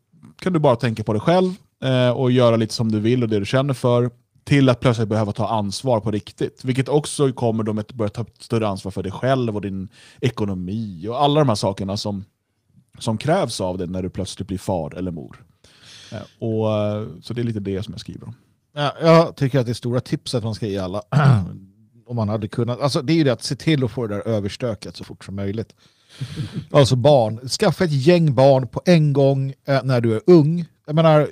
kan 0.41 0.53
du 0.53 0.59
bara 0.59 0.77
tänka 0.77 1.05
på 1.05 1.13
dig 1.13 1.21
själv 1.21 1.53
eh, 1.85 2.11
och 2.11 2.31
göra 2.31 2.57
lite 2.57 2.75
som 2.75 2.93
du 2.93 3.01
vill 3.01 3.23
och 3.23 3.29
det 3.29 3.39
du 3.39 3.47
känner 3.47 3.75
för. 3.75 4.11
Till 4.45 4.69
att 4.69 4.81
plötsligt 4.81 5.09
behöva 5.09 5.33
ta 5.33 5.49
ansvar 5.49 6.01
på 6.01 6.11
riktigt. 6.11 6.65
Vilket 6.65 6.89
också 6.89 7.33
kommer 7.33 7.65
då 7.65 7.73
med 7.73 7.83
att 7.83 7.93
börja 7.93 8.09
ta 8.09 8.25
större 8.39 8.69
ansvar 8.69 8.93
för 8.93 9.03
dig 9.03 9.13
själv 9.13 9.57
och 9.57 9.63
din 9.63 9.89
ekonomi 10.21 11.07
och 11.09 11.23
alla 11.23 11.41
de 11.41 11.49
här 11.49 11.57
sakerna 11.57 11.97
som, 11.97 12.25
som 12.99 13.19
krävs 13.19 13.61
av 13.61 13.79
dig 13.79 13.87
när 13.87 14.03
du 14.03 14.11
plötsligt 14.11 14.49
blir 14.49 14.59
far 14.59 14.95
eller 14.95 15.11
mor. 15.11 15.45
Eh, 16.13 16.49
och, 16.49 16.77
eh, 16.77 17.07
så 17.23 17.35
det 17.35 17.41
är 17.41 17.45
lite 17.45 17.61
det 17.61 17.83
som 17.83 17.95
jag 17.95 18.01
skriver 18.01 18.27
om. 18.27 18.35
Ja, 18.79 18.93
jag 19.01 19.37
tycker 19.37 19.59
att 19.61 19.67
det 19.67 19.75
stora 19.75 20.01
tipset 20.01 20.45
man 20.45 20.55
ska 20.55 20.67
ge 20.67 20.79
alla, 20.79 21.03
om 22.07 22.17
man 22.17 22.29
hade 22.29 22.49
kunnat, 22.49 22.81
alltså 22.81 23.03
det 23.03 23.13
är 23.13 23.17
ju 23.17 23.25
det 23.25 23.33
att 23.33 23.43
se 23.43 23.57
till 23.57 23.85
att 23.85 23.91
få 23.91 24.07
det 24.07 24.15
där 24.15 24.29
överstökat 24.29 24.97
så 24.97 25.05
fort 25.05 25.25
som 25.25 25.37
möjligt. 25.37 25.75
Alltså 26.71 26.97
barn, 26.97 27.49
skaffa 27.49 27.85
ett 27.85 27.93
gäng 27.93 28.35
barn 28.35 28.69
på 28.69 28.83
en 28.85 29.13
gång 29.13 29.55
eh, 29.65 29.81
när 29.85 30.01
du 30.01 30.15
är 30.17 30.21
ung. 30.27 30.65
Jag 30.87 30.95
menar, 30.95 31.29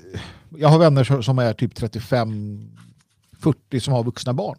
jag 0.58 0.68
har 0.68 0.78
vänner 0.78 1.22
som- 1.22 1.38
är 1.38 1.52
typ 1.52 1.74
35-40 1.74 3.80
som 3.80 3.94
har 3.94 4.04
vuxna 4.04 4.32
barn. 4.32 4.58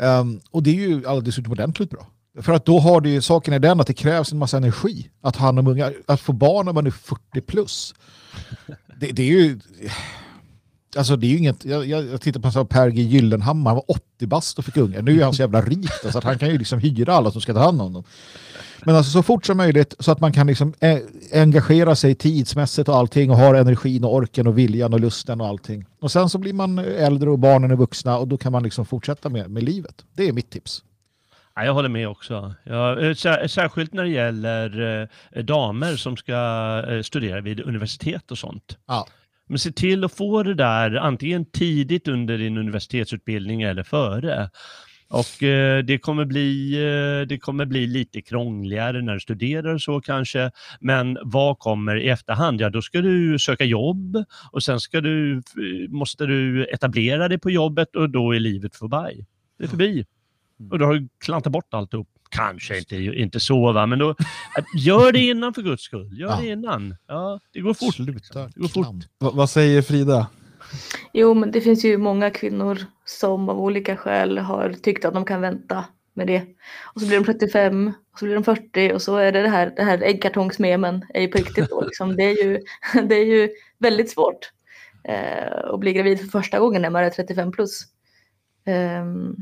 Ehm, 0.00 0.40
och 0.50 0.62
det 0.62 0.70
är 0.70 0.88
ju 0.88 1.06
alldeles 1.06 1.38
utomordentligt 1.38 1.90
bra. 1.90 2.06
För 2.40 2.52
att 2.52 2.64
då 2.64 2.78
har 2.78 3.00
du 3.00 3.22
saken 3.22 3.54
är 3.54 3.58
den 3.58 3.80
att 3.80 3.86
det 3.86 3.94
krävs 3.94 4.32
en 4.32 4.38
massa 4.38 4.56
energi 4.56 5.10
att 5.20 5.36
ha 5.36 5.46
hand 5.46 5.58
om 5.58 5.66
unga. 5.66 5.92
Att 6.06 6.20
få 6.20 6.32
barn 6.32 6.66
när 6.66 6.72
man 6.72 6.86
är 6.86 6.90
40 6.90 7.40
plus. 7.40 7.94
Det, 9.00 9.12
det 9.12 9.22
är 9.22 9.26
ju... 9.26 9.60
Alltså 10.96 11.16
det 11.16 11.26
är 11.26 11.36
inget, 11.36 11.64
jag, 11.64 11.86
jag, 11.86 12.20
tittar 12.20 12.40
på 12.40 12.50
så 12.50 12.58
här 12.58 12.64
Per 12.64 12.88
G 12.88 13.02
Gyllenhammar, 13.02 13.70
han 13.70 13.76
var 13.76 13.90
80 13.90 14.26
bast 14.26 14.58
och 14.58 14.64
fick 14.64 14.76
ungar. 14.76 15.02
Nu 15.02 15.20
är 15.20 15.24
han 15.24 15.34
så 15.34 15.42
jävla 15.42 15.60
rik 15.60 15.90
så 16.12 16.18
att 16.18 16.24
han 16.24 16.38
kan 16.38 16.48
ju 16.48 16.58
liksom 16.58 16.78
hyra 16.78 17.14
alla 17.14 17.30
som 17.30 17.40
ska 17.40 17.54
ta 17.54 17.60
hand 17.60 17.82
om 17.82 17.92
dem. 17.92 18.04
Men 18.84 18.96
alltså 18.96 19.10
så 19.10 19.22
fort 19.22 19.46
som 19.46 19.56
möjligt 19.56 19.94
så 19.98 20.12
att 20.12 20.20
man 20.20 20.32
kan 20.32 20.46
liksom 20.46 20.74
eh, 20.80 20.98
engagera 21.32 21.96
sig 21.96 22.14
tidsmässigt 22.14 22.88
och 22.88 22.96
allting 22.96 23.30
och 23.30 23.36
har 23.36 23.54
energin 23.54 24.04
och 24.04 24.14
orken 24.14 24.46
och 24.46 24.58
viljan 24.58 24.94
och 24.94 25.00
lusten 25.00 25.40
och 25.40 25.46
allting. 25.46 25.84
Och 26.00 26.12
sen 26.12 26.28
så 26.28 26.38
blir 26.38 26.52
man 26.52 26.78
äldre 26.78 27.30
och 27.30 27.38
barnen 27.38 27.70
är 27.70 27.76
vuxna 27.76 28.18
och 28.18 28.28
då 28.28 28.36
kan 28.36 28.52
man 28.52 28.62
liksom 28.62 28.86
fortsätta 28.86 29.28
med, 29.28 29.50
med 29.50 29.62
livet. 29.62 30.04
Det 30.12 30.28
är 30.28 30.32
mitt 30.32 30.50
tips. 30.50 30.82
Ja, 31.54 31.64
jag 31.64 31.74
håller 31.74 31.88
med 31.88 32.08
också. 32.08 32.54
Ja, 32.64 33.00
eh, 33.00 33.14
sär, 33.14 33.48
särskilt 33.48 33.92
när 33.92 34.02
det 34.02 34.10
gäller 34.10 35.08
eh, 35.32 35.44
damer 35.44 35.96
som 35.96 36.16
ska 36.16 36.82
studera 37.04 37.40
vid 37.40 37.60
universitet 37.60 38.30
och 38.30 38.38
sånt. 38.38 38.78
Ja. 38.86 39.06
Men 39.48 39.58
se 39.58 39.72
till 39.72 40.04
att 40.04 40.12
få 40.12 40.42
det 40.42 40.54
där 40.54 40.94
antingen 40.94 41.44
tidigt 41.44 42.08
under 42.08 42.38
din 42.38 42.56
universitetsutbildning 42.56 43.62
eller 43.62 43.82
före. 43.82 44.50
Och 45.08 45.42
eh, 45.42 45.84
det, 45.84 45.98
kommer 45.98 46.24
bli, 46.24 46.74
eh, 46.74 47.28
det 47.28 47.38
kommer 47.38 47.66
bli 47.66 47.86
lite 47.86 48.22
krångligare 48.22 49.02
när 49.02 49.14
du 49.14 49.20
studerar 49.20 49.74
och 49.74 49.82
så 49.82 50.00
kanske. 50.00 50.50
Men 50.80 51.18
vad 51.22 51.58
kommer 51.58 51.96
i 51.96 52.08
efterhand? 52.08 52.60
Ja, 52.60 52.70
då 52.70 52.82
ska 52.82 53.00
du 53.00 53.38
söka 53.38 53.64
jobb 53.64 54.24
och 54.52 54.62
sen 54.62 54.80
ska 54.80 55.00
du, 55.00 55.42
måste 55.88 56.26
du 56.26 56.66
etablera 56.66 57.28
dig 57.28 57.38
på 57.38 57.50
jobbet 57.50 57.96
och 57.96 58.10
då 58.10 58.32
är 58.34 58.40
livet 58.40 58.76
förbi. 58.76 59.26
Det 59.58 59.64
är 59.64 59.68
förbi. 59.68 60.06
Och 60.70 60.78
då 60.78 60.84
har 60.84 60.94
du 60.94 61.08
klantat 61.24 61.52
bort 61.52 61.74
alltihop. 61.74 62.08
Kanske 62.36 62.78
inte, 62.78 62.96
inte 62.96 63.40
så, 63.40 63.72
va? 63.72 63.86
men 63.86 63.98
då, 63.98 64.14
gör 64.78 65.12
det 65.12 65.18
innan 65.18 65.54
för 65.54 65.62
guds 65.62 65.82
skull. 65.82 66.20
Gör 66.20 66.28
Ja. 66.28 66.38
det 66.40 66.46
innan. 66.48 66.96
Ja, 67.06 67.40
det 67.52 67.60
går 67.60 67.74
fort. 67.74 67.94
Sluta 67.94 68.38
Det 68.54 68.60
går 68.60 68.68
fort. 68.68 68.86
Va- 69.18 69.30
vad 69.34 69.50
säger 69.50 69.82
Frida? 69.82 70.26
Jo, 71.12 71.34
men 71.34 71.50
det 71.50 71.60
finns 71.60 71.84
ju 71.84 71.98
många 71.98 72.30
kvinnor 72.30 72.78
som 73.04 73.48
av 73.48 73.60
olika 73.60 73.96
skäl 73.96 74.38
har 74.38 74.72
tyckt 74.82 75.04
att 75.04 75.14
de 75.14 75.24
kan 75.24 75.40
vänta 75.40 75.84
med 76.14 76.26
det. 76.26 76.42
Och 76.94 77.00
så 77.00 77.06
blir 77.06 77.18
de 77.18 77.24
35, 77.24 77.92
och 78.12 78.18
så 78.18 78.24
blir 78.24 78.34
de 78.34 78.44
40 78.44 78.92
och 78.94 79.02
så 79.02 79.16
är 79.16 79.32
det 79.32 79.42
det 79.42 79.48
här, 79.48 79.72
det 79.76 79.82
här 79.82 80.02
äggkartongsmemen 80.02 81.04
är 81.14 81.20
ju 81.20 81.28
på 81.28 81.38
riktigt 81.38 81.70
då. 81.70 81.80
Liksom. 81.80 82.16
Det, 82.16 82.22
är 82.22 82.44
ju, 82.44 82.60
det 83.08 83.14
är 83.14 83.24
ju 83.24 83.48
väldigt 83.78 84.10
svårt 84.10 84.50
eh, 85.04 85.72
att 85.74 85.80
bli 85.80 85.92
gravid 85.92 86.20
för 86.20 86.26
första 86.26 86.58
gången 86.58 86.82
när 86.82 86.90
man 86.90 87.04
är 87.04 87.10
35 87.10 87.52
plus. 87.52 87.82
Ehm, 88.66 89.36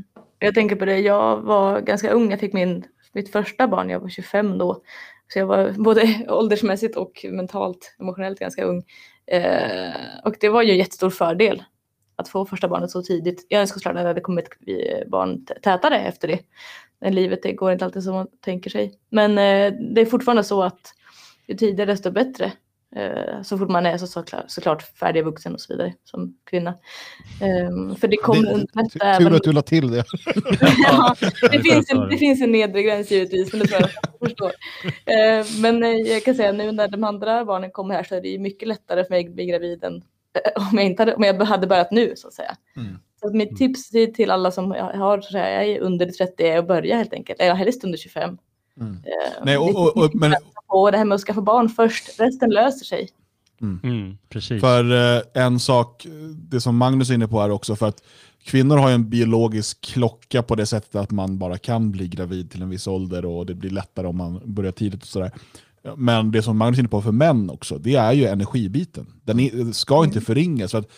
jag 0.45 0.53
tänker 0.53 0.75
på 0.75 0.85
det, 0.85 0.99
jag 0.99 1.41
var 1.41 1.81
ganska 1.81 2.11
ung, 2.11 2.31
jag 2.31 2.39
fick 2.39 2.53
min, 2.53 2.85
mitt 3.13 3.31
första 3.31 3.67
barn, 3.67 3.89
jag 3.89 3.99
var 3.99 4.09
25 4.09 4.57
då. 4.57 4.81
Så 5.27 5.39
jag 5.39 5.45
var 5.45 5.71
både 5.71 6.25
åldersmässigt 6.29 6.97
och 6.97 7.25
mentalt, 7.29 7.95
emotionellt 7.99 8.39
ganska 8.39 8.63
ung. 8.63 8.83
Eh, 9.27 9.93
och 10.23 10.35
det 10.39 10.49
var 10.49 10.61
ju 10.61 10.71
en 10.71 10.77
jättestor 10.77 11.09
fördel 11.09 11.63
att 12.15 12.29
få 12.29 12.45
första 12.45 12.67
barnet 12.67 12.91
så 12.91 13.01
tidigt. 13.01 13.45
Jag 13.49 13.61
önskar 13.61 13.79
såklart 13.79 13.95
att 13.95 14.03
det 14.03 14.07
hade 14.07 14.21
kommit 14.21 14.49
barn 15.07 15.45
tätare 15.45 15.99
efter 15.99 16.27
det. 16.27 16.39
Men 16.99 17.15
livet 17.15 17.43
det 17.43 17.53
går 17.53 17.71
inte 17.71 17.85
alltid 17.85 18.03
som 18.03 18.13
man 18.13 18.27
tänker 18.41 18.69
sig. 18.69 18.99
Men 19.09 19.31
eh, 19.31 19.73
det 19.93 20.01
är 20.01 20.05
fortfarande 20.05 20.43
så 20.43 20.63
att 20.63 20.93
ju 21.47 21.55
tidigare 21.55 21.91
desto 21.91 22.11
bättre. 22.11 22.51
Eh, 22.95 23.41
så 23.41 23.57
fort 23.57 23.69
man 23.69 23.85
är 23.85 23.97
så, 23.97 24.07
såklart, 24.07 24.43
såklart 24.47 24.81
färdigvuxen 24.81 25.53
och 25.53 25.61
så 25.61 25.73
vidare 25.73 25.93
som 26.03 26.37
kvinna. 26.49 26.69
Eh, 27.41 27.95
för 27.95 28.07
det 28.07 28.17
kommer 28.17 28.53
underlätta 28.53 28.89
Tur 28.89 29.01
även... 29.03 29.35
att 29.35 29.43
du 29.43 29.51
la 29.51 29.61
till 29.61 29.91
det. 29.91 30.03
Ja, 30.83 31.15
det, 31.51 31.59
finns 31.59 31.91
en, 31.91 32.09
det 32.09 32.17
finns 32.17 32.41
en 32.41 32.51
nedre 32.51 32.83
gräns 32.83 33.11
givetvis, 33.11 33.53
men 33.53 33.61
det 33.61 33.67
tror 33.67 33.81
jag 33.81 33.89
jag 34.19 34.29
förstår. 34.29 34.51
Eh, 34.85 35.45
men 35.61 35.83
eh, 35.83 35.89
jag 35.89 36.23
kan 36.23 36.35
säga 36.35 36.51
nu 36.51 36.71
när 36.71 36.87
de 36.87 37.03
andra 37.03 37.45
barnen 37.45 37.71
kommer 37.71 37.95
här 37.95 38.03
så 38.03 38.15
är 38.15 38.21
det 38.21 38.39
mycket 38.39 38.67
lättare 38.67 39.03
för 39.03 39.09
mig 39.09 39.25
att 39.25 39.33
bli 39.33 39.45
gravid 39.45 39.83
än 39.83 39.95
eh, 39.95 40.69
om 40.71 40.77
jag, 40.77 40.85
inte 40.85 41.01
hade, 41.01 41.15
om 41.15 41.23
jag 41.23 41.43
hade 41.43 41.67
börjat 41.67 41.91
nu 41.91 42.13
så 42.15 42.27
att 42.27 42.33
säga. 42.33 42.55
Mm. 42.75 42.97
Så 43.19 43.27
att 43.27 43.33
mitt 43.33 43.57
tips 43.57 43.89
till 43.89 44.13
till 44.13 44.31
alla 44.31 44.51
som 44.51 44.71
har, 44.71 45.21
så 45.21 45.27
att 45.27 45.31
säga, 45.31 45.63
är 45.63 45.79
under 45.79 46.05
30 46.05 46.43
är 46.43 46.57
att 46.57 46.67
börja 46.67 46.97
helt 46.97 47.13
enkelt. 47.13 47.39
Eller 47.39 47.55
helst 47.55 47.83
under 47.83 47.97
25. 47.97 48.37
Mm. 48.79 48.93
Eh, 48.93 49.43
Nej, 49.43 49.57
och, 49.57 49.75
och, 49.75 49.97
och, 49.97 50.15
men 50.15 50.35
och 50.81 50.91
det 50.91 50.97
här 50.97 51.05
med 51.05 51.15
att 51.15 51.21
skaffa 51.21 51.41
barn 51.41 51.69
först, 51.69 52.19
resten 52.19 52.49
löser 52.49 52.85
sig. 52.85 53.09
Mm, 53.61 54.17
precis. 54.29 54.61
För 54.61 55.15
eh, 55.15 55.21
en 55.33 55.59
sak, 55.59 56.07
det 56.33 56.61
som 56.61 56.77
Magnus 56.77 57.09
är 57.09 57.13
inne 57.13 57.27
på 57.27 57.41
här 57.41 57.49
också, 57.49 57.75
för 57.75 57.87
att 57.87 58.03
kvinnor 58.43 58.77
har 58.77 58.89
ju 58.89 58.95
en 58.95 59.09
biologisk 59.09 59.81
klocka 59.81 60.43
på 60.43 60.55
det 60.55 60.65
sättet 60.65 60.95
att 60.95 61.11
man 61.11 61.37
bara 61.37 61.57
kan 61.57 61.91
bli 61.91 62.07
gravid 62.07 62.51
till 62.51 62.61
en 62.61 62.69
viss 62.69 62.87
ålder 62.87 63.25
och 63.25 63.45
det 63.45 63.53
blir 63.53 63.69
lättare 63.69 64.07
om 64.07 64.17
man 64.17 64.41
börjar 64.45 64.71
tidigt 64.71 65.01
och 65.01 65.07
sådär. 65.07 65.31
Men 65.95 66.31
det 66.31 66.41
som 66.41 66.57
Magnus 66.57 66.77
är 66.77 66.79
inne 66.79 66.89
på 66.89 67.01
för 67.01 67.11
män 67.11 67.49
också, 67.49 67.77
det 67.77 67.95
är 67.95 68.13
ju 68.13 68.25
energibiten. 68.25 69.07
Den 69.23 69.39
är, 69.39 69.71
ska 69.71 70.03
inte 70.03 70.21
förringas. 70.21 70.71
För 70.71 70.79
att 70.79 70.91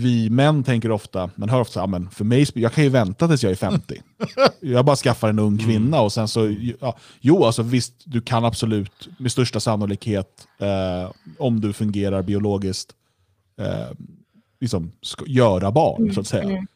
vi 0.00 0.30
män 0.30 0.64
tänker 0.64 0.90
ofta, 0.90 1.30
man 1.34 1.48
hör 1.48 1.60
ofta, 1.60 1.86
men 1.86 2.10
för 2.10 2.24
mig, 2.24 2.46
jag 2.54 2.72
kan 2.72 2.84
ju 2.84 2.90
vänta 2.90 3.28
tills 3.28 3.42
jag 3.42 3.52
är 3.52 3.56
50. 3.56 4.02
Jag 4.60 4.84
bara 4.84 4.96
skaffar 4.96 5.28
en 5.28 5.38
ung 5.38 5.58
kvinna 5.58 6.00
och 6.00 6.12
sen 6.12 6.28
så, 6.28 6.54
ja, 6.80 6.96
jo 7.20 7.44
alltså 7.44 7.62
visst, 7.62 7.94
du 8.04 8.20
kan 8.20 8.44
absolut 8.44 9.08
med 9.18 9.32
största 9.32 9.60
sannolikhet, 9.60 10.46
eh, 10.58 11.12
om 11.38 11.60
du 11.60 11.72
fungerar 11.72 12.22
biologiskt, 12.22 12.92
eh, 13.60 13.96
liksom, 14.60 14.92
ska, 15.02 15.24
göra 15.26 15.72
barn 15.72 16.14
så 16.14 16.20
att 16.20 16.26
säga. 16.26 16.42
Mm. 16.42 16.66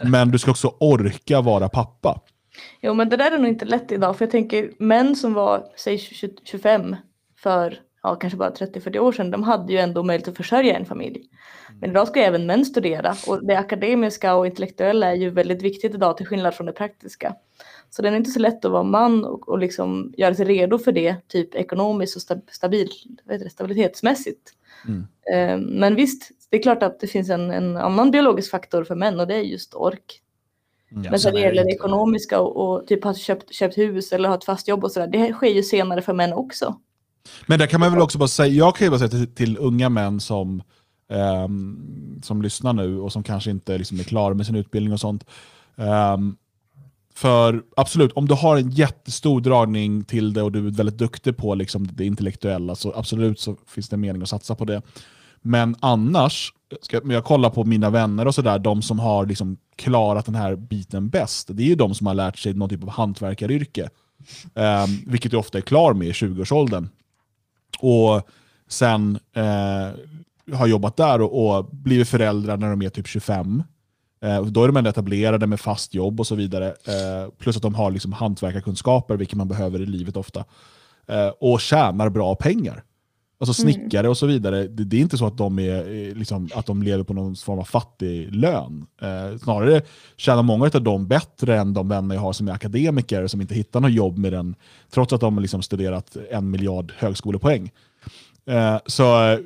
Men 0.10 0.30
du 0.30 0.38
ska 0.38 0.50
också 0.50 0.74
orka 0.80 1.40
vara 1.40 1.68
pappa. 1.68 2.20
Jo 2.82 2.94
men 2.94 3.08
det 3.08 3.16
där 3.16 3.30
är 3.30 3.38
nog 3.38 3.48
inte 3.48 3.64
lätt 3.64 3.92
idag 3.92 4.16
för 4.16 4.24
jag 4.24 4.32
tänker 4.32 4.70
män 4.78 5.16
som 5.16 5.34
var 5.34 5.64
säg 5.76 5.98
20 5.98 6.36
25 6.44 6.96
för 7.36 7.78
ja, 8.04 8.14
kanske 8.14 8.36
bara 8.36 8.50
30-40 8.50 8.98
år 8.98 9.12
sedan 9.12 9.30
de 9.30 9.42
hade 9.42 9.72
ju 9.72 9.78
ändå 9.78 10.02
möjlighet 10.02 10.28
att 10.28 10.36
försörja 10.36 10.76
en 10.76 10.86
familj. 10.86 11.28
Men 11.80 11.90
idag 11.90 12.08
ska 12.08 12.20
även 12.20 12.46
män 12.46 12.64
studera 12.64 13.14
och 13.26 13.46
det 13.46 13.56
akademiska 13.56 14.34
och 14.34 14.46
intellektuella 14.46 15.10
är 15.10 15.14
ju 15.14 15.30
väldigt 15.30 15.62
viktigt 15.62 15.94
idag 15.94 16.16
till 16.16 16.26
skillnad 16.26 16.54
från 16.54 16.66
det 16.66 16.72
praktiska. 16.72 17.34
Så 17.90 18.02
det 18.02 18.08
är 18.08 18.16
inte 18.16 18.30
så 18.30 18.40
lätt 18.40 18.64
att 18.64 18.72
vara 18.72 18.82
man 18.82 19.24
och, 19.24 19.48
och 19.48 19.58
liksom 19.58 20.14
göra 20.16 20.34
sig 20.34 20.46
redo 20.46 20.78
för 20.78 20.92
det 20.92 21.28
typ 21.28 21.54
ekonomiskt 21.54 22.16
och 22.16 22.22
sta, 22.22 22.36
stabil, 22.50 22.88
det, 23.24 23.50
stabilitetsmässigt. 23.50 24.50
Mm. 24.88 25.06
Eh, 25.32 25.66
men 25.66 25.94
visst, 25.94 26.30
det 26.50 26.56
är 26.56 26.62
klart 26.62 26.82
att 26.82 27.00
det 27.00 27.06
finns 27.06 27.30
en, 27.30 27.50
en 27.50 27.76
annan 27.76 28.10
biologisk 28.10 28.50
faktor 28.50 28.84
för 28.84 28.94
män 28.94 29.20
och 29.20 29.26
det 29.26 29.34
är 29.34 29.42
just 29.42 29.74
ork. 29.74 30.20
Ja, 30.90 31.10
Men 31.10 31.20
så 31.20 31.30
det 31.30 31.40
gäller 31.40 31.64
det 31.64 31.70
ekonomiska 31.70 32.40
och, 32.40 32.56
och 32.56 32.86
typ 32.86 33.04
ha 33.04 33.14
köpt, 33.14 33.54
köpt 33.54 33.78
hus 33.78 34.12
eller 34.12 34.28
ha 34.28 34.36
ett 34.36 34.44
fast 34.44 34.68
jobb 34.68 34.84
och 34.84 34.92
sådär. 34.92 35.06
Det 35.06 35.32
sker 35.32 35.48
ju 35.50 35.62
senare 35.62 36.02
för 36.02 36.12
män 36.12 36.32
också. 36.32 36.76
Men 37.46 37.58
där 37.58 37.66
kan 37.66 37.80
man 37.80 37.92
väl 37.92 38.02
också 38.02 38.18
bara 38.18 38.28
säga, 38.28 38.54
jag 38.54 38.76
kan 38.76 38.86
ju 38.86 38.90
bara 38.90 38.98
säga 38.98 39.08
till, 39.08 39.34
till 39.34 39.58
unga 39.58 39.88
män 39.88 40.20
som, 40.20 40.62
um, 41.08 42.20
som 42.24 42.42
lyssnar 42.42 42.72
nu 42.72 43.00
och 43.00 43.12
som 43.12 43.22
kanske 43.22 43.50
inte 43.50 43.78
liksom 43.78 44.00
är 44.00 44.04
klara 44.04 44.34
med 44.34 44.46
sin 44.46 44.56
utbildning 44.56 44.92
och 44.92 45.00
sånt. 45.00 45.24
Um, 45.76 46.36
för 47.14 47.62
absolut, 47.76 48.12
om 48.12 48.28
du 48.28 48.34
har 48.34 48.56
en 48.56 48.70
jättestor 48.70 49.40
dragning 49.40 50.04
till 50.04 50.32
det 50.32 50.42
och 50.42 50.52
du 50.52 50.66
är 50.66 50.70
väldigt 50.70 50.98
duktig 50.98 51.36
på 51.36 51.54
liksom 51.54 51.88
det 51.92 52.04
intellektuella 52.04 52.74
så 52.74 52.92
absolut 52.96 53.40
så 53.40 53.56
finns 53.66 53.88
det 53.88 53.96
mening 53.96 54.22
att 54.22 54.28
satsa 54.28 54.54
på 54.54 54.64
det. 54.64 54.82
Men 55.42 55.76
annars, 55.80 56.52
ska, 56.82 57.00
jag 57.04 57.24
kollar 57.24 57.50
på 57.50 57.64
mina 57.64 57.90
vänner 57.90 58.26
och 58.26 58.34
sådär, 58.34 58.58
de 58.58 58.82
som 58.82 58.98
har 58.98 59.26
liksom 59.26 59.56
klarat 59.76 60.26
den 60.26 60.34
här 60.34 60.56
biten 60.56 61.08
bäst, 61.08 61.48
det 61.52 61.62
är 61.62 61.66
ju 61.66 61.74
de 61.74 61.94
som 61.94 62.06
har 62.06 62.14
lärt 62.14 62.38
sig 62.38 62.54
någon 62.54 62.68
typ 62.68 62.82
av 62.82 62.90
hantverkaryrke. 62.90 63.90
Um, 64.54 65.02
vilket 65.06 65.30
du 65.30 65.36
ofta 65.36 65.58
är 65.58 65.62
klar 65.62 65.94
med 65.94 66.08
i 66.08 66.12
20-årsåldern. 66.12 66.88
Och 67.78 68.28
sen 68.68 69.18
eh, 69.36 70.56
har 70.56 70.66
jobbat 70.66 70.96
där 70.96 71.20
och, 71.20 71.56
och 71.56 71.64
blivit 71.72 72.08
föräldrar 72.08 72.56
när 72.56 72.70
de 72.70 72.82
är 72.82 72.88
typ 72.88 73.06
25. 73.06 73.62
Eh, 74.22 74.44
då 74.44 74.64
är 74.64 74.66
de 74.66 74.76
ändå 74.76 74.90
etablerade 74.90 75.46
med 75.46 75.60
fast 75.60 75.94
jobb 75.94 76.20
och 76.20 76.26
så 76.26 76.34
vidare. 76.34 76.66
Eh, 76.66 77.30
plus 77.38 77.56
att 77.56 77.62
de 77.62 77.74
har 77.74 77.90
liksom 77.90 78.12
hantverkarkunskaper, 78.12 79.16
vilket 79.16 79.36
man 79.36 79.48
behöver 79.48 79.82
i 79.82 79.86
livet 79.86 80.16
ofta. 80.16 80.44
Eh, 81.06 81.28
och 81.28 81.60
tjänar 81.60 82.08
bra 82.08 82.34
pengar. 82.34 82.82
Alltså 83.48 83.62
snickare 83.62 84.08
och 84.08 84.16
så 84.16 84.26
vidare. 84.26 84.66
Det, 84.66 84.84
det 84.84 84.96
är 84.96 85.00
inte 85.00 85.18
så 85.18 85.26
att 85.26 85.38
de, 85.38 85.58
är, 85.58 86.08
eh, 86.08 86.14
liksom, 86.14 86.48
att 86.54 86.66
de 86.66 86.82
lever 86.82 87.04
på 87.04 87.14
någon 87.14 87.36
form 87.36 87.58
av 87.58 87.64
fattig 87.64 88.34
lön. 88.34 88.86
Eh, 89.02 89.38
snarare 89.38 89.82
tjänar 90.16 90.42
många 90.42 90.70
av 90.74 90.82
dem 90.82 91.06
bättre 91.06 91.58
än 91.58 91.74
de 91.74 91.88
vänner 91.88 92.14
jag 92.14 92.22
har 92.22 92.32
som 92.32 92.48
är 92.48 92.52
akademiker 92.52 93.26
som 93.26 93.40
inte 93.40 93.54
hittar 93.54 93.80
något 93.80 93.92
jobb 93.92 94.18
med 94.18 94.32
den, 94.32 94.54
trots 94.90 95.12
att 95.12 95.20
de 95.20 95.34
har 95.34 95.40
liksom 95.40 95.62
studerat 95.62 96.16
en 96.30 96.50
miljard 96.50 96.92
högskolepoäng. 96.96 97.70
Eh, 98.46 98.78
så, 98.86 99.32
eh, 99.32 99.38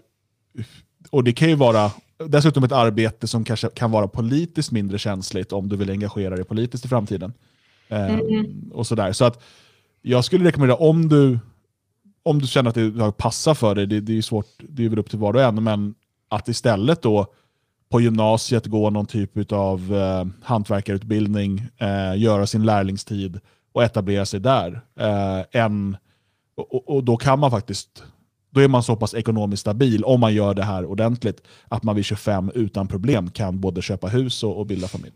och 1.11 1.25
det 1.25 1.33
kan 1.33 1.49
ju 1.49 1.55
vara 1.55 1.91
dessutom 2.27 2.65
ett 2.65 2.73
arbete 2.73 3.27
som 3.27 3.45
kanske 3.45 3.69
kan 3.69 3.91
vara 3.91 4.09
politiskt 4.09 4.73
mindre 4.73 4.99
känsligt 4.99 5.53
om 5.53 5.69
du 5.69 5.77
vill 5.77 5.91
engagera 5.91 6.37
dig 6.37 6.45
politiskt 6.45 6.85
i 6.85 6.89
framtiden. 6.89 7.33
Eh, 7.89 8.19
och 8.73 8.87
sådär. 8.87 9.13
Så 9.13 9.25
att 9.25 9.43
jag 10.03 10.25
skulle 10.25 10.45
rekommendera 10.45 10.77
om 10.77 11.09
du 11.09 11.39
om 12.29 12.38
du 12.38 12.47
känner 12.47 12.69
att 12.69 12.75
det 12.75 13.12
passar 13.17 13.55
för 13.55 13.75
dig, 13.75 13.87
det, 13.87 14.01
det 14.01 14.12
är 14.12 14.17
ju 14.17 14.23
svårt, 14.23 14.47
det 14.59 14.85
är 14.85 14.88
väl 14.88 14.99
upp 14.99 15.11
till 15.11 15.19
var 15.19 15.35
och 15.35 15.43
en, 15.43 15.64
men 15.64 15.95
att 16.29 16.49
istället 16.49 17.03
då 17.03 17.27
på 17.91 18.01
gymnasiet 18.01 18.67
gå 18.67 18.91
någon 18.91 19.07
typ 19.07 19.53
av 19.53 19.95
eh, 19.95 20.25
hantverkarutbildning, 20.43 21.67
eh, 21.77 22.19
göra 22.23 22.47
sin 22.47 22.62
lärlingstid 22.67 23.41
och 23.73 23.83
etablera 23.85 24.27
sig 24.27 24.41
där. 24.41 24.81
Eh, 25.01 25.62
en, 25.62 25.97
och, 26.57 26.75
och- 26.75 26.97
och 26.97 27.05
då 27.05 27.17
kan 27.17 27.38
man 27.38 27.51
faktiskt, 27.51 28.03
då 28.51 28.61
är 28.61 28.69
man 28.69 28.83
så 28.83 28.97
pass 28.97 29.14
ekonomiskt 29.14 29.61
stabil 29.61 30.05
om 30.05 30.21
man 30.21 30.35
gör 30.35 30.55
det 30.55 30.62
här 30.64 30.85
ordentligt, 30.85 31.43
att 31.69 31.83
man 31.83 31.97
vid 31.97 32.05
25 32.05 32.51
utan 32.55 32.88
problem 32.88 33.31
kan 33.31 33.61
både 33.61 33.83
köpa 33.83 34.07
hus 34.07 34.43
och, 34.45 34.59
och 34.59 34.67
bilda 34.67 34.88
familj. 34.88 35.14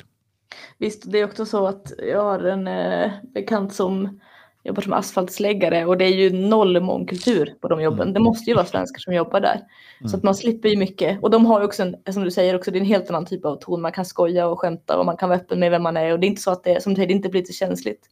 Visst, 0.79 1.03
det 1.12 1.18
är 1.20 1.25
också 1.25 1.46
så 1.46 1.66
att 1.66 1.92
jag 2.12 2.22
har 2.25 2.38
en 2.40 2.66
eh, 2.66 3.11
bekant 3.35 3.75
som 3.75 4.20
jobbar 4.64 4.83
som 4.83 4.92
asfaltsläggare 4.92 5.87
och 5.87 5.98
det 5.98 6.05
är 6.05 6.14
ju 6.14 6.33
noll 6.33 6.81
mångkultur 6.81 7.55
på 7.61 7.68
de 7.68 7.83
jobben. 7.83 8.12
Det 8.12 8.20
måste 8.20 8.51
ju 8.51 8.55
vara 8.55 8.66
svenskar 8.66 8.98
som 8.98 9.14
jobbar 9.14 9.40
där. 9.40 9.61
Så 10.11 10.16
att 10.16 10.22
man 10.22 10.35
slipper 10.35 10.68
ju 10.68 10.77
mycket. 10.77 11.22
Och 11.22 11.31
de 11.31 11.46
har 11.46 11.61
ju 11.61 11.66
också, 11.66 11.83
en, 11.83 12.12
som 12.12 12.25
du 12.25 12.31
säger, 12.31 12.57
också, 12.57 12.70
det 12.70 12.79
är 12.79 12.81
en 12.81 12.87
helt 12.87 13.11
annan 13.11 13.27
typ 13.27 13.44
av 13.44 13.57
ton. 13.57 13.81
Man 13.81 13.92
kan 13.92 14.05
skoja 14.05 14.46
och 14.46 14.61
skämta 14.61 14.98
och 14.98 15.07
man 15.07 15.16
kan 15.16 15.29
vara 15.29 15.38
öppen 15.38 15.61
med 15.61 15.70
vem 15.70 15.83
man 15.83 15.96
är. 15.96 16.12
Och 16.12 16.20
det 16.20 16.27
är 16.27 16.29
inte 16.29 16.42
så 16.42 16.51
att 16.51 16.64
det, 16.64 16.83
som 16.83 16.92
du 16.92 16.96
säger, 16.96 17.09
det 17.09 17.14
inte 17.14 17.29
politiskt 17.29 17.59
känsligt. 17.59 18.09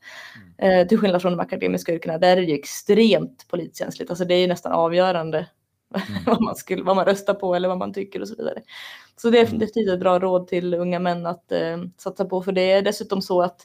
Eh, 0.58 0.86
till 0.86 0.98
skillnad 0.98 1.22
från 1.22 1.32
de 1.32 1.40
akademiska 1.40 1.92
yrkena, 1.94 2.18
där 2.18 2.36
är 2.36 2.40
det 2.40 2.46
ju 2.46 2.54
extremt 2.54 3.46
politiskt 3.50 3.78
känsligt. 3.78 4.10
Alltså 4.10 4.24
det 4.24 4.34
är 4.34 4.38
ju 4.40 4.46
nästan 4.46 4.72
avgörande 4.72 5.46
vad, 6.26 6.40
man 6.40 6.54
skulle, 6.56 6.82
vad 6.82 6.96
man 6.96 7.04
röstar 7.04 7.34
på 7.34 7.54
eller 7.54 7.68
vad 7.68 7.78
man 7.78 7.92
tycker 7.92 8.20
och 8.20 8.28
så 8.28 8.36
vidare. 8.36 8.62
Så 9.16 9.30
det 9.30 9.38
är 9.38 9.46
Mm. 9.46 9.58
definitivt 9.58 9.88
ett 9.92 10.00
bra 10.00 10.18
råd 10.18 10.48
till 10.48 10.74
unga 10.74 10.98
män 10.98 11.26
att 11.26 11.52
eh, 11.52 11.78
satsa 11.98 12.24
på. 12.24 12.42
För 12.42 12.52
det 12.52 12.70
är 12.72 12.82
dessutom 12.82 13.22
så 13.22 13.42
att 13.42 13.60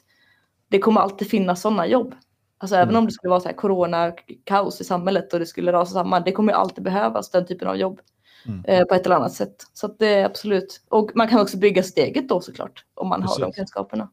det 0.68 0.78
kommer 0.78 1.00
alltid 1.00 1.30
finnas 1.30 1.60
sådana 1.60 1.86
jobb. 1.86 2.14
Alltså 2.58 2.76
även 2.76 2.88
Mm. 2.88 2.98
om 2.98 3.06
det 3.06 3.12
skulle 3.12 3.30
vara 3.30 3.40
så 3.40 3.48
här 3.48 3.56
corona-kaos 3.56 4.80
i 4.80 4.84
samhället 4.84 5.32
och 5.32 5.38
det 5.38 5.46
skulle 5.46 5.72
rasa 5.72 5.92
samman. 5.92 6.22
Det 6.24 6.32
kommer 6.32 6.52
ju 6.52 6.58
alltid 6.58 6.84
behövas 6.84 7.30
den 7.30 7.46
typen 7.46 7.68
av 7.68 7.76
jobb. 7.76 8.00
Mm. 8.46 8.64
Eh, 8.64 8.84
på 8.84 8.94
ett 8.94 9.06
eller 9.06 9.16
annat 9.16 9.32
sätt. 9.32 9.56
Så 9.72 9.86
att 9.86 9.98
det 9.98 10.06
är 10.14 10.24
absolut. 10.24 10.80
Och 10.88 11.10
man 11.14 11.28
kan 11.28 11.40
också 11.40 11.56
bygga 11.58 11.82
sitt 11.82 11.98
eget 11.98 12.28
då 12.28 12.40
såklart. 12.40 12.84
Om 12.94 13.08
man 13.08 13.22
har 13.22 13.38
de 13.38 13.44
Precis. 13.44 13.56
kunskaperna. 13.56 14.08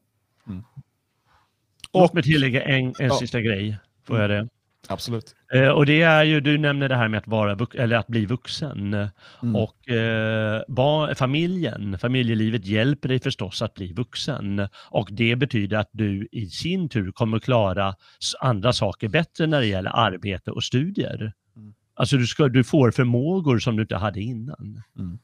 Låt 1.94 2.14
mig 2.14 2.24
tillägga 2.24 2.64
en, 2.64 2.86
en 2.86 2.94
Ja. 3.00 3.14
sista 3.16 3.42
grej. 3.42 3.78
Får 4.08 4.20
jag 4.20 4.30
det? 4.30 4.48
Absolut. 4.88 5.36
Eh, 5.54 5.70
och 5.70 5.86
det 5.86 6.02
är 6.02 6.24
ju, 6.24 6.42
du 6.42 6.58
nämner 6.58 6.90
det 6.90 6.96
här 6.96 7.08
med 7.08 7.18
att, 7.18 7.28
vara, 7.28 7.68
eller 7.74 7.96
att 7.96 8.08
bli 8.08 8.26
vuxen. 8.26 8.94
Mm. 8.94 9.56
Och 9.56 9.90
eh, 9.90 10.62
barn, 10.68 11.16
familjen, 11.16 11.98
familjelivet 12.00 12.66
hjälper 12.66 13.10
dig 13.10 13.20
förstås 13.20 13.62
att 13.62 13.74
bli 13.74 13.94
vuxen. 13.94 14.68
Och 14.90 15.10
det 15.12 15.36
betyder 15.36 15.78
att 15.78 15.90
du 15.92 16.28
i 16.32 16.46
sin 16.48 16.90
tur 16.90 17.12
kommer 17.12 17.40
klara 17.40 17.96
andra 18.40 18.74
saker 18.74 19.08
bättre 19.08 19.48
när 19.48 19.60
det 19.60 19.68
gäller 19.68 19.92
arbete 19.94 20.52
och 20.52 20.64
studier. 20.64 21.34
Mm. 21.56 21.74
Alltså 21.96 22.18
du, 22.18 22.28
ska, 22.28 22.48
du 22.48 22.64
får 22.64 22.92
förmågor 22.92 23.60
som 23.60 23.76
du 23.76 23.82
inte 23.82 23.96
hade 23.96 24.22
innan. 24.22 24.82
Mm. 25.00 25.20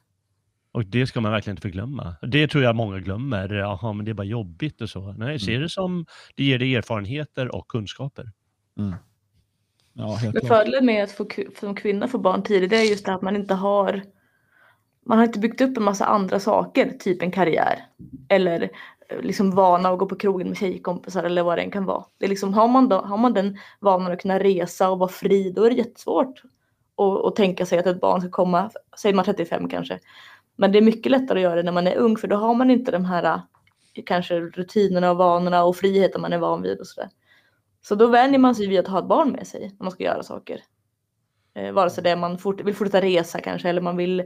Och 0.71 0.85
det 0.85 1.07
ska 1.07 1.21
man 1.21 1.31
verkligen 1.31 1.53
inte 1.53 1.61
förglömma. 1.61 2.15
Det 2.21 2.47
tror 2.47 2.63
jag 2.63 2.75
många 2.75 2.99
glömmer. 2.99 3.53
Jaha, 3.53 3.93
men 3.93 4.05
det 4.05 4.11
är 4.11 4.13
bara 4.13 4.23
jobbigt 4.27 4.81
och 4.81 4.89
så. 4.89 5.13
Nej, 5.13 5.39
se 5.39 5.51
Mm. 5.51 5.61
det 5.61 5.69
som 5.69 6.05
det 6.35 6.43
ger 6.43 6.59
dig 6.59 6.75
erfarenheter 6.75 7.55
och 7.55 7.67
kunskaper. 7.67 8.31
Ja, 9.93 10.19
Men 10.33 10.47
fördelen 10.47 10.85
med 10.85 11.03
att 11.03 11.11
få, 11.11 11.27
som 11.59 11.75
kvinna 11.75 12.07
få 12.07 12.17
barn 12.17 12.43
tidigt 12.43 12.73
är 12.73 12.81
just 12.81 13.05
det 13.05 13.13
att 13.13 13.21
man 13.21 13.35
inte 13.35 13.53
har 13.53 14.03
man 15.09 15.17
har 15.17 15.25
inte 15.25 15.39
byggt 15.39 15.61
upp 15.61 15.77
en 15.77 15.83
massa 15.83 16.05
andra 16.05 16.39
saker, 16.39 16.91
typ 16.99 17.21
en 17.21 17.31
karriär. 17.31 17.85
Eller 18.29 18.61
eh, 18.61 19.21
liksom 19.21 19.51
vana 19.51 19.89
att 19.89 19.99
gå 19.99 20.05
på 20.05 20.15
krogen 20.15 20.47
med 20.47 20.57
tjejkompisar 20.57 21.23
eller 21.23 21.43
vad 21.43 21.57
det 21.57 21.61
än 21.61 21.71
kan 21.71 21.85
vara. 21.85 22.05
Det 22.17 22.25
är 22.25 22.29
liksom, 22.29 22.53
har, 22.53 22.67
man 22.67 22.89
då, 22.89 22.95
har 23.01 23.17
man 23.17 23.33
den 23.33 23.57
vanan 23.79 24.11
att 24.11 24.21
kunna 24.21 24.39
resa 24.39 24.89
och 24.89 24.99
vara 24.99 25.09
fri, 25.09 25.51
då 25.51 25.63
är 25.63 25.69
det 25.69 25.75
jättesvårt 25.75 26.43
att, 26.97 27.25
att 27.25 27.35
tänka 27.35 27.65
sig 27.65 27.79
att 27.79 27.85
ett 27.85 28.01
barn 28.01 28.21
ska 28.21 28.29
komma, 28.29 28.71
säger 28.97 29.15
man 29.15 29.25
35 29.25 29.69
kanske. 29.69 29.99
Men 30.55 30.71
det 30.71 30.77
är 30.77 30.81
mycket 30.81 31.11
lättare 31.11 31.39
att 31.39 31.43
göra 31.43 31.55
det 31.55 31.63
när 31.63 31.71
man 31.71 31.87
är 31.87 31.95
ung, 31.95 32.17
för 32.17 32.27
då 32.27 32.35
har 32.35 32.53
man 32.53 32.71
inte 32.71 32.91
de 32.91 33.05
här 33.05 33.23
eh, 33.23 34.03
kanske 34.05 34.39
rutinerna 34.39 35.11
och 35.11 35.17
vanorna 35.17 35.63
och 35.63 35.75
friheten 35.75 36.21
man 36.21 36.33
är 36.33 36.37
van 36.37 36.61
vid 36.61 36.79
och 36.79 36.87
sådär. 36.87 37.09
Så 37.81 37.95
då 37.95 38.07
vänjer 38.07 38.39
man 38.39 38.55
sig 38.55 38.67
vid 38.67 38.79
att 38.79 38.87
ha 38.87 38.99
ett 38.99 39.07
barn 39.07 39.31
med 39.31 39.47
sig 39.47 39.75
när 39.79 39.83
man 39.83 39.91
ska 39.91 40.03
göra 40.03 40.23
saker. 40.23 40.61
Eh, 41.55 41.71
vare 41.71 41.89
sig 41.89 42.03
det 42.03 42.09
är 42.09 42.15
man 42.15 42.37
fort, 42.37 42.61
vill 42.61 42.75
fortsätta 42.75 43.01
resa 43.01 43.39
kanske 43.39 43.69
eller 43.69 43.81
man 43.81 43.97
vill 43.97 44.23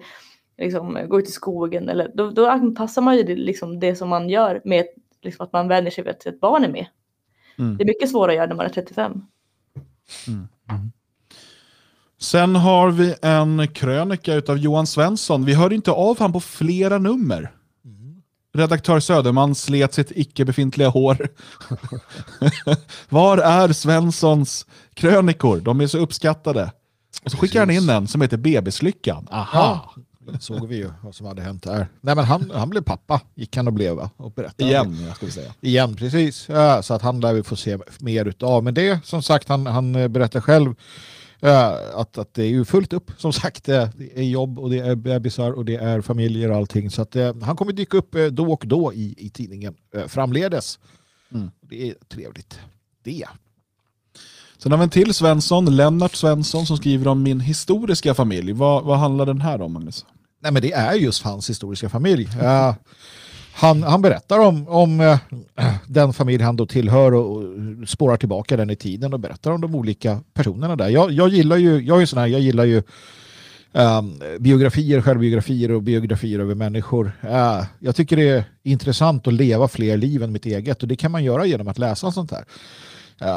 liksom, 0.58 1.08
gå 1.10 1.20
ut 1.20 1.30
i 1.30 1.32
skogen. 1.32 1.90
Eller, 1.90 2.12
då, 2.14 2.30
då 2.30 2.48
anpassar 2.48 3.02
man 3.02 3.18
ju 3.18 3.24
det, 3.24 3.36
liksom, 3.36 3.80
det 3.80 3.96
som 3.96 4.10
man 4.10 4.30
gör 4.30 4.62
med 4.66 4.86
liksom, 5.22 5.44
att 5.44 5.54
man 5.54 5.68
vänjer 5.68 5.92
sig 5.92 6.04
vid 6.04 6.12
att 6.12 6.26
ett 6.26 6.40
barn 6.40 6.64
är 6.64 6.70
med. 6.70 6.86
Mm. 7.58 7.78
Det 7.78 7.84
är 7.84 7.88
mycket 7.88 8.10
svårare 8.10 8.32
att 8.32 8.36
göra 8.36 8.48
när 8.48 8.56
man 8.56 8.66
är 8.66 8.70
35. 8.70 9.22
Sen 12.20 12.56
har 12.56 12.92
vi 12.92 13.16
en 13.22 13.68
krönika 13.68 14.34
utav 14.34 14.58
Johan 14.58 14.88
Svensson. 14.88 15.46
Vi 15.46 15.54
hörde 15.54 15.76
inte 15.76 15.92
av 15.92 16.20
han 16.20 16.34
på 16.34 16.40
flera 16.40 16.98
nummer. 16.98 17.52
Redaktör 18.54 19.00
Söderman 19.00 19.56
slet 19.56 19.94
sitt 19.94 20.12
icke 20.16 20.46
befintliga 20.46 20.90
hår. 20.90 21.28
Var 23.10 23.38
är 23.38 23.74
Svenssons 23.74 24.66
krönikor? 24.94 25.60
De 25.60 25.82
är 25.82 25.88
så 25.88 25.98
uppskattade. 25.98 26.72
Och 27.24 27.32
så 27.32 27.38
skickar 27.38 27.60
han 27.60 27.70
in 27.70 27.90
en 27.90 28.08
som 28.08 28.22
heter 28.22 28.38
Bebislyckan. 28.38 29.28
Aha! 29.32 29.94
Ja, 30.28 30.40
såg 30.40 30.68
vi 30.68 30.76
ju 30.76 30.92
vad 31.02 31.16
som 31.16 31.26
hade 31.26 31.42
hänt 31.42 31.64
där. 31.64 31.88
Nej, 32.02 32.16
men 32.16 32.26
han, 32.26 32.52
han 32.56 32.70
blev 32.70 32.82
pappa, 32.82 33.22
gick 33.36 33.58
han 33.58 33.68
och 33.68 33.74
blev 33.74 33.96
va? 33.96 34.10
och 34.18 34.32
berättade. 34.32 34.70
Igen, 34.70 35.06
jag 35.08 35.16
vi 35.22 35.32
säga. 35.32 35.54
Igen, 35.62 35.96
precis. 35.96 36.50
Ja, 36.50 36.82
så 36.82 36.94
att 36.94 37.02
han 37.02 37.20
lär 37.20 37.34
vi 37.34 37.44
få 37.44 37.56
se 37.56 37.78
mer 38.00 38.26
utav. 38.26 38.64
Men 38.64 38.74
det, 38.74 39.06
som 39.06 39.24
sagt, 39.24 39.50
han, 39.50 39.66
han 39.66 39.94
berättar 39.94 40.42
själv 40.42 40.76
att, 41.94 42.18
att 42.18 42.34
det 42.34 42.44
är 42.44 42.48
ju 42.48 42.66
fullt 42.66 42.94
upp. 42.94 43.12
Som 43.18 43.34
sagt, 43.34 43.70
eh, 43.70 43.90
det 43.96 44.20
är 44.20 44.24
jobb 44.24 44.60
och 44.60 44.70
det 44.70 44.80
är 44.80 44.96
bebisar 44.96 45.52
och 45.52 45.66
det 45.66 45.76
är 45.76 46.02
familjer 46.02 46.52
och 46.52 46.58
allting. 46.58 46.90
Så 46.90 47.02
att 47.02 47.16
eh, 47.16 47.36
han 47.42 47.56
kommer 47.56 47.72
dyka 47.72 47.98
upp 47.98 48.16
eh, 48.16 48.26
då 48.26 48.54
och 48.54 48.64
då 48.68 48.94
i, 48.94 49.16
i 49.18 49.30
tidningen 49.30 49.76
eh, 49.96 50.08
framledes. 50.08 50.80
Mm. 51.34 51.52
Det 51.62 51.90
är 51.90 51.96
trevligt. 52.08 52.60
Det. 53.04 53.26
Sen 54.58 54.72
har 54.72 54.80
vi 54.80 54.84
en 54.84 54.90
till 54.90 55.14
Svensson, 55.14 55.76
Lennart 55.76 56.16
Svensson, 56.16 56.66
som 56.66 56.78
skriver 56.78 57.08
om 57.08 57.24
min 57.24 57.40
historiska 57.40 58.14
familj. 58.14 58.54
Vad, 58.54 58.84
vad 58.84 59.00
handlar 59.00 59.26
den 59.26 59.42
här 59.42 59.62
om, 59.62 59.74
Magnus? 59.74 60.06
Nej, 60.42 60.52
men 60.52 60.62
det 60.62 60.72
är 60.72 60.94
just 60.94 61.24
hans 61.24 61.50
historiska 61.50 61.90
familj. 61.90 62.30
Han, 63.56 63.84
han 63.84 64.02
berättar 64.02 64.40
om, 64.40 64.68
om 64.68 65.02
eh, 65.02 65.20
den 65.88 66.14
familj 66.14 66.44
han 66.44 66.56
då 66.56 66.66
tillhör 66.66 67.14
och, 67.14 67.38
och 67.38 67.44
spårar 67.88 68.18
tillbaka 68.18 68.58
den 68.58 68.70
i 68.70 68.76
tiden 68.76 69.14
och 69.14 69.20
berättar 69.20 69.52
om 69.52 69.62
de 69.62 69.76
olika 69.76 70.22
personerna 70.34 70.76
där. 70.76 70.90
Jag, 70.90 71.12
jag 71.12 71.30
gillar 71.30 71.58
ju, 71.58 71.82
jag 71.82 72.02
är 72.02 72.06
sån 72.06 72.20
här, 72.20 72.28
jag 72.28 72.42
gillar 72.42 72.66
ju 72.66 72.84
Um, 73.76 74.22
biografier, 74.40 75.02
självbiografier 75.02 75.72
och 75.72 75.84
biografier 75.84 76.40
över 76.40 76.56
människor. 76.56 77.12
Uh, 77.24 77.64
jag 77.80 77.96
tycker 77.96 78.16
det 78.16 78.30
är 78.30 78.44
intressant 78.64 79.28
att 79.28 79.34
leva 79.34 79.68
fler 79.68 79.98
liv 79.98 80.24
än 80.24 80.32
mitt 80.32 80.46
eget 80.46 80.82
och 80.82 80.88
det 80.88 80.96
kan 80.96 81.12
man 81.12 81.24
göra 81.24 81.46
genom 81.46 81.68
att 81.68 81.78
läsa 81.78 82.12
sånt 82.12 82.32
här. 82.32 82.46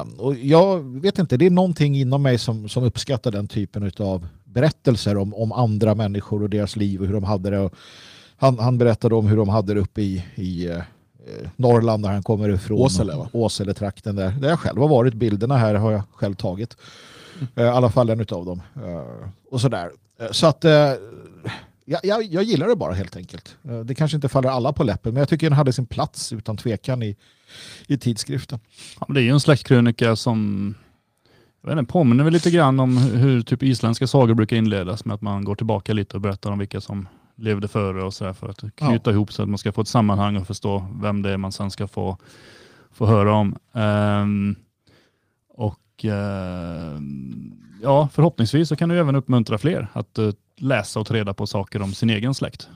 Um, 0.01 0.15
och 0.19 0.35
jag 0.35 1.01
vet 1.01 1.19
inte, 1.19 1.37
det 1.37 1.47
är 1.47 1.51
någonting 1.51 1.97
inom 1.97 2.23
mig 2.23 2.39
som, 2.39 2.69
som 2.69 2.85
uppskattar 2.85 3.31
den 3.31 3.49
typen 3.49 3.93
av 3.99 4.29
berättelser 4.45 5.17
om, 5.17 5.35
om 5.35 5.53
andra 5.53 5.95
människor 5.95 6.43
och 6.43 6.51
deras 6.51 6.77
liv 6.77 7.01
och 7.01 7.07
hur 7.07 7.15
de 7.15 7.25
hade 7.25 7.51
det. 7.51 7.59
Och 7.59 7.75
han, 8.37 8.59
han 8.59 8.79
berättade 8.79 9.15
om 9.15 9.27
hur 9.27 9.37
de 9.37 9.49
hade 9.49 9.75
det 9.75 9.81
uppe 9.81 10.03
i, 10.03 10.25
i 10.35 10.67
eh, 10.67 10.79
Norrland 11.57 12.03
där 12.03 12.11
han 12.11 12.23
kommer 12.23 12.49
ifrån. 12.49 12.79
Åsele, 12.79 13.17
va? 13.17 13.29
Åsele-trakten 13.33 14.17
där. 14.17 14.31
Där 14.31 14.49
jag 14.49 14.61
själv 14.61 14.81
har 14.81 14.89
varit. 14.89 15.15
Bilderna 15.15 15.57
här 15.57 15.75
har 15.75 15.93
jag 15.93 16.03
själv 16.13 16.35
tagit. 16.35 16.77
Eh, 17.55 17.65
I 17.65 17.69
alla 17.69 17.91
fall 17.91 18.11
en 18.11 18.21
av 18.21 18.47
dem. 18.47 18.63
Eh, 18.77 19.29
och 19.51 19.61
sådär. 19.61 19.91
Så 20.31 20.47
att 20.47 20.65
jag, 21.85 22.01
jag, 22.03 22.23
jag 22.23 22.43
gillar 22.43 22.69
det 22.69 22.77
bara 22.77 22.95
helt 22.95 23.17
enkelt. 23.17 23.57
Det 23.85 23.95
kanske 23.95 24.17
inte 24.17 24.29
faller 24.29 24.49
alla 24.49 24.73
på 24.73 24.85
läppen 24.85 25.13
men 25.13 25.21
jag 25.21 25.29
tycker 25.29 25.47
den 25.47 25.57
hade 25.57 25.73
sin 25.73 25.87
plats 25.87 26.33
utan 26.33 26.57
tvekan 26.57 27.03
i, 27.03 27.17
i 27.87 27.99
tidskriften. 27.99 28.59
Ja, 29.01 29.07
det 29.09 29.21
är 29.21 29.23
ju 29.23 29.31
en 29.31 29.41
släktkrönika 29.41 30.17
som 30.17 30.75
jag 31.63 31.71
vet 31.75 31.79
inte, 31.79 31.93
påminner 31.93 32.25
väl 32.25 32.33
lite 32.33 32.51
grann 32.51 32.81
om 32.81 32.97
hur 32.97 33.19
hur 33.19 33.43
typ 33.43 33.63
isländska 33.63 34.07
sagor 34.07 34.35
brukar 34.35 34.57
inledas 34.57 35.05
med 35.05 35.15
att 35.15 35.23
man 35.23 35.45
går 35.45 35.55
tillbaka 35.55 35.93
lite 35.93 36.17
och 36.17 36.21
berättar 36.21 36.51
om 36.51 36.59
vilka 36.59 36.81
som 36.81 37.09
levde 37.37 37.69
före 37.69 38.03
och 38.03 38.15
sådär 38.15 38.33
för 38.33 38.49
att 38.49 38.75
knyta 38.75 39.11
ihop 39.11 39.33
så 39.33 39.43
att 39.43 39.49
man 39.49 39.59
ska 39.59 39.73
få 39.73 39.81
ett 39.81 39.89
sammanhang 39.89 40.37
och 40.37 40.47
förstå 40.47 40.87
vem 41.03 41.23
det 41.23 41.31
är 41.31 41.37
man 41.37 41.53
sen 41.53 41.71
ska 41.71 41.89
få, 41.89 42.19
få 42.91 43.07
höra 43.07 43.35
om. 43.35 43.57
Ehm, 43.73 44.57
och 45.49 46.05
ehm, 46.05 47.55
ja, 47.83 48.09
förhoppningsvis 48.13 48.69
så 48.69 48.77
kan 48.77 48.91
ju 48.91 48.99
även 48.99 49.17
uppmuntra 49.17 49.59
fler 49.59 49.89
att 49.93 50.19
eh, 50.19 50.31
läsa 50.57 51.01
och 51.01 51.07
ta 51.07 51.15
reda 51.15 51.35
på 51.35 51.47
saker 51.47 51.83
om 51.83 51.95
sin 51.95 52.11
egen 52.11 52.35
släkt. 52.35 52.69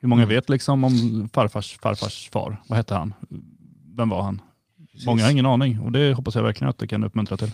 Hur 0.00 0.08
många 0.08 0.26
vet 0.26 0.48
liksom 0.48 0.84
om 0.84 1.28
farfars 1.32 1.78
farfars 1.78 2.30
far? 2.30 2.62
Vad 2.68 2.76
hette 2.76 2.94
han? 2.94 3.14
Vem 3.96 4.08
var 4.08 4.22
han? 4.22 4.40
Många 5.06 5.22
har 5.22 5.30
ingen 5.30 5.46
aning 5.46 5.80
och 5.80 5.92
det 5.92 6.14
hoppas 6.14 6.34
jag 6.34 6.42
verkligen 6.42 6.68
att 6.70 6.78
det 6.78 6.86
kan 6.86 7.04
uppmuntra 7.04 7.36
till. 7.36 7.50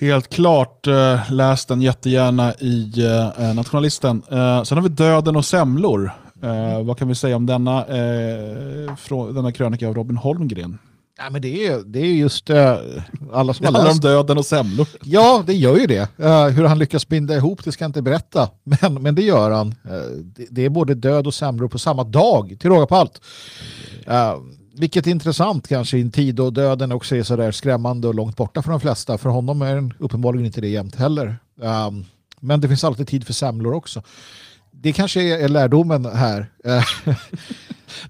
Helt 0.00 0.28
klart, 0.28 0.86
eh, 0.86 1.20
läs 1.32 1.66
den 1.66 1.80
jättegärna 1.82 2.54
i 2.54 2.92
eh, 3.38 3.54
Nationalisten. 3.54 4.22
Eh, 4.30 4.62
sen 4.62 4.78
har 4.78 4.82
vi 4.82 4.88
Döden 4.88 5.36
och 5.36 5.44
semlor. 5.44 6.10
Eh, 6.42 6.82
vad 6.84 6.98
kan 6.98 7.08
vi 7.08 7.14
säga 7.14 7.36
om 7.36 7.46
denna, 7.46 7.86
eh, 7.86 8.96
från, 8.96 9.34
denna 9.34 9.52
krönika 9.52 9.88
av 9.88 9.94
Robin 9.94 10.16
Holmgren? 10.16 10.78
Nej, 11.20 11.30
men 11.30 11.42
det, 11.42 11.66
är, 11.66 11.82
det 11.86 11.98
är 11.98 12.04
just 12.12 12.50
eh, 12.50 12.76
alla 13.32 13.54
som 13.54 13.62
Det 13.64 13.68
har 13.68 13.72
handlar 13.72 13.80
om 13.80 13.86
läst. 13.86 14.02
döden 14.02 14.38
och 14.38 14.46
semlor. 14.46 14.86
Ja, 15.04 15.42
det 15.46 15.54
gör 15.54 15.76
ju 15.76 15.86
det. 15.86 16.08
Eh, 16.18 16.46
hur 16.46 16.64
han 16.64 16.78
lyckas 16.78 17.08
binda 17.08 17.36
ihop 17.36 17.64
det 17.64 17.72
ska 17.72 17.84
jag 17.84 17.88
inte 17.88 18.02
berätta. 18.02 18.48
Men, 18.82 18.94
men 19.02 19.14
det 19.14 19.22
gör 19.22 19.50
han. 19.50 19.68
Eh, 19.68 20.10
det, 20.36 20.46
det 20.50 20.64
är 20.64 20.68
både 20.68 20.94
död 20.94 21.26
och 21.26 21.34
semlor 21.34 21.68
på 21.68 21.78
samma 21.78 22.04
dag, 22.04 22.56
till 22.60 22.70
råga 22.70 22.86
på 22.86 22.96
allt. 22.96 23.20
Vilket 24.78 25.06
är 25.06 25.10
intressant 25.10 25.68
kanske 25.68 25.98
i 25.98 26.00
en 26.00 26.10
tid 26.10 26.34
då 26.34 26.50
döden 26.50 26.92
också 26.92 27.16
är 27.16 27.22
sådär 27.22 27.52
skrämmande 27.52 28.08
och 28.08 28.14
långt 28.14 28.36
borta 28.36 28.62
för 28.62 28.70
de 28.70 28.80
flesta. 28.80 29.18
För 29.18 29.28
honom 29.28 29.62
är 29.62 29.74
den 29.74 29.94
uppenbarligen 29.98 30.46
inte 30.46 30.60
det 30.60 30.68
jämt 30.68 30.94
heller. 30.94 31.38
Eh, 31.62 31.90
men 32.40 32.60
det 32.60 32.68
finns 32.68 32.84
alltid 32.84 33.08
tid 33.08 33.26
för 33.26 33.32
semlor 33.32 33.74
också. 33.74 34.02
Det 34.70 34.92
kanske 34.92 35.22
är 35.22 35.44
är 35.44 35.48
lärdomen 35.48 36.04
här. 36.04 36.46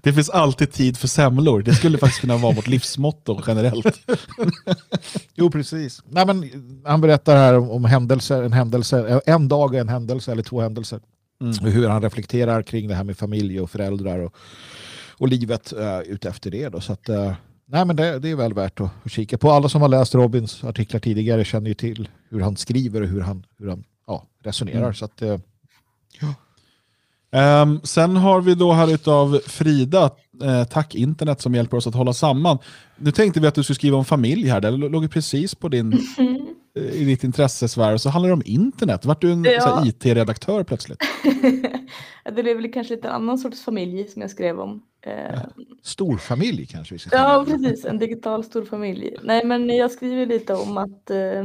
Det 0.01 0.13
finns 0.13 0.29
alltid 0.29 0.71
tid 0.71 0.97
för 0.97 1.07
semlor. 1.07 1.61
Det 1.61 1.73
skulle 1.73 1.97
faktiskt 1.97 2.21
kunna 2.21 2.37
vara 2.37 2.55
vårt 2.55 2.67
livsmotto 2.67 3.41
generellt. 3.47 3.85
Jo, 5.35 5.51
precis. 5.51 6.03
Nej, 6.09 6.25
men 6.25 6.51
han 6.85 7.01
berättar 7.01 7.35
här 7.35 7.57
om, 7.57 7.69
om 7.69 7.85
händelser, 7.85 8.43
en 8.43 8.53
händelse, 8.53 9.21
en 9.25 9.47
dag 9.47 9.75
en 9.75 9.89
händelse 9.89 10.31
eller 10.31 10.43
två 10.43 10.61
händelser. 10.61 10.99
Mm. 11.41 11.73
Hur 11.73 11.87
han 11.87 12.01
reflekterar 12.01 12.61
kring 12.61 12.87
det 12.87 12.95
här 12.95 13.03
med 13.03 13.17
familj 13.17 13.61
och 13.61 13.71
föräldrar 13.71 14.19
och, 14.19 14.35
och 15.19 15.27
livet 15.27 15.73
uh, 15.77 15.99
utefter 15.99 16.51
det. 16.51 16.69
Då. 16.69 16.81
Så 16.81 16.93
att, 16.93 17.09
eh, 17.09 17.33
nej, 17.65 17.85
men 17.85 17.95
det, 17.95 18.19
det 18.19 18.29
är 18.29 18.35
väl 18.35 18.53
värt 18.53 18.79
att, 18.79 18.89
att 19.03 19.11
kika 19.11 19.37
på. 19.37 19.51
Alla 19.51 19.69
som 19.69 19.81
har 19.81 19.89
läst 19.89 20.15
Robins 20.15 20.63
artiklar 20.63 20.99
tidigare 20.99 21.45
känner 21.45 21.67
ju 21.67 21.73
till 21.73 22.09
hur 22.29 22.39
han 22.39 22.57
skriver 22.57 23.01
och 23.01 23.07
hur 23.07 23.21
han, 23.21 23.45
hur 23.57 23.69
han 23.69 23.83
ja, 24.07 24.25
resonerar. 24.43 24.79
Mm. 24.79 24.93
Så 24.93 25.05
att, 25.05 25.21
eh, 25.21 25.37
Ehm, 27.31 27.79
sen 27.83 28.15
har 28.15 28.41
vi 28.41 28.55
då 28.55 28.71
här 28.71 28.93
utav 28.93 29.39
Frida, 29.45 30.11
eh, 30.43 30.63
tack 30.63 30.95
internet 30.95 31.41
som 31.41 31.55
hjälper 31.55 31.77
oss 31.77 31.87
att 31.87 31.95
hålla 31.95 32.13
samman. 32.13 32.57
Nu 32.97 33.11
tänkte 33.11 33.39
vi 33.39 33.47
att 33.47 33.55
du 33.55 33.63
skulle 33.63 33.75
skriva 33.75 33.97
om 33.97 34.05
familj 34.05 34.47
här, 34.47 34.61
det 34.61 34.71
låg 34.71 35.03
ju 35.03 35.09
precis 35.09 35.55
på 35.55 35.69
din, 35.69 35.93
eh, 36.75 36.83
i 36.83 37.05
ditt 37.05 37.23
intressesfär, 37.23 37.97
så 37.97 38.09
handlar 38.09 38.29
det 38.29 38.33
om 38.33 38.43
internet. 38.45 39.05
Vart 39.05 39.21
du 39.21 39.31
en 39.31 39.43
Ja. 39.43 39.85
IT-redaktör 39.85 40.63
plötsligt? 40.63 40.99
Ja, 42.25 42.31
det 42.31 42.51
är 42.51 42.55
väl 42.55 42.71
kanske 42.71 42.95
lite 42.95 43.09
annan 43.09 43.37
sorts 43.37 43.63
familj 43.63 44.07
som 44.07 44.21
jag 44.21 44.31
skrev 44.31 44.59
om. 44.59 44.81
Eh, 45.01 45.39
storfamilj 45.83 46.65
kanske 46.65 46.95
vi 46.95 46.99
ska 46.99 47.15
Ja, 47.17 47.45
säga. 47.45 47.57
precis. 47.57 47.85
En 47.85 47.97
digital 47.97 48.43
storfamilj. 48.43 49.15
Nej, 49.23 49.45
men 49.45 49.69
jag 49.69 49.91
skriver 49.91 50.25
lite 50.25 50.53
om 50.53 50.77
att 50.77 51.09
eh, 51.09 51.43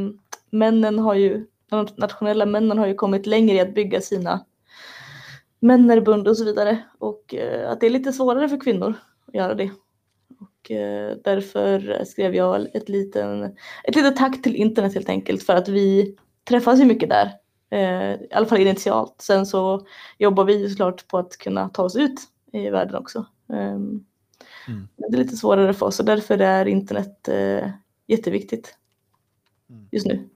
männen 0.50 0.98
har 0.98 1.14
ju, 1.14 1.46
de 1.70 1.86
nationella 1.96 2.46
männen 2.46 2.78
har 2.78 2.86
ju 2.86 2.94
kommit 2.94 3.26
längre 3.26 3.56
i 3.56 3.60
att 3.60 3.74
bygga 3.74 4.00
sina 4.00 4.44
männerbund 5.60 6.28
och 6.28 6.36
så 6.36 6.44
vidare. 6.44 6.78
Och 6.98 7.34
eh, 7.34 7.70
att 7.70 7.80
det 7.80 7.86
är 7.86 7.90
lite 7.90 8.12
svårare 8.12 8.48
för 8.48 8.60
kvinnor 8.60 8.94
att 9.26 9.34
göra 9.34 9.54
det. 9.54 9.70
Och 10.40 10.70
eh, 10.70 11.16
därför 11.24 12.04
skrev 12.04 12.34
jag 12.34 12.76
ett, 12.76 12.88
liten, 12.88 13.42
ett 13.84 13.96
litet 13.96 14.16
tack 14.16 14.42
till 14.42 14.56
internet 14.56 14.94
helt 14.94 15.08
enkelt 15.08 15.42
för 15.42 15.52
att 15.54 15.68
vi 15.68 16.16
träffas 16.48 16.80
ju 16.80 16.84
mycket 16.84 17.08
där. 17.08 17.30
Eh, 17.70 18.14
I 18.14 18.28
alla 18.32 18.46
fall 18.46 18.60
initialt. 18.60 19.14
Sen 19.18 19.46
så 19.46 19.86
jobbar 20.18 20.44
vi 20.44 20.58
ju 20.58 20.68
såklart 20.68 21.08
på 21.08 21.18
att 21.18 21.36
kunna 21.38 21.68
ta 21.68 21.82
oss 21.82 21.96
ut 21.96 22.20
i 22.52 22.70
världen 22.70 22.94
också. 22.94 23.26
Ehm, 23.52 24.04
Mm. 24.68 24.88
men 24.96 25.10
Det 25.10 25.16
är 25.16 25.22
lite 25.24 25.36
svårare 25.36 25.74
för 25.74 25.86
oss 25.86 26.00
och 26.00 26.06
därför 26.06 26.38
är 26.38 26.66
internet 26.66 27.28
eh, 27.28 27.70
jätteviktigt 28.06 28.74
Mm. 29.70 29.88
just 29.92 30.06
nu. 30.06 30.28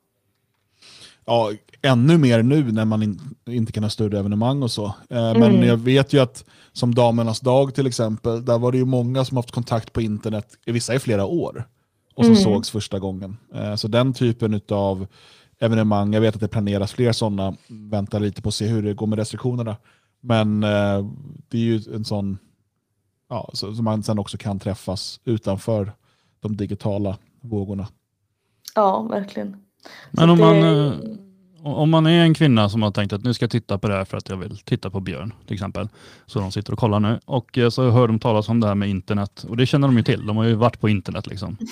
Ja, 1.24 1.52
ännu 1.82 2.18
mer 2.18 2.42
nu 2.42 2.72
när 2.72 2.84
man 2.84 3.02
in, 3.02 3.20
inte 3.46 3.72
kan 3.72 3.82
ha 3.82 3.90
större 3.90 4.18
evenemang 4.18 4.62
och 4.62 4.70
så. 4.70 4.94
Men 5.09 5.36
Mm. 5.42 5.62
jag 5.62 5.76
vet 5.76 6.12
ju 6.12 6.18
att 6.20 6.44
som 6.72 6.94
Damernas 6.94 7.40
dag 7.40 7.74
till 7.74 7.86
exempel, 7.86 8.44
där 8.44 8.59
var 8.59 8.72
det 8.72 8.78
ju 8.78 8.84
många 8.84 9.24
som 9.24 9.36
haft 9.36 9.50
kontakt 9.50 9.92
på 9.92 10.00
internet, 10.00 10.59
vissa 10.66 10.94
i 10.94 10.98
flera 10.98 11.24
år, 11.26 11.68
och 12.14 12.24
som 12.24 12.32
Mm. 12.34 12.42
sågs 12.44 12.70
första 12.70 12.98
gången. 12.98 13.36
Eh, 13.54 13.74
Så 13.74 13.88
den 13.88 14.12
typen 14.12 14.61
av 14.70 15.06
evenemang, 15.61 16.12
jag 16.14 16.20
vet 16.20 16.34
att 16.34 16.40
det 16.40 16.48
planeras 16.48 16.92
fler 16.92 17.12
sådana, 17.12 17.56
väntar 17.68 18.20
lite 18.20 18.42
på 18.42 18.48
att 18.48 18.54
se 18.54 18.66
hur 18.66 18.82
det 18.82 18.94
går 18.94 19.06
med 19.06 19.18
restriktionerna. 19.18 19.76
Men 20.20 20.62
eh, 20.62 21.06
det 21.48 21.59
är 21.59 21.62
ju 21.62 21.82
en 21.94 22.04
sån, 22.04 22.38
ja, 23.29 23.51
så, 23.53 23.74
så 23.74 23.83
man 23.83 24.03
sen 24.03 24.18
också 24.18 24.39
kan 24.39 24.59
träffas 24.59 25.20
utanför 25.24 25.93
de 26.41 26.57
digitala 26.57 27.16
vågorna. 27.41 27.89
Ja, 28.74 29.03
verkligen. 29.03 29.57
Men 30.11 30.26
Så 30.26 30.33
om 30.33 30.39
det- 30.39 30.45
man, 30.45 30.87
eh, 30.87 30.93
om 31.62 31.91
man 31.91 32.07
är 32.07 32.22
en 32.22 32.35
kvinna 32.35 32.68
som 32.68 32.83
har 32.83 32.91
tänkt 32.91 33.12
att 33.12 33.24
nu 33.24 33.35
ska 33.35 33.43
jag 33.43 33.51
titta 33.51 33.79
på 33.79 33.89
det 33.89 33.95
här 33.95 34.05
för 34.05 34.16
att 34.16 34.29
jag 34.29 34.37
vill 34.37 34.59
titta 34.59 34.91
på 34.91 35.01
Björn 35.01 35.33
till 35.47 35.55
exempel. 35.55 35.89
Så 36.26 36.41
de 36.41 36.53
sitter 36.53 36.72
och 36.72 36.79
kollar 36.79 37.01
nu 37.01 37.20
och 37.24 37.59
eh, 37.59 37.68
så 37.70 37.91
hör 37.91 38.09
de 38.09 38.18
talas 38.18 38.49
om 38.49 38.61
det 38.61 38.66
här 38.66 38.74
med 38.74 38.89
internet 38.89 39.45
och 39.49 39.57
det 39.57 39.66
känner 39.66 39.89
de 39.89 39.97
ju 39.97 40.03
till. 40.03 40.26
De 40.26 40.37
har 40.37 40.45
ju 40.45 40.55
varit 40.55 40.81
på 40.81 40.89
internet 40.89 41.26
liksom. 41.26 41.57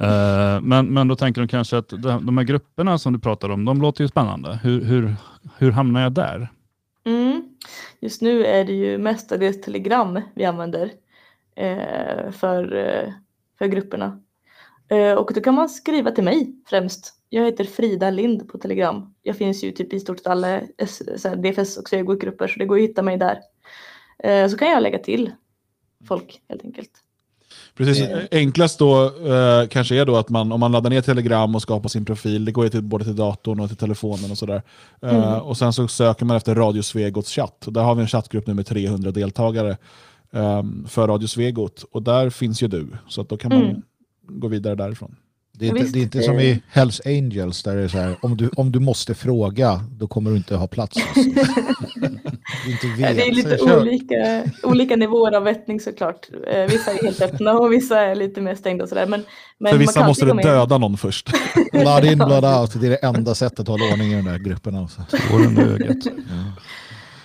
Eh, 0.00 0.60
men, 0.60 0.86
men 0.86 1.08
då 1.08 1.16
tänker 1.16 1.40
de 1.40 1.48
kanske 1.48 1.78
att 1.78 1.88
de, 1.88 2.26
de 2.26 2.38
här 2.38 2.44
grupperna 2.44 2.98
som 2.98 3.12
du 3.12 3.18
pratar 3.18 3.48
om, 3.48 3.64
de 3.64 3.82
låter 3.82 4.04
ju 4.04 4.08
spännande. 4.08 4.58
Hur, 4.62 4.84
hur, 4.84 5.16
hur 5.58 5.70
hamnar 5.70 6.00
jag 6.02 6.12
där? 6.12 6.48
Mm. 7.06 7.48
Just 8.00 8.22
nu 8.22 8.46
är 8.46 8.64
det 8.64 8.72
ju 8.72 8.98
mestadels 8.98 9.60
Telegram 9.60 10.20
vi 10.34 10.44
använder 10.44 10.92
eh, 11.56 12.30
för, 12.30 12.76
eh, 12.76 13.12
för 13.58 13.66
grupperna. 13.66 14.20
Eh, 14.88 15.12
och 15.12 15.34
då 15.34 15.40
kan 15.40 15.54
man 15.54 15.68
skriva 15.68 16.10
till 16.10 16.24
mig 16.24 16.54
främst. 16.66 17.14
Jag 17.28 17.44
heter 17.44 17.64
Frida 17.64 18.10
Lind 18.10 18.48
på 18.48 18.58
Telegram. 18.58 19.14
Jag 19.22 19.36
finns 19.36 19.64
ju 19.64 19.72
typ 19.72 19.92
i 19.92 20.00
stort 20.00 20.18
sett 20.18 20.26
alla 20.26 20.60
S- 20.78 21.02
DFS 21.36 21.76
och 21.76 21.88
SEGO-grupper 21.88 22.48
så 22.48 22.58
det 22.58 22.66
går 22.66 22.76
att 22.76 22.82
hitta 22.82 23.02
mig 23.02 23.16
där. 23.16 23.40
Eh, 24.18 24.48
så 24.48 24.56
kan 24.58 24.68
jag 24.68 24.82
lägga 24.82 24.98
till 24.98 25.32
folk 26.08 26.42
helt 26.48 26.64
enkelt. 26.64 27.03
Precis, 27.76 28.00
Eh. 28.08 28.18
enklast 28.32 28.78
då 28.78 29.04
eh, 29.04 29.68
kanske 29.68 29.96
är 29.96 30.04
då 30.04 30.16
att 30.16 30.28
man, 30.28 30.52
om 30.52 30.60
man 30.60 30.72
laddar 30.72 30.90
ner 30.90 31.00
Telegram 31.00 31.54
och 31.54 31.62
skapar 31.62 31.88
sin 31.88 32.04
profil, 32.04 32.44
det 32.44 32.52
går 32.52 32.64
ju 32.64 32.70
till, 32.70 32.82
både 32.82 33.04
till 33.04 33.16
datorn 33.16 33.60
och 33.60 33.68
till 33.68 33.76
telefonen 33.76 34.30
och 34.30 34.38
sådär. 34.38 34.62
Eh, 35.02 35.14
Mm. 35.16 35.40
och 35.40 35.56
sen 35.56 35.72
så 35.72 35.88
söker 35.88 36.24
man 36.24 36.36
efter 36.36 36.54
Radio 36.54 36.82
Svegots 36.82 37.30
chatt. 37.32 37.66
Och 37.66 37.72
där 37.72 37.82
har 37.82 37.94
vi 37.94 38.02
en 38.02 38.08
chattgrupp 38.08 38.46
nu 38.46 38.54
med 38.54 38.66
300 38.66 39.10
deltagare 39.10 39.76
ehm, 40.32 40.86
för 40.88 41.06
Radio 41.08 41.26
Svegot. 41.26 41.84
Och 41.92 42.02
där 42.02 42.30
finns 42.30 42.62
ju 42.62 42.68
du, 42.68 42.86
så 43.08 43.20
att 43.20 43.28
då 43.28 43.36
kan 43.36 43.52
man 43.52 43.62
Mm. 43.64 43.82
gå 44.28 44.48
vidare 44.48 44.74
därifrån. 44.74 45.16
Det 45.58 45.68
är 45.68 45.76
inte, 45.78 45.92
det 45.92 45.98
är 45.98 46.02
inte 46.02 46.18
eh. 46.18 46.24
som 46.24 46.40
i 46.40 46.62
Hells 46.68 47.00
Angels 47.06 47.62
där 47.62 47.76
det 47.76 47.82
är 47.82 47.88
så 47.88 47.98
här, 47.98 48.16
om 48.22 48.36
du, 48.36 48.48
om 48.56 48.72
du 48.72 48.80
måste 48.80 49.14
fråga, 49.14 49.80
då 49.90 50.06
kommer 50.06 50.30
du 50.30 50.36
inte 50.36 50.56
ha 50.56 50.66
plats. 50.66 50.96
Vet. 50.96 51.14
Det 52.96 53.02
är 53.04 53.14
Så 53.14 53.30
lite 53.34 53.76
olika, 53.80 54.44
olika 54.62 54.96
nivåer 54.96 55.32
av 55.32 55.42
vettning 55.42 55.80
såklart. 55.80 56.28
Eh, 56.46 56.62
Vissa 56.70 56.90
är 56.92 57.02
helt 57.02 57.22
öppna 57.22 57.52
och 57.58 57.72
vissa 57.72 58.00
är 58.00 58.14
lite 58.14 58.40
mer 58.40 58.54
stängda 58.54 58.82
och 58.82 58.88
sådär. 58.88 59.06
Men, 59.06 59.24
men 59.58 59.70
för 59.70 59.76
man 59.76 59.80
vissa 59.80 60.00
kan 60.00 60.06
måste 60.08 60.24
du 60.24 60.32
döda 60.32 60.78
någon 60.78 60.96
först. 60.96 61.30
Blood 61.72 62.04
in, 62.04 62.18
blood 62.18 62.44
out. 62.44 62.80
Det 62.80 62.86
är 62.86 62.90
det 62.90 62.96
enda 62.96 63.34
sättet 63.34 63.60
att 63.60 63.68
hålla 63.68 63.92
ordning 63.92 64.12
i 64.12 64.14
den 64.14 64.24
där 64.24 64.38
gruppen. 64.38 64.74
Alltså. 64.76 65.00
Ögat. 65.58 65.96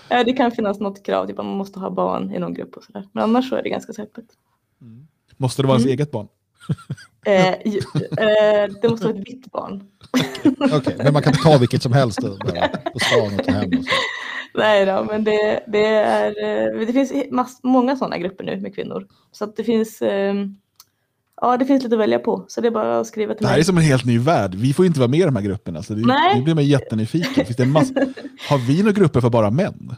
Ja, 0.09 0.23
det 0.23 0.33
kan 0.33 0.51
finnas 0.51 0.79
något 0.79 1.05
krav, 1.05 1.27
typ 1.27 1.39
att 1.39 1.45
man 1.45 1.57
måste 1.57 1.79
ha 1.79 1.89
barn 1.89 2.33
i 2.35 2.39
någon 2.39 2.53
grupp 2.53 2.77
och 2.77 2.83
sådär. 2.83 3.07
Men 3.13 3.23
annars 3.23 3.49
så 3.49 3.55
är 3.55 3.63
det 3.63 3.69
ganska 3.69 3.93
så 3.93 4.01
öppet. 4.01 4.25
Måste 5.37 5.61
det 5.61 5.67
vara 5.67 5.75
ens 5.75 5.85
Mm. 5.85 5.93
eget 5.93 6.11
barn? 6.11 6.27
Eh, 7.25 7.47
eh, 7.47 8.69
det 8.81 8.89
måste 8.89 9.07
vara 9.07 9.17
ett 9.17 9.27
vitt 9.29 9.51
barn. 9.51 9.83
Okej, 10.73 10.95
men 11.03 11.13
man 11.13 11.21
kan 11.21 11.33
ta 11.33 11.57
vilket 11.57 11.83
som 11.83 11.93
helst 11.93 12.21
bara 12.21 12.67
på 12.67 12.99
stan 12.99 13.39
och 13.39 13.45
ta 13.45 13.51
hem. 13.51 13.69
Och 13.69 13.83
så. 13.85 13.91
Nej 14.55 14.85
då, 14.85 15.03
men 15.11 15.23
det, 15.23 15.63
det, 15.67 15.85
är, 15.85 16.27
eh, 16.27 16.79
det 16.87 16.93
finns 16.93 17.13
mass, 17.31 17.59
många 17.63 17.95
sådana 17.95 18.17
grupper 18.17 18.43
nu 18.43 18.57
med 18.61 18.75
kvinnor. 18.75 19.07
Så 19.31 19.43
att 19.43 19.55
det 19.55 19.63
finns, 19.63 20.01
eh, 20.01 20.33
ja, 21.41 21.57
det 21.57 21.65
finns 21.65 21.83
lite 21.83 21.95
att 21.95 21.99
välja 22.01 22.19
på. 22.19 22.45
Så 22.47 22.61
det 22.61 22.67
är 22.67 22.71
bara 22.71 22.99
att 22.99 23.07
skriva 23.07 23.33
till 23.33 23.41
Det 23.43 23.47
här 23.47 23.55
mig. 23.55 23.59
är 23.61 23.65
som 23.65 23.77
en 23.77 23.83
helt 23.83 24.05
ny 24.05 24.19
värld. 24.19 24.55
Vi 24.55 24.73
får 24.73 24.85
inte 24.85 24.99
vara 24.99 25.09
med 25.09 25.19
i 25.19 25.23
de 25.23 25.35
här 25.35 25.43
grupperna. 25.43 25.83
Så 25.83 25.93
det, 25.93 26.05
Nej. 26.07 26.35
det 26.35 26.41
blir 26.41 26.55
mig 26.55 26.65
jättenyfiken. 26.69 27.45
Finns 27.45 27.57
det 27.57 27.63
en 27.63 27.71
massa, 27.71 27.93
har 28.49 28.57
vi 28.67 28.77
några 28.83 28.91
grupper 28.93 29.21
för 29.21 29.29
bara 29.29 29.49
män? 29.51 29.95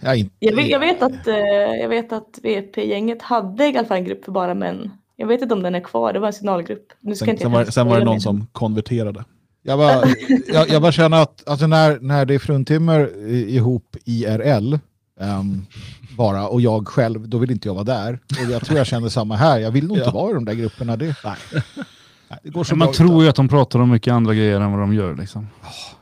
Ja, 0.00 0.14
inte, 0.14 0.34
Jag 0.38 0.56
vet, 0.56 0.68
jag 0.68 0.80
vet 0.80 1.02
att, 1.02 1.26
eh, 1.26 1.36
jag 1.80 1.88
vet 1.88 2.12
att 2.12 2.38
VP-gänget 2.42 3.22
hade 3.22 3.66
i 3.66 3.76
alla 3.78 3.88
fall 3.88 3.96
en 3.96 4.04
grupp 4.04 4.24
för 4.24 4.32
bara 4.32 4.54
män. 4.54 4.90
Jag 5.20 5.26
vet 5.26 5.42
inte 5.42 5.54
om 5.54 5.62
den 5.62 5.74
är 5.74 5.80
kvar, 5.80 6.12
det 6.12 6.18
var 6.18 6.26
en 6.26 6.32
signalgrupp. 6.32 6.86
Nu 7.00 7.14
ska 7.14 7.24
Sen, 7.24 7.30
inte 7.30 7.42
sen, 7.42 7.52
var, 7.52 7.64
sen 7.64 7.86
var 7.86 7.98
det 7.98 8.04
någon 8.04 8.20
som 8.20 8.46
konverterade. 8.52 9.24
Jag 9.62 9.78
bara, 9.78 10.02
jag, 10.52 10.68
jag 10.68 10.82
bara 10.82 10.92
känner 10.92 11.22
att 11.22 11.48
alltså 11.48 11.66
när, 11.66 11.98
när 12.00 12.24
det 12.24 12.34
är 12.34 12.38
fruntimmer 12.38 13.26
ihop 13.28 13.96
IRL 14.04 14.74
ehm, 15.20 15.66
bara 16.16 16.48
och 16.48 16.60
jag 16.60 16.88
själv, 16.88 17.28
då 17.28 17.38
vill 17.38 17.50
inte 17.50 17.68
jag 17.68 17.74
vara 17.74 17.84
där. 17.84 18.18
Och 18.46 18.52
jag 18.52 18.64
tror 18.64 18.78
jag 18.78 18.86
känner 18.86 19.08
samma 19.08 19.36
här. 19.36 19.58
Jag 19.58 19.70
vill 19.70 19.86
nog 19.88 19.96
inte 19.96 20.08
Ja. 20.08 20.12
vara 20.14 20.30
i 20.30 20.34
de 20.34 20.44
där 20.44 20.54
grupperna. 20.54 20.96
Det, 20.96 21.04
nej. 21.24 21.34
Nej, 22.30 22.38
det 22.42 22.50
går 22.50 22.64
så 22.64 22.76
man 22.76 22.92
tror 22.92 23.08
utan. 23.08 23.20
ju 23.20 23.28
att 23.28 23.36
de 23.36 23.48
pratar 23.48 23.78
om 23.78 23.90
mycket 23.90 24.12
andra 24.12 24.34
grejer 24.34 24.60
än 24.60 24.70
vad 24.72 24.80
de 24.80 24.94
gör. 24.94 25.14
Liksom. 25.16 25.46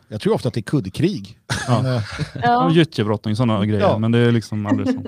Jag 0.09 0.21
tror 0.21 0.35
ofta 0.35 0.49
att 0.49 0.55
det 0.55 0.61
är 0.61 0.62
kuddkrig. 0.62 1.39
Ja. 1.69 1.95
Eh, 1.97 2.03
Ja. 2.43 2.71
Gyttjebrottning, 2.73 3.37
sådana 3.37 3.66
grejer. 3.66 3.81
Ja. 3.83 3.99
Men 3.99 4.12
det 4.12 4.19
är 4.19 4.33
liksom 4.33 4.66
aldrig 4.66 4.89
sånt. 4.95 5.07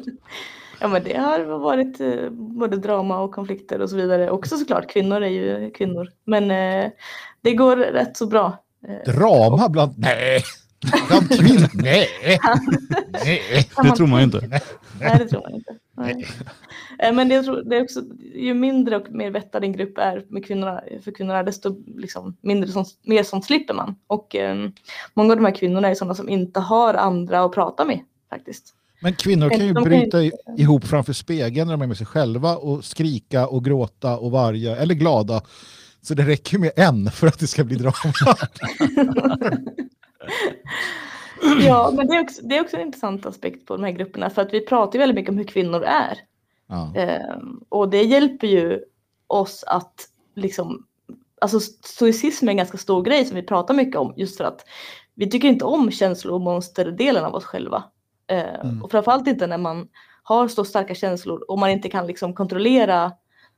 Ja 0.81 0.89
men 0.89 1.05
det 1.05 1.17
har 1.17 1.41
varit 1.45 2.01
eh, 2.01 2.31
både 2.31 2.77
drama 2.77 3.21
och 3.21 3.33
konflikter 3.33 3.81
och 3.81 3.91
så 3.91 3.97
vidare. 3.97 4.31
Också 4.31 4.57
såklart, 4.57 4.91
kvinnor 4.91 5.23
är 5.23 5.29
ju 5.29 5.71
kvinnor. 5.71 6.09
Men 6.25 6.51
eh, 6.51 6.91
det 7.41 7.55
går 7.55 7.77
rätt 7.77 8.17
så 8.17 8.27
bra. 8.27 8.59
Eh, 8.89 9.13
drama 9.13 9.69
bland... 9.69 9.95
Nej! 9.97 10.43
Bland 11.09 11.29
kvinnor? 11.29 11.69
Nej! 11.75 12.09
Det 13.83 13.97
tror 13.97 14.07
man 14.07 14.21
ju 14.21 14.25
inte. 14.25 14.61
Nej 15.01 15.17
det 15.19 15.29
tror 15.29 15.41
man 15.41 15.55
inte. 15.55 15.77
Nej. 15.97 16.27
Eh, 16.99 17.13
Men 17.13 17.29
det, 17.29 17.35
jag 17.35 17.45
tror, 17.45 17.63
det 17.63 17.77
är 17.77 17.83
också, 17.83 18.01
ju 18.35 18.55
mindre 18.55 18.97
och 18.97 19.11
mer 19.11 19.31
vettad 19.31 19.65
en 19.65 19.73
grupp 19.73 19.99
är 19.99 20.25
med 20.29 20.47
kvinnorna, 20.47 20.81
för 21.05 21.13
kvinnorna 21.13 21.43
desto 21.43 21.77
liksom, 21.97 22.37
mindre 22.41 22.71
som, 22.71 22.85
mer 23.03 23.23
sånt 23.23 23.45
slipper 23.45 23.75
man. 23.75 23.95
Och 24.07 24.37
eh, 24.37 24.69
många 25.15 25.33
av 25.33 25.37
de 25.37 25.45
här 25.45 25.55
kvinnorna 25.55 25.89
är 25.89 25.95
sådana 25.95 26.15
som 26.15 26.29
inte 26.29 26.61
har 26.61 26.95
andra 26.95 27.45
att 27.45 27.53
prata 27.53 27.85
med 27.85 28.01
faktiskt. 28.31 28.75
Men 29.01 29.15
kvinnor 29.15 29.51
kan 29.51 29.67
ju 29.67 29.73
bryta 29.73 30.19
ihop 30.59 30.85
framför 30.85 31.13
spegeln 31.13 31.69
när 31.69 31.75
de 31.75 31.83
är 31.83 31.87
med 31.87 31.97
sig 31.97 32.07
själva 32.07 32.57
och 32.57 32.85
skrika 32.85 33.47
och 33.47 33.65
gråta 33.65 34.19
och 34.19 34.31
varga, 34.31 34.77
eller 34.77 34.95
glada. 34.95 35.43
Så 36.03 36.15
det 36.15 36.23
räcker 36.23 36.59
med 36.59 36.73
en 36.77 37.11
för 37.11 37.27
att 37.27 37.39
det 37.39 37.47
ska 37.47 37.65
bli 37.65 37.77
drama. 37.77 37.95
Ja, 41.61 41.93
men 41.97 42.07
det 42.07 42.17
är, 42.17 42.21
också, 42.21 42.43
det 42.43 42.57
är 42.57 42.61
också 42.61 42.77
en 42.77 42.83
intressant 42.83 43.27
aspekt 43.27 43.67
på 43.67 43.77
de 43.77 43.85
här 43.85 43.93
grupperna 43.93 44.31
för 44.31 44.43
att 44.43 44.55
vi 44.55 44.67
pratar 44.67 44.93
ju 44.93 44.99
väldigt 44.99 45.15
mycket 45.15 45.31
om 45.31 45.39
hur 45.39 45.45
kvinnor 45.45 45.83
är. 45.83 46.19
Ja. 46.69 46.93
Ehm, 46.97 47.65
och 47.69 47.91
det 47.91 48.03
hjälper 48.03 48.47
ju 48.47 48.81
oss 49.27 49.65
att 49.67 50.09
liksom, 50.35 50.87
alltså 51.41 51.61
stoicism 51.61 52.49
är 52.49 52.51
en 52.51 52.57
ganska 52.57 52.79
stor 52.79 53.03
grej 53.03 53.25
som 53.25 53.37
vi 53.37 53.43
pratar 53.43 53.75
mycket 53.75 53.97
om 53.97 54.15
just 54.17 54.37
för 54.37 54.45
att 54.45 54.65
vi 55.15 55.31
tycker 55.31 55.49
inte 55.49 55.65
om 55.65 55.91
känslomonsterdelen 55.91 57.25
av 57.25 57.35
oss 57.35 57.45
själva. 57.45 57.85
Ehm, 58.31 58.61
Mm. 58.71 58.83
Och 58.83 58.91
framförallt 58.91 59.27
inte 59.29 59.47
när 59.47 59.59
man 59.59 59.89
har 60.23 60.49
så 60.49 60.65
starka 60.65 60.95
känslor 60.95 61.45
och 61.49 61.59
man 61.59 61.71
inte 61.71 61.89
kan 61.89 62.07
liksom 62.07 62.35
kontrollera 62.35 63.13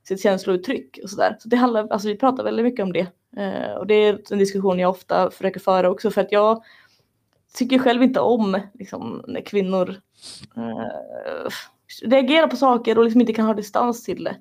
sitt 0.08 0.22
känslouttryck 0.22 0.98
och 1.02 1.10
sådär. 1.10 1.36
Så 1.40 1.48
det 1.48 1.56
handlar, 1.56 1.88
alltså 1.90 2.08
vi 2.08 2.16
pratar 2.16 2.44
väldigt 2.44 2.64
mycket 2.64 2.82
om 2.82 2.92
det. 2.92 3.06
Eh, 3.36 3.72
och 3.72 3.86
det 3.86 3.94
är 3.94 4.20
en 4.30 4.38
diskussion 4.38 4.78
jag 4.78 4.90
ofta 4.90 5.30
försöker 5.30 5.60
föra 5.60 5.90
också 5.90 6.10
för 6.10 6.20
att 6.20 6.32
jag 6.32 6.62
tycker 7.54 7.78
själv 7.78 8.02
inte 8.02 8.20
om 8.20 8.60
liksom, 8.74 9.24
när 9.28 9.40
kvinnor 9.40 10.00
eh, 10.56 11.50
reagerar 12.02 12.46
på 12.46 12.56
saker 12.56 12.98
och 12.98 13.04
liksom 13.04 13.20
inte 13.20 13.32
kan 13.32 13.46
ha 13.46 13.54
distans 13.54 14.04
till 14.04 14.24
det. 14.24 14.36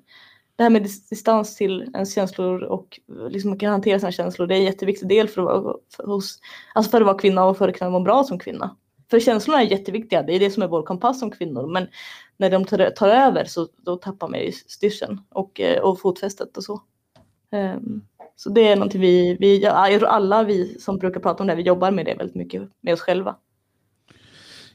Det 0.56 0.62
här 0.62 0.70
med 0.70 0.82
distans 0.82 1.56
till 1.56 1.82
ens 1.94 2.14
känslor 2.14 2.62
och 2.62 3.00
liksom 3.28 3.58
kan 3.58 3.70
hantera 3.70 3.98
sina 3.98 4.12
känslor, 4.12 4.46
det 4.46 4.54
är 4.54 4.58
en 4.58 4.64
jätteviktig 4.64 5.08
del 5.08 5.28
för 5.28 5.42
att 5.42 5.64
vara, 5.64 5.76
för, 5.96 6.04
hos, 6.04 6.38
alltså 6.74 6.90
för 6.90 7.00
att 7.00 7.06
vara 7.06 7.18
kvinna 7.18 7.44
och 7.44 7.58
för 7.58 7.68
att 7.68 7.78
kunna 7.78 7.90
vara 7.90 8.02
bra 8.02 8.24
som 8.24 8.38
kvinna. 8.38 8.76
För 9.12 9.20
känslorna 9.20 9.62
är 9.62 9.66
jätteviktiga, 9.66 10.22
det 10.22 10.34
är 10.34 10.40
det 10.40 10.50
som 10.50 10.62
är 10.62 10.68
vår 10.68 10.82
kompass 10.82 11.20
som 11.20 11.30
kvinnor. 11.30 11.72
Men 11.72 11.86
när 12.36 12.50
de 12.50 12.64
tar, 12.64 12.90
tar 12.90 13.08
över 13.08 13.44
så 13.44 13.68
då 13.76 13.96
tappar 13.96 14.28
man 14.28 14.40
ju 14.40 14.52
styrseln 14.52 15.20
och, 15.28 15.60
eh, 15.60 15.80
och 15.82 16.00
fotfästet 16.00 16.56
och 16.56 16.64
så. 16.64 16.82
Um, 17.52 18.02
så 18.36 18.50
det 18.50 18.68
är 18.68 18.76
någonting 18.76 19.00
vi, 19.00 19.36
vi, 19.40 19.62
jag 19.62 20.00
tror 20.00 20.08
alla 20.08 20.42
vi 20.42 20.80
som 20.80 20.98
brukar 20.98 21.20
prata 21.20 21.42
om 21.42 21.46
det, 21.46 21.54
vi 21.54 21.62
jobbar 21.62 21.90
med 21.90 22.06
det 22.06 22.14
väldigt 22.14 22.36
mycket 22.36 22.62
med 22.80 22.94
oss 22.94 23.00
själva. 23.00 23.36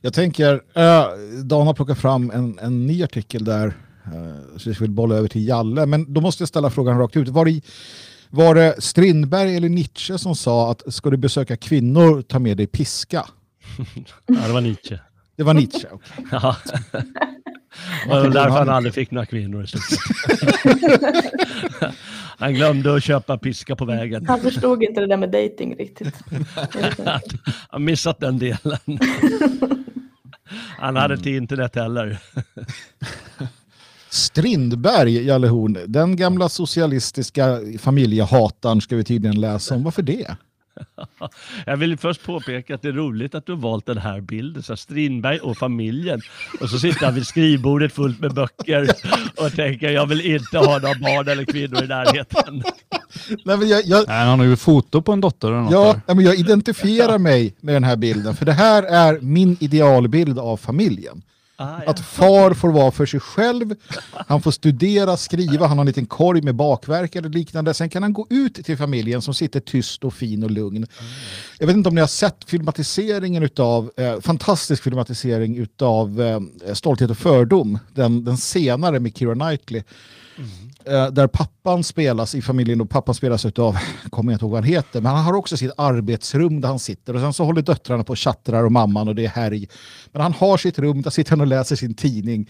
Jag 0.02 0.14
tänker, 0.14 0.54
eh, 0.74 1.06
Dan 1.44 1.68
har 1.68 1.74
plockat 1.74 2.00
fram 2.00 2.32
en, 2.32 2.60
en 2.60 2.88
ny 2.88 3.04
artikel 3.04 3.46
där, 3.46 3.68
uh, 3.68 4.58
så 4.58 4.70
jag 4.70 4.80
vill 4.80 4.92
bolla 4.92 5.16
över 5.16 5.28
till 5.28 5.48
Jalle, 5.48 5.86
men 5.86 6.14
då 6.14 6.22
måste 6.22 6.42
jag 6.42 6.50
ställa 6.50 6.70
frågan 6.70 7.00
rakt 7.00 7.18
ut. 7.18 7.28
Var 7.28 7.46
det, 7.46 7.62
var 8.30 8.56
det 8.56 8.82
Strindberg 8.84 9.56
eller 9.56 9.70
Nietzsche 9.70 10.18
som 10.18 10.36
sa 10.36 10.72
att 10.72 10.94
ska 10.94 11.10
du 11.10 11.18
besöka 11.18 11.58
kvinnor, 11.58 12.22
ta 12.22 12.40
med 12.40 12.58
dig 12.58 12.68
piska? 12.68 13.26
Ja, 14.26 14.48
det 14.48 14.54
var 14.54 14.62
Nietzsche. 14.62 15.00
Det 15.36 15.44
var 15.44 15.54
Nietzsche, 15.54 15.88
okay. 15.92 16.26
ja. 16.32 16.56
Det 18.04 18.10
var 18.10 18.30
därför 18.30 18.58
han 18.58 18.70
aldrig 18.70 18.94
fick 18.94 19.12
några 19.12 19.26
kvinnor 19.26 19.64
i 19.64 19.68
slutet. 19.68 20.00
Han 22.40 22.54
glömde 22.54 22.96
att 22.96 23.04
köpa 23.04 23.38
piska 23.38 23.76
på 23.76 23.86
vägen. 23.86 24.26
Han 24.28 24.42
förstod 24.42 24.84
inte 24.84 25.02
det 25.02 25.08
där 25.08 25.18
med 25.18 25.32
dating 25.32 25.76
riktigt. 25.76 26.16
Han 27.70 27.84
missat 27.84 28.20
den 28.20 28.40
delen. 28.40 29.00
Han 30.78 30.96
hade 30.96 31.14
inte 31.14 31.30
internet 31.30 31.76
heller. 31.76 32.20
Strindberg, 34.10 35.26
Jalle 35.26 35.48
Horn, 35.48 35.78
den 35.88 36.16
gamla 36.16 36.50
socialistiska 36.50 37.60
familjehataren 37.80 38.82
ska 38.82 38.96
vi 38.96 39.04
tydligen 39.04 39.42
läsa 39.42 39.76
om. 39.76 39.84
Varför 39.84 40.02
det? 40.02 40.38
Jag 41.66 41.78
vill 41.78 41.98
först 41.98 42.24
påpeka 42.24 42.76
att 42.76 42.82
det 42.82 42.88
är 42.88 42.94
roligt 42.94 43.36
att 43.36 43.46
du 43.46 43.52
har 43.52 43.60
valt 43.60 43.86
den 43.86 43.98
här 43.98 44.22
bilden. 44.22 44.64
Så 44.64 44.78
Strindberg 44.78 45.40
och 45.40 45.58
familjen. 45.58 46.22
Och 46.62 46.70
så 46.70 46.80
sitter 46.80 47.06
han 47.06 47.16
vid 47.16 47.28
skrivbordet 47.28 47.94
fullt 47.94 48.20
med 48.20 48.34
böcker 48.34 48.90
och 49.38 49.52
tänker 49.52 49.90
jag 49.90 50.06
vill 50.06 50.22
inte 50.22 50.58
ha 50.58 50.80
några 50.80 50.96
barn 50.96 51.28
eller 51.28 51.46
kvinnor 51.46 51.84
i 51.84 51.88
närheten. 51.88 52.64
Nej, 53.46 53.58
men 53.58 53.68
jag, 53.68 53.86
jag, 53.86 54.08
Nej, 54.08 54.26
han 54.26 54.40
har 54.40 54.46
ju 54.46 54.56
foto 54.56 55.02
på 55.02 55.12
en 55.12 55.22
dotter 55.22 55.48
eller 55.48 55.62
något 55.62 56.02
ja, 56.08 56.14
men 56.14 56.26
jag 56.26 56.36
identifierar 56.36 57.18
mig 57.18 57.56
med 57.62 57.76
den 57.76 57.84
här 57.84 57.96
bilden. 57.96 58.36
För 58.36 58.46
det 58.46 58.54
här 58.54 58.84
är 58.84 59.20
min 59.22 59.58
idealbild 59.60 60.40
av 60.40 60.58
familjen. 60.58 61.22
Ah, 61.60 61.80
ja. 61.86 61.92
Att 61.92 62.00
far 62.00 62.54
får 62.54 62.72
vara 62.72 62.92
för 62.92 63.06
sig 63.06 63.20
själv, 63.20 63.76
han 64.28 64.42
får 64.42 64.52
studera, 64.52 65.18
skriva, 65.18 65.68
han 65.68 65.78
har 65.78 65.84
en 65.84 65.88
liten 65.88 66.06
korg 66.06 66.42
med 66.42 66.56
bakverk 66.56 67.16
eller 67.16 67.30
liknande. 67.30 67.74
Sen 67.74 67.90
kan 67.90 68.04
han 68.04 68.14
gå 68.14 68.28
ut 68.30 68.66
till 68.66 68.78
familjen 68.78 69.22
som 69.22 69.34
sitter 69.34 69.60
tyst 69.60 70.04
och 70.04 70.14
fin 70.14 70.44
och 70.44 70.52
lugn. 70.52 70.78
Mm. 70.78 70.90
Jag 71.60 71.68
vet 71.68 71.76
inte 71.76 71.90
om 71.90 71.96
ni 71.96 72.02
har 72.02 72.08
sett 72.08 72.44
filmatiseringen 72.48 73.44
utav, 73.44 73.92
eh, 73.98 74.20
fantastisk 74.20 74.84
filmatisering 74.84 75.58
utav 75.58 76.22
eh, 76.22 76.74
Stolthet 76.74 77.10
och 77.10 77.18
fördom, 77.18 77.80
den, 77.94 78.26
den 78.26 78.38
senare 78.38 79.00
med 79.00 79.18
Keira 79.18 79.34
Knightley. 79.34 79.84
Mm. 80.38 80.50
Eh, 80.90 81.08
där 81.08 81.28
pappan 81.28 81.84
spelas 81.84 82.36
i 82.36 82.42
familjen 82.42 82.82
och 82.82 82.90
pappan 82.90 83.16
spelas 83.16 83.46
av, 83.46 83.78
kommer 84.10 84.32
jag 84.32 84.36
inte 84.36 84.46
ihåg 84.46 84.52
vad 84.52 84.64
han 84.64 84.74
heter, 84.74 85.02
men 85.02 85.12
han 85.12 85.24
har 85.26 85.34
också 85.34 85.58
sitt 85.58 85.72
arbetsrum 85.78 86.62
där 86.62 86.70
han 86.70 86.80
sitter 86.80 87.14
och 87.14 87.22
sen 87.22 87.34
så 87.34 87.44
håller 87.44 87.62
döttrarna 87.62 88.04
på 88.04 88.10
och 88.10 88.18
tjattrar 88.18 88.64
och 88.64 88.72
mamman 88.72 89.08
och 89.08 89.16
det 89.16 89.26
är 89.26 89.30
härj. 89.30 89.68
Men 90.12 90.22
han 90.22 90.34
har 90.34 90.58
sitt 90.58 90.80
rum, 90.80 91.02
där 91.02 91.10
sitter 91.10 91.32
han 91.32 91.42
och 91.42 91.48
läser 91.48 91.76
sin 91.76 91.94
tidning. 91.94 92.50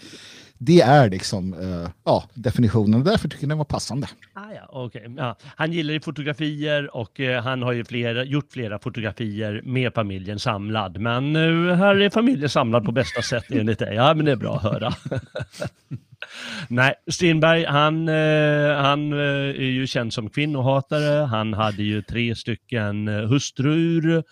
Det 0.59 0.81
är 0.81 1.09
liksom 1.09 1.53
uh, 1.53 1.89
ja, 2.05 2.23
definitionen 2.33 3.03
därför 3.03 3.27
tycker 3.29 3.43
jag 3.43 3.49
den 3.49 3.57
var 3.57 3.65
passande. 3.65 4.07
Ah, 4.33 4.51
ja, 4.55 4.85
okay. 4.85 5.01
ja. 5.17 5.37
Han 5.55 5.71
gillar 5.71 5.93
ju 5.93 6.01
fotografier 6.01 6.95
och 6.95 7.19
uh, 7.19 7.35
han 7.35 7.61
har 7.61 7.71
ju 7.71 7.85
flera, 7.85 8.23
gjort 8.23 8.51
flera 8.51 8.79
fotografier 8.79 9.61
med 9.63 9.93
familjen 9.93 10.39
samlad. 10.39 10.99
Men 10.99 11.35
uh, 11.35 11.75
här 11.75 12.01
är 12.01 12.09
familjen 12.09 12.49
samlad 12.49 12.85
på 12.85 12.91
bästa 12.91 13.21
sätt 13.21 13.45
enligt 13.49 13.79
dig. 13.79 13.95
Ja, 13.95 14.13
men 14.13 14.25
det 14.25 14.31
är 14.31 14.35
bra 14.35 14.55
att 14.55 14.63
höra. 14.63 14.93
Nej, 16.67 16.93
Strindberg, 17.11 17.65
han, 17.65 18.09
eh, 18.09 18.75
han 18.75 19.13
är 19.13 19.61
ju 19.61 19.87
känd 19.87 20.13
som 20.13 20.29
kvinnohatare. 20.29 21.25
Han 21.25 21.53
hade 21.53 21.83
ju 21.83 22.01
tre 22.01 22.35
stycken 22.35 23.07
hustrur 23.07 24.23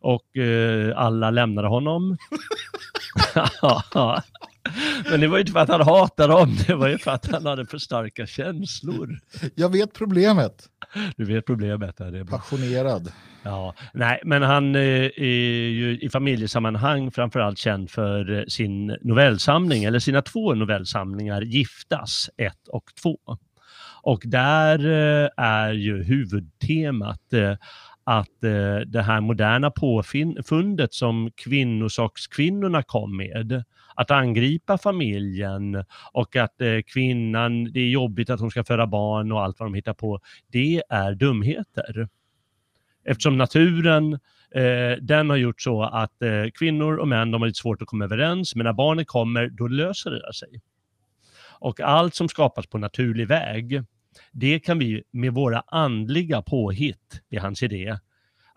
och 0.00 0.26
alla 0.94 1.30
lämnade 1.30 1.68
honom. 1.68 2.16
Men 5.10 5.20
det 5.20 5.28
var 5.28 5.36
ju 5.36 5.40
inte 5.40 5.52
för 5.52 5.60
att 5.60 5.68
han 5.68 5.80
hatade 5.80 6.32
dem, 6.32 6.56
det 6.66 6.74
var 6.74 6.88
ju 6.88 6.98
för 6.98 7.10
att 7.10 7.26
han 7.26 7.46
hade 7.46 7.66
för 7.66 7.78
starka 7.78 8.26
känslor. 8.26 9.18
Jag 9.54 9.72
vet 9.72 9.92
problemet. 9.92 10.68
Du 11.16 11.24
vet 11.24 11.46
problemet. 11.46 11.96
Det 11.96 12.04
är 12.04 12.24
bra. 12.24 12.38
Passionerad. 12.38 13.12
Ja, 13.42 13.74
nej, 13.94 14.20
men 14.24 14.42
han 14.42 14.74
eh, 14.74 14.80
är 15.16 15.68
ju 15.68 15.98
i 15.98 16.08
familjesammanhang 16.08 17.10
framförallt 17.10 17.58
känd 17.58 17.90
för 17.90 18.44
sin 18.48 18.96
novellsamling, 19.02 19.84
eller 19.84 19.98
sina 19.98 20.22
två 20.22 20.54
novellsamlingar, 20.54 21.42
Giftas 21.42 22.30
1 22.36 22.68
och 22.68 22.84
2. 23.02 23.16
Och 24.02 24.22
där 24.24 24.78
eh, 24.78 25.28
är 25.36 25.72
ju 25.72 26.02
huvudtemat 26.02 27.32
eh, 27.32 27.52
att 28.08 28.44
eh, 28.44 28.78
det 28.86 29.02
här 29.02 29.20
moderna 29.20 29.70
påfundet 29.70 30.94
som 30.94 31.30
kvinnosakskvinnorna 31.34 32.82
kom 32.82 33.16
med, 33.16 33.64
att 33.94 34.10
angripa 34.10 34.78
familjen 34.78 35.84
och 36.12 36.36
att 36.36 36.60
eh, 36.60 36.78
kvinnan, 36.86 37.72
det 37.72 37.80
är 37.80 37.88
jobbigt 37.88 38.30
att 38.30 38.40
hon 38.40 38.50
ska 38.50 38.64
föda 38.64 38.86
barn 38.86 39.32
och 39.32 39.42
allt 39.42 39.60
vad 39.60 39.66
de 39.66 39.74
hittar 39.74 39.94
på, 39.94 40.20
det 40.52 40.82
är 40.88 41.14
dumheter. 41.14 42.08
Eftersom 43.04 43.38
naturen 43.38 44.12
eh, 44.54 44.98
den 45.00 45.30
har 45.30 45.36
gjort 45.36 45.60
så 45.60 45.82
att 45.82 46.22
eh, 46.22 46.50
kvinnor 46.58 46.96
och 46.96 47.08
män 47.08 47.30
de 47.30 47.42
har 47.42 47.46
lite 47.46 47.60
svårt 47.60 47.82
att 47.82 47.88
komma 47.88 48.04
överens, 48.04 48.54
men 48.54 48.64
när 48.64 48.72
barnet 48.72 49.06
kommer 49.08 49.48
då 49.48 49.68
löser 49.68 50.10
det 50.10 50.34
sig. 50.34 50.60
Och 51.58 51.80
allt 51.80 52.14
som 52.14 52.28
skapas 52.28 52.66
på 52.66 52.78
naturlig 52.78 53.28
väg, 53.28 53.82
det 54.32 54.58
kan 54.58 54.78
vi 54.78 55.02
med 55.10 55.34
våra 55.34 55.62
andliga 55.66 56.42
påhitt, 56.42 57.20
är 57.30 57.40
hans 57.40 57.62
idé, 57.62 57.98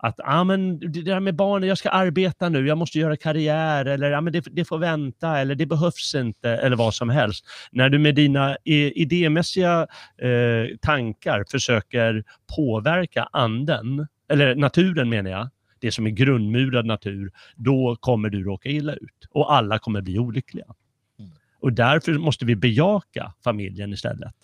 att 0.02 0.20
ah, 0.24 0.44
men 0.44 0.78
det 0.78 1.02
där 1.02 1.20
med 1.20 1.36
barnen, 1.36 1.68
jag 1.68 1.78
ska 1.78 1.88
arbeta 1.88 2.48
nu, 2.48 2.66
jag 2.66 2.78
måste 2.78 2.98
göra 2.98 3.16
karriär 3.16 3.84
eller 3.84 4.12
ah, 4.12 4.20
men 4.20 4.32
det, 4.32 4.44
det 4.50 4.64
får 4.64 4.78
vänta 4.78 5.38
eller 5.38 5.54
det 5.54 5.66
behövs 5.66 6.14
inte 6.14 6.50
eller 6.50 6.76
vad 6.76 6.94
som 6.94 7.10
helst. 7.10 7.44
När 7.72 7.88
du 7.88 7.98
med 7.98 8.14
dina 8.14 8.56
idémässiga 8.64 9.86
eh, 10.18 10.76
tankar 10.80 11.44
försöker 11.50 12.24
påverka 12.56 13.28
anden 13.32 14.06
eller 14.28 14.54
naturen 14.54 15.08
menar 15.08 15.30
jag, 15.30 15.48
det 15.78 15.92
som 15.92 16.06
är 16.06 16.10
grundmurad 16.10 16.86
natur, 16.86 17.32
då 17.56 17.96
kommer 18.00 18.30
du 18.30 18.44
råka 18.44 18.68
illa 18.68 18.94
ut 18.94 19.26
och 19.30 19.54
alla 19.54 19.78
kommer 19.78 20.00
bli 20.00 20.18
olyckliga. 20.18 20.66
Mm. 21.18 21.30
Och 21.60 21.72
därför 21.72 22.12
måste 22.12 22.44
vi 22.44 22.56
bejaka 22.56 23.32
familjen 23.44 23.92
istället. 23.92 24.34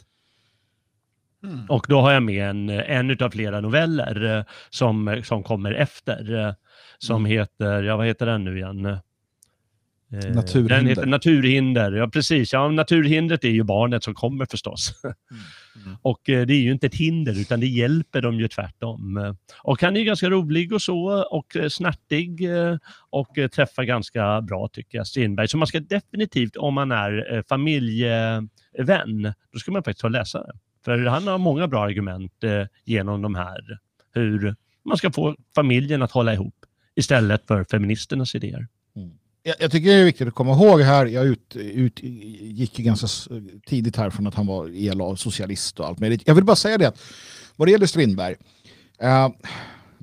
Mm. 1.45 1.67
Och 1.69 1.87
då 1.89 2.01
har 2.01 2.13
jag 2.13 2.23
med 2.23 2.51
en, 2.51 2.71
en 2.71 3.23
av 3.23 3.31
flera 3.31 3.61
noveller 3.61 4.39
eh, 4.39 4.45
som, 4.71 5.23
som 5.25 5.43
kommer 5.43 5.73
efter, 5.73 6.47
eh, 6.47 6.53
som 6.99 7.17
mm. 7.17 7.31
heter, 7.31 7.83
ja 7.83 7.97
vad 7.97 8.07
heter 8.07 8.27
den 8.27 8.45
nu 8.45 8.57
igen? 8.57 8.87
Eh, 8.87 8.99
naturhinder. 10.35 10.77
Den 10.77 10.87
heter 10.87 11.07
Naturhinder, 11.07 11.93
ja 11.93 12.09
precis. 12.09 12.53
Ja, 12.53 12.69
naturhindret 12.69 13.45
är 13.45 13.49
ju 13.49 13.63
barnet 13.63 14.05
som 14.05 14.15
kommer 14.15 14.47
förstås. 14.47 15.05
Mm. 15.05 15.15
Mm. 15.85 15.99
Och 16.03 16.21
det 16.25 16.53
är 16.53 16.61
ju 16.61 16.73
inte 16.73 16.87
ett 16.87 16.95
hinder 16.95 17.41
utan 17.41 17.61
det 17.61 17.67
hjälper 17.67 18.23
dem 18.23 18.41
ju 18.41 18.49
tvärtom. 18.49 19.35
Och 19.63 19.83
han 19.83 19.97
är 19.97 20.01
ju 20.01 20.07
ganska 20.07 20.31
rolig 20.31 20.73
och 20.73 20.83
så 20.83 21.23
och 21.31 21.57
snärtig 21.71 22.49
och 23.11 23.29
träffar 23.53 23.85
ganska 23.85 24.41
bra 24.43 24.69
tycker 24.73 24.99
jag, 24.99 25.07
Strindberg. 25.07 25.49
Så 25.49 25.57
man 25.57 25.67
ska 25.67 25.81
definitivt, 25.81 26.57
om 26.57 26.75
man 26.75 26.93
är 26.93 27.45
familjevän, 27.49 29.33
då 29.53 29.59
ska 29.59 29.73
man 29.73 29.83
faktiskt 29.83 30.01
ta 30.01 30.07
och 30.07 30.11
läsa 30.11 30.39
det. 30.39 30.53
För 30.87 30.99
han 30.99 31.27
har 31.27 31.39
många 31.39 31.69
bra 31.69 31.85
argument 31.85 32.45
eh, 32.45 32.67
genom 32.85 33.23
de 33.23 33.35
här, 33.35 33.79
hur 34.15 34.57
man 34.85 34.97
ska 34.97 35.11
få 35.11 35.37
familjen 35.55 36.03
att 36.03 36.13
hålla 36.13 36.35
ihop 36.35 36.55
istället 36.95 37.47
för 37.47 37.65
feministernas 37.65 38.35
idéer. 38.35 38.67
Mm 38.97 39.11
jag, 39.47 39.55
jag, 39.59 39.71
tycker 39.71 39.89
det 39.89 39.95
är 39.95 40.05
viktigt 40.05 40.29
att 40.29 40.35
komma 40.35 40.53
ihåg 40.53 40.81
här, 40.81 41.07
jag 41.07 41.27
ut, 41.27 41.57
ut, 41.57 42.01
gick 42.03 42.79
ju 42.79 42.85
ganska 42.85 43.07
tidigt 43.67 43.97
här 43.97 44.11
från 44.11 44.27
att 44.27 44.35
han 44.35 44.47
var 44.47 44.89
ELA, 44.89 45.17
socialist 45.17 45.81
och 45.81 45.87
allt 45.87 45.99
möjligt. 45.99 46.23
Jag 46.25 46.35
vill 46.35 46.45
bara 46.45 46.57
säga 46.57 46.79
det 46.79 46.89
att 46.89 47.03
vad 47.57 47.69
det 47.69 47.73
gäller 47.73 47.87
Strindberg, 47.87 48.35
eh, 48.99 49.29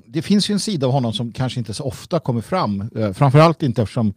det 0.06 0.22
finns 0.22 0.50
ju 0.50 0.52
en 0.52 0.60
sida 0.60 0.86
av 0.86 0.92
honom 0.92 1.12
som 1.12 1.32
kanske 1.32 1.58
inte 1.58 1.74
så 1.74 1.84
ofta 1.84 2.20
kommer 2.20 2.40
fram, 2.40 2.90
eh, 2.96 3.12
framförallt 3.12 3.62
inte 3.62 3.82
eftersom 3.82 4.14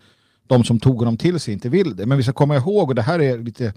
de 0.47 0.63
som 0.63 0.79
tog 0.79 0.99
honom 0.99 1.17
till 1.17 1.39
sig 1.39 1.53
inte 1.53 1.69
vill 1.69 1.95
det. 1.95 2.05
Men 2.05 2.17
vi 2.17 2.23
ska 2.23 2.33
komma 2.33 2.55
ihåg, 2.55 2.89
och 2.89 2.95
det 2.95 3.01
här 3.01 3.19
är 3.19 3.37
lite 3.37 3.73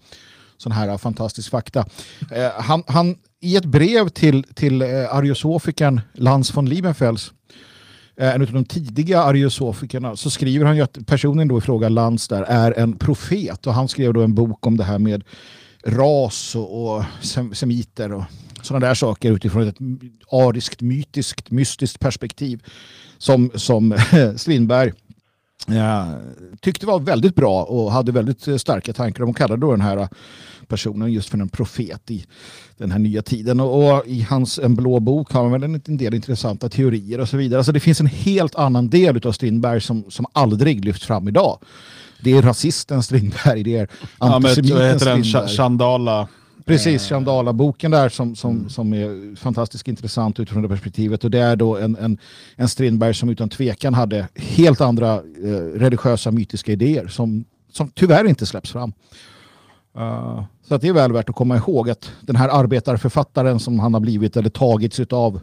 sån 0.60 0.72
här 0.72 0.88
äh, 0.88 0.98
fantastisk 0.98 1.50
fakta. 1.50 1.86
Eh, 2.30 2.50
han, 2.58 2.82
han, 2.86 3.16
I 3.40 3.56
ett 3.56 3.64
brev 3.64 4.08
till, 4.08 4.44
till 4.54 4.82
eh, 4.82 5.14
ariosofikern 5.14 6.00
Lans 6.14 6.56
von 6.56 6.66
Liebenfels 6.66 7.32
eh, 8.16 8.34
en 8.34 8.42
av 8.42 8.52
de 8.52 8.64
tidiga 8.64 9.22
ariosofikerna, 9.22 10.16
så 10.16 10.30
skriver 10.30 10.66
han 10.66 10.76
ju 10.76 10.82
att 10.82 11.06
personen 11.06 11.48
då 11.48 11.58
i 11.58 11.60
fråga, 11.60 11.88
Lans 11.88 12.28
där, 12.28 12.42
är 12.42 12.78
en 12.78 12.96
profet. 12.96 13.66
Och 13.66 13.74
han 13.74 13.88
skrev 13.88 14.12
då 14.14 14.22
en 14.22 14.34
bok 14.34 14.66
om 14.66 14.76
det 14.76 14.84
här 14.84 14.98
med 14.98 15.24
ras 15.84 16.54
och, 16.56 16.96
och 16.96 17.04
sem 17.22 17.54
semiter 17.54 18.12
och 18.12 18.24
sådana 18.62 18.86
där 18.86 18.94
saker 18.94 19.32
utifrån 19.32 19.68
ett 19.68 19.78
ariskt, 20.30 20.80
mytiskt, 20.80 21.50
mystiskt 21.50 22.00
perspektiv 22.00 22.62
som, 23.18 23.50
som 23.54 23.98
Strindberg 24.36 24.92
tyckte 26.60 26.86
var 26.86 27.00
väldigt 27.00 27.34
bra 27.34 27.64
och 27.64 27.92
hade 27.92 28.12
väldigt 28.12 28.60
starka 28.60 28.92
tankar 28.92 29.24
om 29.24 29.30
och 29.30 29.36
kallade 29.36 29.60
då 29.60 29.70
den 29.70 29.80
här 29.80 30.08
personen 30.68 31.12
just 31.12 31.28
för 31.28 31.38
en 31.38 31.48
profet 31.48 32.10
i 32.10 32.24
den 32.76 32.90
här 32.90 32.98
nya 32.98 33.22
tiden. 33.22 33.60
Och, 33.60 33.96
och 33.96 34.06
i 34.06 34.22
hans 34.22 34.58
En 34.58 34.74
blå 34.74 35.00
bok 35.00 35.32
har 35.32 35.42
man 35.42 35.52
väl 35.52 35.62
en, 35.62 35.82
en 35.86 35.96
del 35.96 36.14
intressanta 36.14 36.68
teorier 36.68 37.20
och 37.20 37.28
så 37.28 37.36
vidare. 37.36 37.58
Alltså 37.58 37.72
det 37.72 37.80
finns 37.80 38.00
en 38.00 38.06
helt 38.06 38.54
annan 38.54 38.88
del 38.88 39.26
av 39.26 39.32
Strindberg 39.32 39.80
som, 39.80 40.04
som 40.08 40.26
aldrig 40.32 40.84
lyfts 40.84 41.06
fram 41.06 41.28
idag. 41.28 41.58
Det 42.22 42.32
är 42.32 42.42
rasisten 42.42 43.02
Strindberg, 43.02 43.62
det 43.62 43.76
är 43.76 43.88
antisemiten 44.18 44.76
ja, 44.76 44.84
men, 44.84 45.00
Strindberg. 45.00 45.56
Chandala. 45.56 46.28
Precis, 46.64 47.08
Chandala-boken 47.08 47.90
där 47.90 48.08
som, 48.08 48.36
som, 48.36 48.56
mm. 48.56 48.68
som 48.68 48.92
är 48.92 49.36
fantastiskt 49.36 49.88
intressant 49.88 50.40
utifrån 50.40 50.62
det 50.62 50.68
perspektivet. 50.68 51.24
Och 51.24 51.30
det 51.30 51.38
är 51.38 51.56
då 51.56 51.76
en, 51.76 51.96
en, 51.96 52.18
en 52.56 52.68
Strindberg 52.68 53.14
som 53.14 53.28
utan 53.28 53.48
tvekan 53.48 53.94
hade 53.94 54.28
helt 54.34 54.80
andra 54.80 55.14
eh, 55.14 55.78
religiösa 55.78 56.30
mytiska 56.30 56.72
idéer 56.72 57.08
som, 57.08 57.44
som 57.72 57.90
tyvärr 57.90 58.24
inte 58.24 58.46
släpps 58.46 58.72
fram. 58.72 58.92
Uh, 59.96 60.44
så 60.62 60.74
att 60.74 60.80
det 60.80 60.88
är 60.88 60.92
väl 60.92 61.12
värt 61.12 61.28
att 61.28 61.34
komma 61.34 61.56
ihåg 61.56 61.90
att 61.90 62.12
den 62.20 62.36
här 62.36 62.48
arbetarförfattaren 62.48 63.60
som 63.60 63.78
han 63.78 63.94
har 63.94 64.00
blivit 64.00 64.36
eller 64.36 64.50
tagits 64.50 65.00
av 65.00 65.40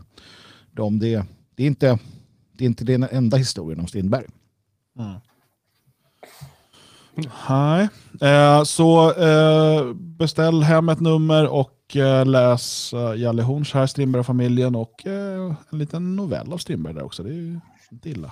dem, 0.72 1.00
det, 1.00 1.24
det, 1.56 1.64
är, 1.64 1.68
inte, 1.68 2.00
det 2.58 2.64
är 2.64 2.68
inte 2.68 2.84
den 2.84 3.04
enda 3.12 3.38
historien 3.38 3.80
om 3.80 3.88
Strindberg. 3.88 4.26
Mm. 5.00 5.14
Nej, 7.50 7.90
eh, 8.22 8.64
så 8.64 9.14
eh, 9.14 9.94
beställ 9.94 10.64
hem 10.64 10.90
ett 10.90 11.00
nummer 11.00 11.48
och 11.48 11.96
eh, 11.96 12.26
läs 12.26 12.94
eh, 12.94 13.22
Jalle 13.22 13.42
Horns 13.44 13.74
här, 13.74 13.88
Strindberg 13.88 14.20
och 14.20 14.26
familjen 14.26 14.76
och 14.76 15.08
eh, 15.08 15.54
en 15.70 15.80
liten 15.80 16.16
novell 16.16 16.54
av 16.54 16.58
Strindberg 16.58 16.94
där 16.94 17.04
också. 17.04 17.24
Det 17.24 17.30
är 17.30 17.34
ju 17.34 17.60
inte 17.92 18.10
illa. 18.10 18.32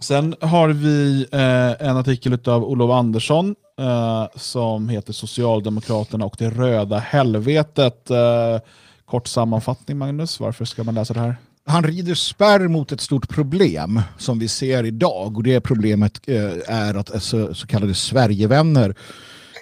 Sen 0.00 0.34
har 0.40 0.68
vi 0.68 1.26
eh, 1.32 1.88
en 1.88 1.96
artikel 1.96 2.38
av 2.46 2.64
Olof 2.64 2.90
Andersson 2.90 3.54
eh, 3.78 4.26
som 4.34 4.88
heter 4.88 5.12
Socialdemokraterna 5.12 6.24
och 6.24 6.36
det 6.38 6.50
röda 6.50 6.98
helvetet. 6.98 8.10
Eh, 8.10 8.58
kort 9.04 9.26
sammanfattning 9.26 9.98
Magnus, 9.98 10.40
varför 10.40 10.64
ska 10.64 10.84
man 10.84 10.94
läsa 10.94 11.14
det 11.14 11.20
här? 11.20 11.36
Han 11.68 11.82
rider 11.82 12.14
spärr 12.14 12.68
mot 12.68 12.92
ett 12.92 13.00
stort 13.00 13.28
problem 13.28 14.02
som 14.18 14.38
vi 14.38 14.48
ser 14.48 14.84
idag 14.84 15.36
och 15.36 15.42
det 15.42 15.60
problemet 15.60 16.20
eh, 16.26 16.52
är 16.66 16.94
att 16.94 17.22
så, 17.22 17.54
så 17.54 17.66
kallade 17.66 17.94
Sverigevänner 17.94 18.94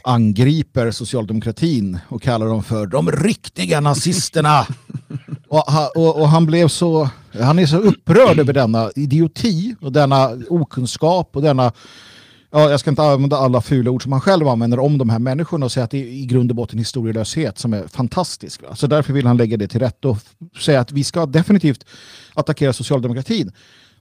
angriper 0.04 0.90
socialdemokratin 0.90 1.98
och 2.08 2.22
kallar 2.22 2.46
dem 2.46 2.62
för 2.62 2.86
de 2.86 3.12
riktiga 3.12 3.80
nazisterna. 3.80 4.66
och, 5.48 5.96
och, 5.96 6.20
och, 6.20 6.28
han 6.28 6.46
blev 6.46 6.68
så, 6.68 7.08
han 7.40 7.58
är 7.58 7.66
så 7.66 7.76
upprörd 7.76 8.38
över 8.38 8.52
denna 8.52 8.90
idioti 8.94 9.74
och 9.80 9.92
denna 9.92 10.30
okunskap 10.48 11.36
och 11.36 11.42
denna 11.42 11.72
ja, 12.56 12.70
jag 12.70 12.80
ska 12.80 12.90
inte 12.90 13.02
använda 13.02 13.36
alla 13.36 13.60
fula 13.60 13.90
ord 13.90 14.02
som 14.02 14.12
han 14.12 14.20
själv 14.20 14.48
använder 14.48 14.78
om 14.78 14.98
de 14.98 15.10
här 15.10 15.18
människorna 15.18 15.66
och 15.66 15.72
säga 15.72 15.84
att 15.84 15.90
det 15.90 15.98
är 15.98 16.06
i 16.06 16.26
grund 16.26 16.50
och 16.50 16.56
botten 16.56 16.78
historielöshet 16.78 17.58
som 17.58 17.72
är 17.72 17.86
fantastisk. 17.86 18.62
Va? 18.62 18.76
Så 18.76 18.86
därför 18.86 19.12
vill 19.12 19.26
han 19.26 19.36
lägga 19.36 19.56
det 19.56 19.68
till 19.68 19.80
rätt 19.80 20.04
och 20.04 20.18
säga 20.60 20.80
att 20.80 20.92
vi 20.92 21.04
ska 21.04 21.26
definitivt 21.26 21.84
attackera 22.34 22.72
socialdemokratin. 22.72 23.52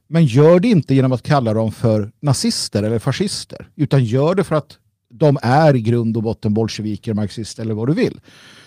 Men 0.08 0.26
gör 0.26 0.60
det 0.60 0.68
inte 0.68 0.96
genom 0.96 1.12
att 1.12 1.24
kalla 1.24 1.54
dem 1.54 1.72
för 1.72 2.12
nazister 2.20 2.84
eller 2.84 3.00
fascister, 3.00 3.70
utan 3.76 4.06
gör 4.06 4.36
det 4.36 4.44
för 4.44 4.56
att 4.56 4.78
de 5.10 5.38
är 5.42 5.76
i 5.76 5.82
grund 5.82 6.18
och 6.18 6.24
botten 6.24 6.54
bolsjeviker, 6.54 7.14
marxister 7.14 7.64
eller 7.64 7.74
vad 7.74 7.88
du 7.88 7.94
vill. 7.94 8.20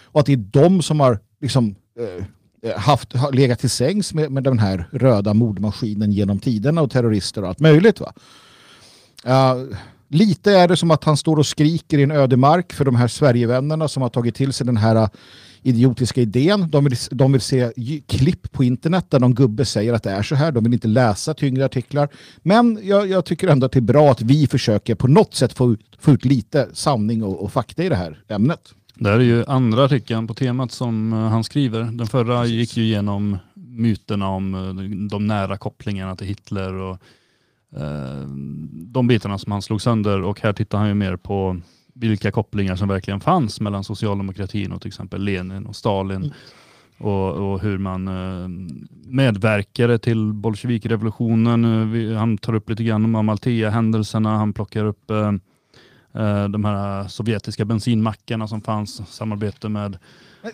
Och 0.05 0.21
att 0.21 0.27
det 0.27 0.33
är 0.33 0.37
de 0.37 0.83
som 0.83 1.01
har 1.01 1.19
liksom, 1.41 1.75
eh, 1.99 2.71
eh 2.71 2.79
haft, 2.79 3.15
legat 3.33 3.59
till 3.59 3.71
sängs 3.71 4.15
med, 4.15 4.33
med 4.33 4.45
den 4.45 4.59
här 4.59 4.89
röda 4.93 5.35
mordmaskinen 5.35 6.13
genom 6.13 6.39
tiderna 6.39 6.83
och 6.83 6.91
terrorister 6.91 7.43
och 7.43 7.49
allt 7.49 7.61
möjligt. 7.61 8.01
Va? 8.01 8.13
Uh, 9.27 9.77
lite 10.09 10.53
är 10.53 10.69
det 10.69 10.77
som 10.77 10.91
att 10.91 11.05
han 11.05 11.17
står 11.17 11.37
och 11.37 11.47
skriker 11.47 11.99
i 11.99 12.03
en 12.03 12.11
ödemark 12.11 12.73
för 12.73 12.85
de 12.85 12.97
här 12.97 13.09
Sverigevännerna 13.09 13.89
som 13.89 14.03
har 14.03 14.11
tagit 14.11 14.35
till 14.35 14.53
sig 14.53 14.67
den 14.67 14.77
här 14.77 14.97
uh, 14.97 15.09
idiotiska 15.63 16.21
idén. 16.21 16.71
De 16.71 16.85
vill, 16.85 16.97
de 17.11 17.33
vill 17.33 17.41
se 17.41 17.73
klipp 18.07 18.53
på 18.53 18.65
internet 18.65 19.11
där 19.11 19.21
någon 19.21 19.35
gubbe 19.35 19.65
säger 19.65 19.93
att 19.93 20.03
det 20.03 20.11
är 20.11 20.23
så 20.23 20.35
här. 20.35 20.53
De 20.53 20.65
vill 20.65 20.73
inte 20.73 20.89
läsa 20.89 21.35
tyngre 21.35 21.65
artiklar. 21.65 22.09
Men 22.43 22.79
jag, 22.83 23.09
jag 23.09 23.25
tycker 23.25 23.49
ändå 23.49 23.67
att 23.67 23.73
det 23.73 23.79
är 23.79 23.81
bra 23.81 24.11
att 24.11 24.23
vi 24.23 24.47
försöker 24.47 24.95
på 24.95 25.09
något 25.09 25.35
sätt 25.35 25.53
få 25.53 25.73
ut, 25.73 25.81
få 25.99 26.13
ut 26.13 26.25
lite 26.25 26.69
sanning 26.73 27.23
och, 27.23 27.43
och 27.43 27.53
fakta 27.53 27.85
i 27.85 27.89
det 27.89 27.97
här 27.97 28.23
ämnet. 28.29 28.75
Det 28.95 29.11
här 29.11 29.17
är 29.17 29.25
ju 29.25 29.45
andra 29.47 29.85
artikeln 29.85 30.27
på 30.27 30.35
temat 30.35 30.73
som 30.73 31.13
uh, 31.13 31.19
han 31.19 31.45
skriver. 31.45 31.81
Den 31.81 32.07
förra 32.07 32.47
gick 32.47 32.77
ju 32.77 32.83
igenom 32.83 33.39
myterna 33.55 34.29
om 34.29 35.09
de 35.11 35.27
nära 35.27 35.57
kopplingarna 35.57 36.17
till 36.17 36.27
Hitler 36.27 36.73
och 36.73 36.99
de 38.71 39.07
bitarna 39.07 39.39
som 39.39 39.53
han 39.53 39.63
slog 39.63 39.83
sönder 39.83 40.23
och 40.23 40.41
här 40.41 40.53
tittar 40.53 40.79
han 40.79 40.89
ju 40.89 40.95
mer 40.95 41.17
på 41.17 41.61
vilka 41.95 42.31
kopplingar 42.31 42.77
som 42.77 42.89
verkligen 42.89 43.21
fanns 43.21 43.61
mellan 43.61 43.85
socialdemokratin 43.85 44.73
och 44.73 44.81
till 44.81 44.89
exempel 44.89 45.23
Lenin 45.23 45.67
och 45.67 45.77
Stalin. 45.77 46.17
Mm. 46.17 46.33
Och, 46.99 47.31
och, 47.31 47.61
hur 47.61 47.79
man 47.79 48.09
eh, 48.09 48.49
medverkade 49.05 49.99
till 49.99 50.33
bolsjevikrevolutionen. 50.33 51.65
Eh, 51.65 52.19
han 52.19 52.39
tar 52.39 52.55
upp 52.55 52.71
lite 52.71 52.85
grann 52.85 53.05
om 53.05 53.15
Amalthea-händelserna. 53.15 54.37
Han 54.37 54.53
plockar 54.53 54.85
upp 54.85 55.11
eh, 55.11 55.33
de 56.49 56.65
här 56.65 57.09
sovjetiska 57.09 57.65
bensinmackarna 57.65 58.49
som 58.49 58.61
fanns, 58.61 59.03
samarbete 59.15 59.69
med 59.69 59.99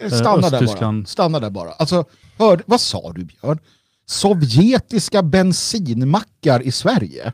eh, 0.01 0.09
Stanna 0.09 0.51
Där 0.51 0.67
bara. 0.67 1.05
Stanna 1.07 1.41
där 1.41 1.51
bara. 1.51 1.71
Alltså, 1.71 2.05
hör, 2.39 2.63
vad 2.67 2.81
sa 2.81 3.13
du 3.13 3.25
Björn? 3.25 3.59
Sovjetiska 4.07 5.23
bensinmackar 5.23 6.63
i 6.63 6.73
Sverige. 6.73 7.33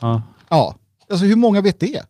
Ja. 0.00 0.22
Ja, 0.48 0.76
alltså 1.10 1.26
hur 1.26 1.36
många 1.36 1.60
vet 1.60 1.80
det? 1.80 2.02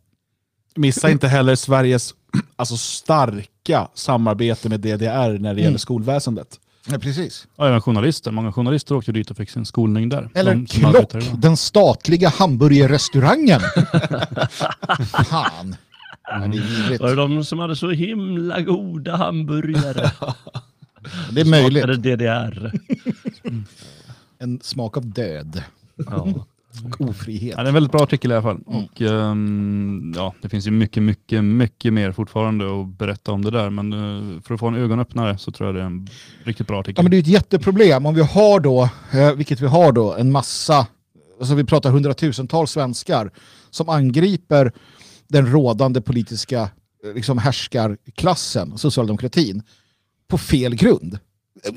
Missa 0.77 1.11
inte 1.11 1.29
heller 1.29 1.55
Sveriges 1.55 2.15
alltså, 2.57 2.77
starka 2.77 3.89
samarbete 3.95 4.69
med 4.69 4.81
DDR 4.81 5.39
när 5.39 5.55
det 5.55 5.61
gäller 5.61 5.69
mm. 5.69 5.79
skolväsendet. 5.79 6.59
Ja, 6.91 6.99
precis. 6.99 7.47
Ja, 7.57 7.69
även 7.69 7.81
journalister. 7.81 8.31
Många 8.31 8.53
journalister 8.53 8.95
åkte 8.95 9.13
dit 9.13 9.31
och 9.31 9.37
fick 9.37 9.51
sin 9.51 9.67
skolning 9.67 10.09
där. 10.09 10.31
Eller 10.35 10.55
de, 10.55 10.67
Klock, 10.67 11.15
den 11.35 11.57
statliga 11.57 12.29
hamburgerrestaurangen. 12.29 13.61
Fan. 15.27 15.77
Det 16.89 17.01
var 17.01 17.09
det 17.09 17.15
de 17.15 17.45
som 17.45 17.59
hade 17.59 17.77
så 17.77 17.91
himla 17.91 18.61
goda 18.61 19.17
hamburgare? 19.17 20.11
Det 21.33 21.41
är 21.41 21.45
möjligt. 21.45 22.03
DDR. 22.03 22.73
En 24.39 24.61
smak 24.63 24.97
av 24.97 25.07
död. 25.07 25.63
Ja. 25.97 26.47
Och 26.85 27.01
ofrihet. 27.01 27.55
Ja, 27.57 27.63
det 27.63 27.67
är 27.67 27.69
en 27.69 27.75
väldigt 27.75 27.93
bra 27.93 28.03
artikel 28.03 28.31
i 28.31 28.35
alla 28.35 28.43
fall. 28.43 28.61
Mm. 28.67 28.85
Och, 28.85 29.01
um, 29.01 30.13
ja, 30.17 30.35
det 30.43 30.49
finns 30.49 30.67
ju 30.67 30.71
mycket, 30.71 31.03
mycket, 31.03 31.45
mycket 31.45 31.93
mer 31.93 32.13
fortfarande 32.13 32.81
att 32.81 32.87
berätta 32.87 33.33
om 33.33 33.45
det 33.45 33.51
där. 33.51 33.71
Men 33.71 33.93
uh, 33.93 34.41
för 34.41 34.55
att 34.55 34.61
få 34.61 34.69
en 34.69 34.75
ögonöppnare 34.75 35.39
så 35.39 35.51
tror 35.51 35.69
jag 35.69 35.75
det 35.75 35.81
är 35.81 35.87
en 35.87 36.09
riktigt 36.45 36.67
bra 36.67 36.81
artikel. 36.81 36.95
Ja, 36.97 37.03
men 37.03 37.11
det 37.11 37.17
är 37.17 37.21
ett 37.21 37.27
jätteproblem 37.27 38.07
om 38.07 38.15
vi 38.15 38.23
har 38.23 38.61
då, 38.61 38.89
eh, 39.13 39.33
vilket 39.33 39.61
vi 39.61 39.67
har 39.67 39.93
då, 39.93 40.15
en 40.15 40.33
massa, 40.33 40.87
alltså 41.41 41.55
vi 41.55 41.65
pratar 41.65 41.91
hundratusentals 41.91 42.71
svenskar 42.71 43.31
som 43.71 43.89
angriper 43.89 44.73
den 45.29 45.53
rådande 45.53 46.01
politiska 46.01 46.61
eh, 47.05 47.15
liksom 47.15 47.39
härskarklassen, 47.39 48.79
socialdemokratin 48.79 49.63
på 50.29 50.39
fel 50.39 50.75
grund. 50.75 51.19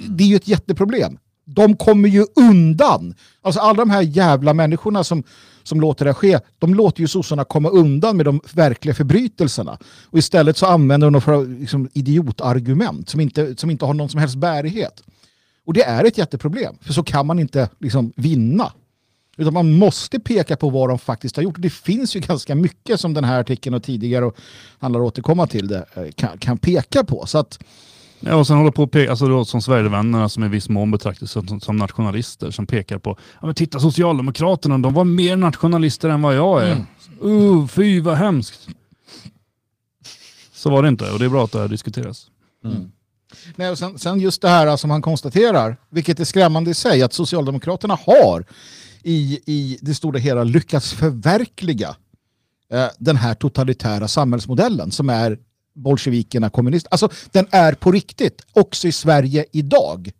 Det 0.07 0.23
är 0.23 0.27
ju 0.27 0.35
ett 0.35 0.47
jätteproblem. 0.47 1.17
De 1.45 1.75
kommer 1.75 2.09
ju 2.09 2.25
undan. 2.35 3.15
Alltså 3.41 3.59
alla 3.59 3.73
de 3.73 3.89
här 3.89 4.01
jävla 4.01 4.53
människorna 4.53 5.03
som, 5.03 5.23
som 5.63 5.81
låter 5.81 6.05
det 6.05 6.13
ske, 6.13 6.39
de 6.59 6.75
låter 6.75 7.01
ju 7.01 7.07
sossarna 7.07 7.43
komma 7.43 7.69
undan 7.69 8.17
med 8.17 8.25
de 8.25 8.41
verkliga 8.53 8.95
förbrytelserna. 8.95 9.77
Och 10.05 10.17
istället 10.17 10.57
så 10.57 10.65
använder 10.65 11.11
de 11.11 11.21
för 11.21 11.59
liksom, 11.59 11.89
idiotargument 11.93 13.09
som 13.09 13.19
inte, 13.19 13.55
som 13.55 13.69
inte 13.69 13.85
har 13.85 13.93
någon 13.93 14.09
som 14.09 14.19
helst 14.19 14.35
bärighet. 14.35 15.03
Och 15.65 15.73
det 15.73 15.83
är 15.83 16.03
ett 16.03 16.17
jätteproblem, 16.17 16.75
för 16.81 16.93
så 16.93 17.03
kan 17.03 17.25
man 17.25 17.39
inte 17.39 17.69
liksom, 17.79 18.13
vinna. 18.15 18.71
Utan 19.37 19.53
man 19.53 19.71
måste 19.71 20.19
peka 20.19 20.57
på 20.57 20.69
vad 20.69 20.89
de 20.89 20.99
faktiskt 20.99 21.35
har 21.35 21.43
gjort. 21.43 21.55
Det 21.61 21.69
finns 21.69 22.15
ju 22.15 22.19
ganska 22.19 22.55
mycket 22.55 22.99
som 22.99 23.13
den 23.13 23.23
här 23.23 23.39
artikeln 23.39 23.75
och 23.75 23.83
tidigare, 23.83 24.25
och 24.25 24.37
handlar 24.79 25.01
återkomma 25.01 25.47
till 25.47 25.67
det, 25.67 25.85
eh, 25.93 26.11
kan, 26.15 26.37
kan 26.37 26.57
peka 26.57 27.03
på. 27.03 27.25
Så 27.25 27.37
att 27.37 27.59
Ja, 28.19 28.35
och 28.35 28.47
sen 28.47 28.57
håller 28.57 28.71
på 28.71 28.83
att 28.83 28.91
peka, 28.91 29.09
alltså 29.09 29.27
då, 29.27 29.45
som 29.45 29.61
Sverigevännerna 29.61 30.29
som 30.29 30.43
i 30.43 30.47
viss 30.47 30.69
mån 30.69 30.91
betraktas 30.91 31.31
som, 31.31 31.59
som, 31.59 31.77
nationalister 31.77 32.51
som 32.51 32.67
pekar 32.67 32.97
på, 32.97 33.17
ja 33.41 33.45
men 33.45 33.55
titta 33.55 33.79
Socialdemokraterna, 33.79 34.77
de 34.77 34.93
var 34.93 35.03
mer 35.03 35.35
nationalister 35.35 36.09
än 36.09 36.21
vad 36.21 36.35
jag 36.35 36.63
är. 36.63 36.71
Mm. 37.21 37.31
Uh, 37.31 37.67
fy 37.67 38.01
vad 38.01 38.17
hemskt. 38.17 38.67
så 40.53 40.69
var 40.69 40.83
det 40.83 40.89
inte 40.89 41.11
och 41.11 41.19
det 41.19 41.25
är 41.25 41.29
bra 41.29 41.43
att 41.43 41.51
det 41.51 41.59
här 41.59 41.67
diskuteras. 41.67 42.27
Mm. 42.65 42.91
Nej, 43.55 43.69
och 43.69 43.77
sen, 43.77 43.99
sen 43.99 44.19
just 44.19 44.41
det 44.41 44.49
här 44.49 44.77
som 44.77 44.89
han 44.89 45.01
konstaterar, 45.01 45.77
vilket 45.89 46.19
är 46.19 46.25
skrämmande 46.25 46.71
i 46.71 46.73
sig, 46.73 47.01
att 47.01 47.13
Socialdemokraterna 47.13 47.97
har 48.05 48.45
i, 49.03 49.39
i 49.45 49.77
det 49.81 49.95
stora 49.95 50.19
hela 50.19 50.43
lyckats 50.43 50.93
förverkliga 50.93 51.95
eh, 52.71 52.87
den 52.97 53.15
här 53.15 53.33
totalitära 53.33 54.07
samhällsmodellen 54.07 54.91
som 54.91 55.09
är 55.09 55.37
bolsjevikerna, 55.75 56.49
kommunister. 56.49 56.89
Alltså 56.91 57.09
den 57.31 57.47
är 57.51 57.73
på 57.73 57.91
riktigt, 57.91 58.41
också 58.53 58.87
i 58.87 58.91
Sverige 58.91 59.45
idag. 59.51 60.11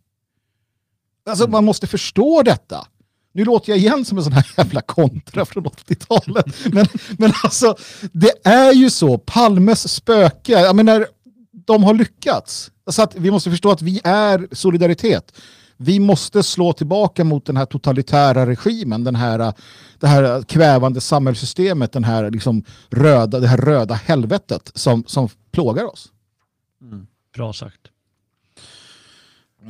Alltså 1.25 1.43
mm. 1.43 1.51
man 1.51 1.65
måste 1.65 1.87
förstå 1.87 2.41
detta. 2.43 2.87
Nu 3.33 3.45
låter 3.45 3.69
jag 3.69 3.79
igen 3.79 4.05
som 4.05 4.17
en 4.17 4.23
sån 4.23 4.33
här 4.33 4.53
jävla 4.57 4.81
kontra 4.81 5.45
från 5.45 5.65
80-talet. 5.65 6.45
Men, 6.73 6.87
men 7.17 7.33
alltså, 7.43 7.75
det 8.11 8.31
är 8.43 8.73
ju 8.73 8.89
så. 8.89 9.17
Palmes 9.17 9.93
spöke, 9.93 10.51
jag 10.51 10.75
menar, 10.75 11.07
de 11.65 11.83
har 11.83 11.93
lyckats. 11.93 12.71
Så 12.89 13.01
att 13.01 13.15
vi 13.15 13.31
måste 13.31 13.49
förstå 13.49 13.71
att 13.71 13.81
vi 13.81 14.01
är 14.03 14.47
solidaritet. 14.51 15.33
Vi 15.77 15.99
måste 15.99 16.43
slå 16.43 16.73
tillbaka 16.73 17.23
mot 17.23 17.45
den 17.45 17.57
här 17.57 17.65
totalitära 17.65 18.45
regimen, 18.45 19.03
den 19.03 19.15
här, 19.15 19.53
det 19.99 20.07
här 20.07 20.43
kvävande 20.43 21.01
samhällssystemet, 21.01 21.91
den 21.91 22.03
här 22.03 22.31
liksom 22.31 22.63
röda, 22.89 23.39
det 23.39 23.47
här 23.47 23.57
röda 23.57 23.93
helvetet 23.93 24.71
som, 24.75 25.03
som 25.07 25.29
plågar 25.51 25.85
oss. 25.85 26.11
Mm. 26.81 27.07
Bra 27.35 27.53
sagt. 27.53 27.81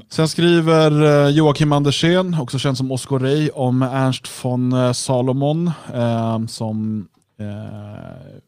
Sen 0.09 0.27
skriver 0.27 1.03
eh, 1.03 1.29
Joakim 1.29 1.71
Andersén, 1.71 2.37
också 2.41 2.59
känd 2.59 2.77
som 2.77 2.91
Oscar 2.91 3.19
Rey, 3.19 3.49
om 3.49 3.81
Ernst 3.81 4.43
von 4.43 4.73
eh, 4.73 4.91
Salomon 4.91 5.71
eh, 5.93 6.45
som 6.45 7.07
eh, 7.39 8.41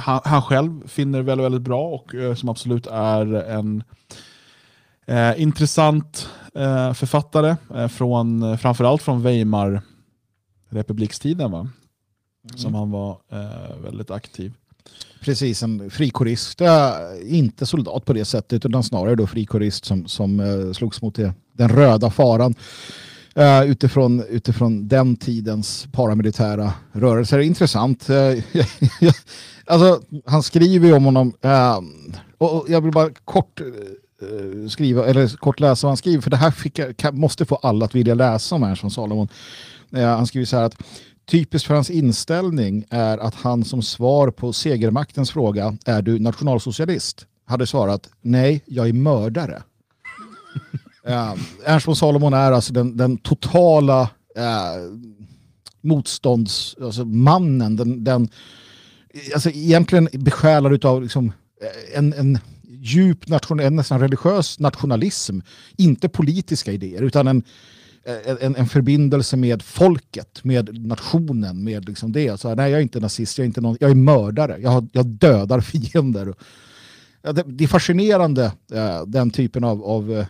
han, 0.00 0.20
han, 0.24 0.42
själv 0.42 0.88
finner 0.88 1.22
väldigt, 1.22 1.44
väldigt 1.44 1.62
bra 1.62 1.88
och 1.88 2.14
eh, 2.14 2.34
som 2.34 2.48
absolut 2.48 2.86
är 2.86 3.34
en 3.34 3.84
eh, 5.06 5.42
intressant 5.42 6.28
eh, 6.54 6.92
författare 6.92 7.56
eh, 7.74 7.88
från 7.88 8.58
framförallt 8.58 9.02
från 9.02 9.22
Weimar 9.22 9.82
republikstiden 10.70 11.50
va? 11.50 11.58
Mm. 11.58 12.58
Som 12.58 12.74
han 12.74 12.90
var 12.90 13.18
eh, 13.32 13.76
väldigt 13.84 14.10
aktiv. 14.10 14.52
Precis, 15.20 15.62
en 15.62 15.90
frikorist, 15.90 16.60
inte 17.24 17.66
soldat 17.66 18.04
på 18.04 18.12
det 18.12 18.24
sättet 18.24 18.66
utan 18.66 18.82
snarare 18.82 19.14
då 19.14 19.26
frikorist 19.26 19.84
som, 19.84 20.06
som 20.06 20.40
uh, 20.40 20.72
slogs 20.72 21.02
mot 21.02 21.14
det, 21.14 21.34
den 21.52 21.68
röda 21.68 22.10
faran 22.10 22.54
uh, 23.38 23.70
utifrån, 23.70 24.24
utifrån 24.28 24.88
den 24.88 25.16
tidens 25.16 25.86
paramilitära 25.92 26.74
rörelser. 26.92 27.38
Intressant. 27.38 28.10
Uh, 28.10 28.42
alltså, 29.66 30.00
han 30.26 30.42
skriver 30.42 30.86
ju 30.88 30.94
om 30.94 31.04
honom, 31.04 31.32
uh, 31.44 31.80
och 32.38 32.64
jag 32.68 32.80
vill 32.80 32.92
bara 32.92 33.10
kort 33.24 33.60
skriva, 34.68 35.06
eller 35.06 35.36
kort 35.36 35.60
läsa 35.60 35.86
vad 35.86 35.90
han 35.90 35.96
skriver, 35.96 36.22
för 36.22 36.30
det 36.30 36.36
här 36.36 36.50
fick 36.50 36.78
jag, 36.78 37.14
måste 37.14 37.44
få 37.44 37.54
alla 37.56 37.84
att 37.84 37.94
vilja 37.94 38.14
läsa 38.14 38.54
om 38.54 38.62
Ernst 38.62 38.94
Salomon. 38.94 39.28
Uh, 39.96 40.04
han 40.04 40.26
skriver 40.26 40.46
så 40.46 40.56
här 40.56 40.64
att 40.64 40.82
typiskt 41.26 41.66
för 41.66 41.74
hans 41.74 41.90
inställning 41.90 42.84
är 42.90 43.18
att 43.18 43.34
han 43.34 43.64
som 43.64 43.82
svar 43.82 44.30
på 44.30 44.52
segermaktens 44.52 45.30
fråga, 45.30 45.76
är 45.84 46.02
du 46.02 46.18
nationalsocialist? 46.18 47.26
hade 47.44 47.66
svarat, 47.66 48.08
nej, 48.20 48.62
jag 48.66 48.88
är 48.88 48.92
mördare. 48.92 49.62
uh, 51.08 51.34
Ernst 51.64 51.88
von 51.88 51.96
Salomon 51.96 52.32
är 52.32 52.52
alltså 52.52 52.72
den, 52.72 52.96
den 52.96 53.16
totala 53.16 54.02
uh, 54.02 54.08
motståndsmannen, 55.80 57.72
alltså 57.72 57.84
den, 57.84 58.28
alltså 59.34 59.50
egentligen 59.50 60.08
besjälad 60.12 60.84
av 60.84 61.02
liksom 61.02 61.32
en, 61.94 62.12
en 62.12 62.38
djup 62.82 63.28
nation, 63.28 63.60
en 63.60 63.76
nästan 63.76 64.00
religiös 64.00 64.58
nationalism. 64.58 65.40
Inte 65.76 66.08
politiska 66.08 66.72
idéer 66.72 67.02
utan 67.02 67.26
en, 67.26 67.42
en, 68.40 68.56
en 68.56 68.66
förbindelse 68.66 69.36
med 69.36 69.62
folket, 69.62 70.44
med 70.44 70.86
nationen, 70.86 71.64
med 71.64 71.88
liksom 71.88 72.12
det. 72.12 72.40
Så 72.40 72.48
här, 72.48 72.56
nej, 72.56 72.70
jag 72.70 72.78
är 72.78 72.82
inte 72.82 73.00
nazist, 73.00 73.38
jag 73.38 73.44
är, 73.44 73.46
inte 73.46 73.60
någon, 73.60 73.76
jag 73.80 73.90
är 73.90 73.94
mördare, 73.94 74.58
jag, 74.60 74.88
jag 74.92 75.06
dödar 75.06 75.60
fiender. 75.60 76.34
Ja, 77.22 77.32
det, 77.32 77.44
det, 77.46 77.64
är 77.64 77.68
fascinerande, 77.68 78.52
eh, 78.72 79.02
den 79.06 79.30
typen 79.30 79.64
av, 79.64 79.84
av 79.84 80.12
eh, 80.12 80.26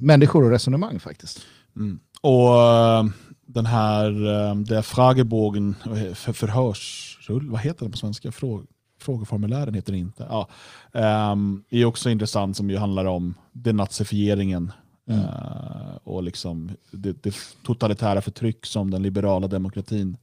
människor 0.00 0.44
och 0.44 0.50
resonemang 0.50 1.00
faktiskt. 1.00 1.40
Mm. 1.76 1.98
Och 2.20 2.62
eh, 2.62 3.04
den 3.46 3.66
här 3.66 4.10
äh, 4.50 4.56
det 4.56 4.82
frågebågen, 4.82 5.74
eh, 5.84 6.14
för, 6.14 6.32
förhörsrull, 6.32 7.50
vad 7.50 7.60
heter 7.60 7.84
det 7.84 7.90
på 7.90 7.98
svenska? 7.98 8.32
Fråga 8.32 8.64
frågeformulären 8.98 9.74
heter 9.74 9.92
det 9.92 9.98
inte. 9.98 10.26
Ja, 10.30 10.48
ähm, 10.92 11.64
är 11.70 11.84
också 11.84 12.10
intressant 12.10 12.56
som 12.56 12.70
ju 12.70 12.76
handlar 12.76 13.04
om 13.04 13.34
denazifieringen 13.52 14.72
mm. 15.08 15.20
äh, 15.20 15.96
och 16.04 16.22
liksom 16.22 16.70
det, 16.90 17.22
det, 17.22 17.34
totalitära 17.62 18.20
förtryck 18.20 18.66
som 18.66 18.90
den 18.90 19.02
liberala 19.02 19.48
demokratin 19.48 20.16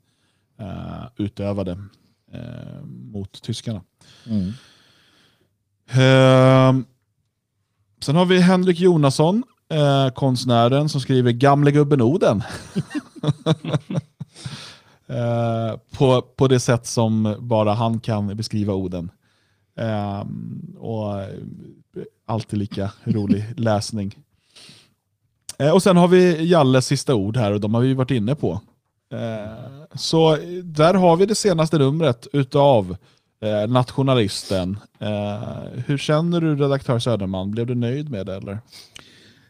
äh, 0.60 1.06
utövade 1.18 1.72
äh, 2.32 2.86
mot 2.86 3.42
tyskarna. 3.42 3.82
Mm. 4.26 4.54
Ähm, 5.88 6.86
sen 8.02 8.16
har 8.16 8.26
vi 8.26 8.40
Henrik 8.40 8.80
Jonasson 8.80 9.44
konstnären 10.16 10.90
som 10.90 11.02
skriver 11.02 11.32
Gamle 11.32 11.72
gubben 11.72 12.02
Oden. 12.02 12.44
eh, 15.08 15.78
på, 15.98 16.22
på 16.22 16.48
det 16.48 16.60
sätt 16.60 16.86
som 16.86 17.36
bara 17.40 17.74
han 17.74 18.00
kan 18.00 18.38
beskriva 18.38 18.74
Oden. 18.74 19.12
Eh, 19.78 20.24
och 20.78 21.14
alltid 22.28 22.60
lika 22.60 22.92
rolig 23.04 23.46
läsning. 23.58 24.16
Eh, 25.60 25.70
och 25.70 25.84
sen 25.84 25.98
har 25.98 26.08
vi 26.08 26.46
Jalles 26.46 26.86
sista 26.86 27.16
ord 27.16 27.38
här 27.38 27.52
och 27.52 27.60
de 27.60 27.74
har 27.74 27.82
vi 27.82 27.94
varit 27.94 28.12
inne 28.12 28.36
på. 28.36 28.62
Eh, 29.14 29.96
så 29.96 30.38
där 30.64 30.94
har 30.94 31.18
vi 31.18 31.26
det 31.26 31.36
senaste 31.36 31.78
numret 31.78 32.28
utav 32.34 32.98
eh, 33.42 33.72
Nationalisten. 33.72 34.80
hur 35.86 35.98
känner 35.98 36.42
du 36.42 36.56
redaktör 36.56 37.00
Söderman? 37.00 37.52
Blev 37.52 37.68
du 37.68 37.76
nöjd 37.76 38.10
med 38.10 38.26
det 38.26 38.36
eller? 38.36 38.60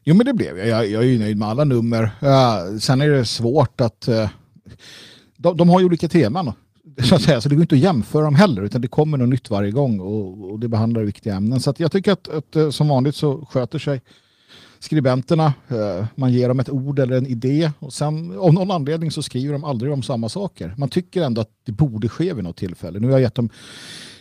Jo 0.08 0.16
men 0.16 0.26
det 0.26 0.34
blev 0.34 0.58
jag. 0.58 0.68
Jag, 0.68 0.88
jag 0.89 1.03
är 1.03 1.08
ju 1.08 1.20
nöjd 1.20 1.38
med 1.38 1.47
alla 1.47 1.64
nummer. 1.64 2.03
Uh, 2.03 2.78
sen 2.80 3.01
är 3.01 3.10
det 3.10 3.26
svårt 3.26 3.82
att... 3.82 4.08
Uh, 4.10 4.30
de, 5.46 5.58
de, 5.58 5.70
har 5.70 5.80
ju 5.80 5.86
olika 5.86 6.08
teman. 6.08 6.54
Så, 7.04 7.16
att 7.16 7.22
säga, 7.22 7.41
så 7.41 7.50
det 7.50 7.56
går 7.56 7.62
inte 7.62 7.76
att 7.76 7.82
jämföra 7.82 8.24
dem 8.24 8.36
heller 8.36 8.62
utan 8.62 8.82
det 8.82 8.88
kommer 8.88 9.18
något 9.18 9.30
nytt 9.30 9.50
varje 9.50 9.72
gång 9.72 10.00
och, 10.00 10.52
och 10.52 10.60
det 10.60 10.68
behandlar 10.68 11.04
viktiga 11.04 11.36
ämnen. 11.36 11.60
Så 11.60 11.74
jag 11.78 11.91
tycker 11.91 12.12
att, 12.12 12.28
att, 12.28 12.56
eh, 12.56 12.70
som 12.70 12.88
vanligt 12.88 13.16
så 13.16 13.46
sköter 13.46 13.80
sig 13.80 14.02
skribenterna. 14.80 15.54
Eh, 15.68 16.06
man 16.16 16.34
ger 16.34 16.48
dem 16.48 16.60
ett 16.60 16.70
ord 16.70 17.00
eller 17.00 17.18
en 17.18 17.28
idé 17.28 17.72
och 17.80 17.93
sen 17.93 18.38
av 18.39 18.54
någon 18.54 18.72
anledning 18.72 19.12
så 19.12 19.24
skriver 19.24 19.54
de 19.54 19.64
aldrig 19.64 19.93
om 19.93 20.04
samma 20.04 20.30
saker. 20.30 20.74
Man 20.78 20.89
tycker 20.89 21.22
ändå 21.22 21.41
att 21.41 21.52
det 21.66 21.72
borde 21.72 22.10
ske 22.10 22.34
vid 22.34 22.43
något 22.43 22.58
tillfälle. 22.58 23.00
Nu 23.00 23.08
har 23.08 23.14
jag 23.14 23.22
gett 23.22 23.36
dem 23.36 23.50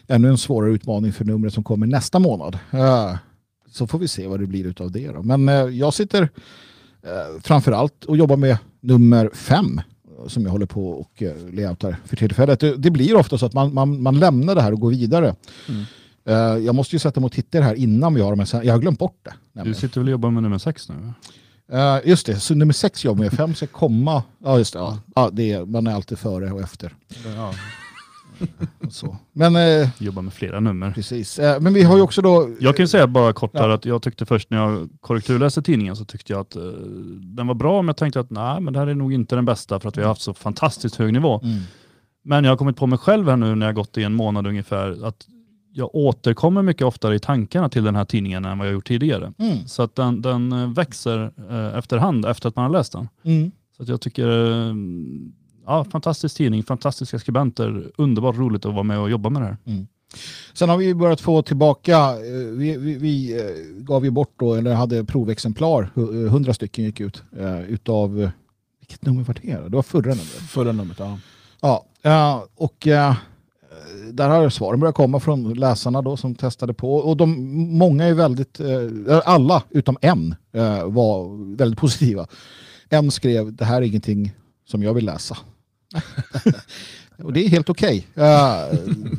ännu 0.07 0.29
en 0.29 0.39
svårare 0.39 0.73
utmaning 0.73 1.13
för 1.13 1.25
numret 1.25 1.55
som 1.55 1.65
kommer 1.65 1.87
nästa 1.87 2.19
månad. 2.19 2.59
Eh, 2.71 3.17
så 3.71 3.87
får 3.87 3.99
vi 3.99 4.09
se 4.09 4.27
vad 4.27 4.41
det 4.41 4.47
blir 4.47 4.83
av 4.83 4.91
det. 4.91 5.09
Då. 5.09 5.23
Men 5.23 5.77
jag 5.77 5.95
sitter 5.95 6.29
framförallt 7.43 8.05
och 8.05 8.17
jobbar 8.17 8.37
med 8.37 8.59
nummer 8.81 9.31
fem 9.35 9.81
som 10.27 10.45
jag 10.45 10.51
håller 10.51 10.67
på 10.67 10.91
och 10.91 11.23
eh, 11.23 11.35
layoutar 11.53 11.97
för 12.05 12.17
tillfället. 12.17 12.61
Det, 12.61 12.77
det 12.77 12.91
blir 12.91 13.17
ofta 13.17 13.39
så 13.39 13.47
att 13.47 13.53
man, 13.53 13.75
man, 13.75 14.03
man 14.03 14.19
lämnar 14.19 14.55
det 14.55 14.63
här 14.63 14.73
och 14.73 14.81
går 14.81 14.91
vidare. 14.91 15.35
Mm. 15.69 15.85
Uh, 16.29 16.65
jag 16.65 16.75
måste 16.75 16.97
ju 16.97 17.01
sätta 17.01 17.21
mig 17.21 17.27
och 17.27 17.33
titta 17.33 17.59
det 17.59 17.65
här 17.65 17.75
innan 17.75 18.15
vi 18.15 18.21
har 18.21 18.37
dem. 18.37 18.63
Jag 18.65 18.75
har 18.75 18.81
glömt 18.81 18.99
bort 18.99 19.19
det. 19.23 19.35
Nämligen. 19.53 19.75
Du 19.75 19.81
sitter 19.81 20.01
väl 20.01 20.09
och 20.09 20.13
jobbar 20.13 20.31
med 20.31 20.43
nummer 20.43 20.59
sex 20.59 20.89
nu? 20.89 21.13
Uh, 21.73 22.09
just 22.09 22.27
det, 22.27 22.41
så 22.41 22.55
nummer 22.55 22.73
sex 22.73 23.05
jobbar 23.05 23.25
med. 23.25 23.33
Fem 23.33 23.55
ska 23.55 23.67
komma. 23.67 24.23
Ja, 24.45 24.59
just 24.59 24.73
det. 24.73 24.79
Ja. 24.79 24.99
ja 25.15 25.31
det 25.33 25.53
är, 25.53 25.65
man 25.65 25.87
är 25.87 25.95
alltid 25.95 26.19
före 26.19 26.53
och 26.53 26.61
efter. 26.61 26.95
Ja. 27.37 27.55
Så. 28.91 29.17
Men, 29.33 29.57
eh, 29.57 29.89
Jobbar 29.99 30.23
med 30.23 30.33
flera 30.33 30.61
nummer. 30.61 30.91
Precis. 30.91 31.39
Eh, 31.39 31.61
men 31.61 31.75
vi 31.75 31.83
har 31.83 31.97
ju 31.97 32.03
också 32.03 32.23
då... 32.23 32.51
Jag 32.61 32.77
kan 32.77 32.89
säga 32.89 33.07
bara 33.07 33.33
kort 33.33 33.51
ja. 33.55 33.75
att 33.75 33.85
jag 33.85 34.03
tyckte 34.03 34.27
först 34.27 34.51
när 34.51 34.59
jag 34.59 34.89
korrekturläste 35.01 35.63
tidningen 35.63 35.97
så 35.97 36.05
tyckte 36.05 36.33
jag 36.33 36.41
att 36.41 36.57
eh, 36.57 36.63
den 37.21 37.47
var 37.47 37.55
bra, 37.55 37.83
men 37.83 37.87
jag 37.87 37.97
tänkte 37.97 38.21
att 38.21 38.31
nej, 38.31 38.61
men 38.61 38.73
det 38.73 38.79
här 38.79 38.87
är 38.87 38.95
nog 38.95 39.13
inte 39.13 39.37
den 39.37 39.45
bästa 39.45 39.81
för 39.81 39.89
att 39.89 39.99
vi 39.99 40.03
har 40.03 40.09
haft 40.09 40.23
så 40.23 40.35
fantastiskt 40.35 40.97
hög 40.97 41.13
nivå. 41.13 41.41
Mm. 41.43 41.61
Men 42.25 42.45
jag 42.45 42.53
har 42.53 42.57
kommit 42.57 42.77
på 42.77 42.87
mig 42.87 42.99
själv 42.99 43.29
här 43.29 43.37
nu 43.37 43.55
när 43.55 43.67
jag 43.67 43.75
gått 43.75 43.99
i 43.99 44.03
en 44.03 44.15
månad 44.15 44.47
ungefär 44.47 45.07
att 45.07 45.27
jag 45.77 45.95
återkommer 45.95 46.63
mycket 46.63 46.87
oftare 46.87 47.15
i 47.15 47.19
tankarna 47.19 47.69
till 47.69 47.85
den 47.85 47.97
här 47.97 48.05
tidningen 48.05 48.45
än 48.45 48.59
vad 48.59 48.67
jag 48.67 48.73
gjort 48.73 48.89
tidigare. 48.89 49.33
Mm. 49.39 49.67
Så 49.67 49.83
att 49.83 49.95
den, 49.95 50.23
den 50.23 50.75
växer 50.75 51.33
eh, 51.51 51.79
efterhand 51.79 52.27
efter 52.27 52.49
att 52.49 52.57
man 52.57 52.65
har 52.65 52.73
läst 52.73 52.93
den. 52.93 53.09
Mm. 53.23 53.51
Så 53.77 53.83
att 53.83 53.89
jag 53.89 54.01
tycker 54.01 54.29
eh, 54.29 54.75
ja, 55.67 55.85
fantastisk 55.85 56.37
tidning, 56.37 56.63
fantastiska 56.63 57.19
skribenter. 57.19 57.91
Underbart 57.97 58.37
roligt 58.37 58.67
att 58.67 58.73
vara 58.73 58.83
med 58.83 58.99
och 58.99 59.11
jobba 59.11 59.31
med 59.31 59.43
det 59.43 59.47
här. 59.47 59.57
Mm. 59.65 59.87
Sen 60.53 60.69
har 60.69 60.77
vi 60.77 60.95
börjat 60.95 61.21
få 61.21 61.43
tillbaka, 61.43 61.97
eh, 61.97 62.53
vi, 62.53 62.77
vi, 62.77 62.95
vi 62.95 63.41
eh, 63.41 63.83
gav 63.83 64.05
ju 64.05 64.11
bort 64.11 64.33
då, 64.37 64.55
eller 64.55 64.75
hade 64.75 65.05
provexemplar, 65.05 65.91
hundra 66.29 66.55
stycken 66.55 66.85
gick 66.85 67.01
ut, 67.01 67.23
utav, 67.69 68.31
vilket 68.81 69.07
nummer 69.07 69.23
var 69.23 69.37
det? 69.43 69.69
Det 69.69 69.77
var 69.77 69.83
förra 69.83 70.11
numret. 70.11 70.27
Förra 70.27 70.73
numret, 70.73 70.99
ja. 70.99 71.19
Ja, 72.03 72.47
och 72.57 72.89
där 74.13 74.29
har 74.29 74.51
svaren 74.51 74.81
börjat 74.81 74.95
komma 74.95 75.21
från 75.21 75.55
läsarna 75.55 76.03
då 76.03 76.17
som 76.17 76.35
testade 76.35 76.75
på. 76.75 76.97
Och 76.97 77.17
de, 77.17 77.55
många 77.79 78.05
är 78.05 78.15
väldigt, 78.15 78.61
eh, 78.61 79.21
alla 79.25 79.63
utom 79.71 79.97
en 80.01 80.35
eh, 80.53 80.85
var 80.85 81.47
väldigt 81.57 81.81
positiva. 81.81 82.27
En 82.89 83.11
skrev, 83.11 83.53
det 83.53 83.65
här 83.65 83.83
är 83.83 83.87
ingenting 83.87 84.33
som 84.67 84.83
jag 84.83 84.95
vill 84.95 85.05
läsa. 85.05 85.37
och 87.23 87.33
det 87.33 87.45
är 87.45 87.49
helt 87.49 87.71
okej. 87.71 88.07
Okay. 88.15 88.25
Uh, 88.25 88.79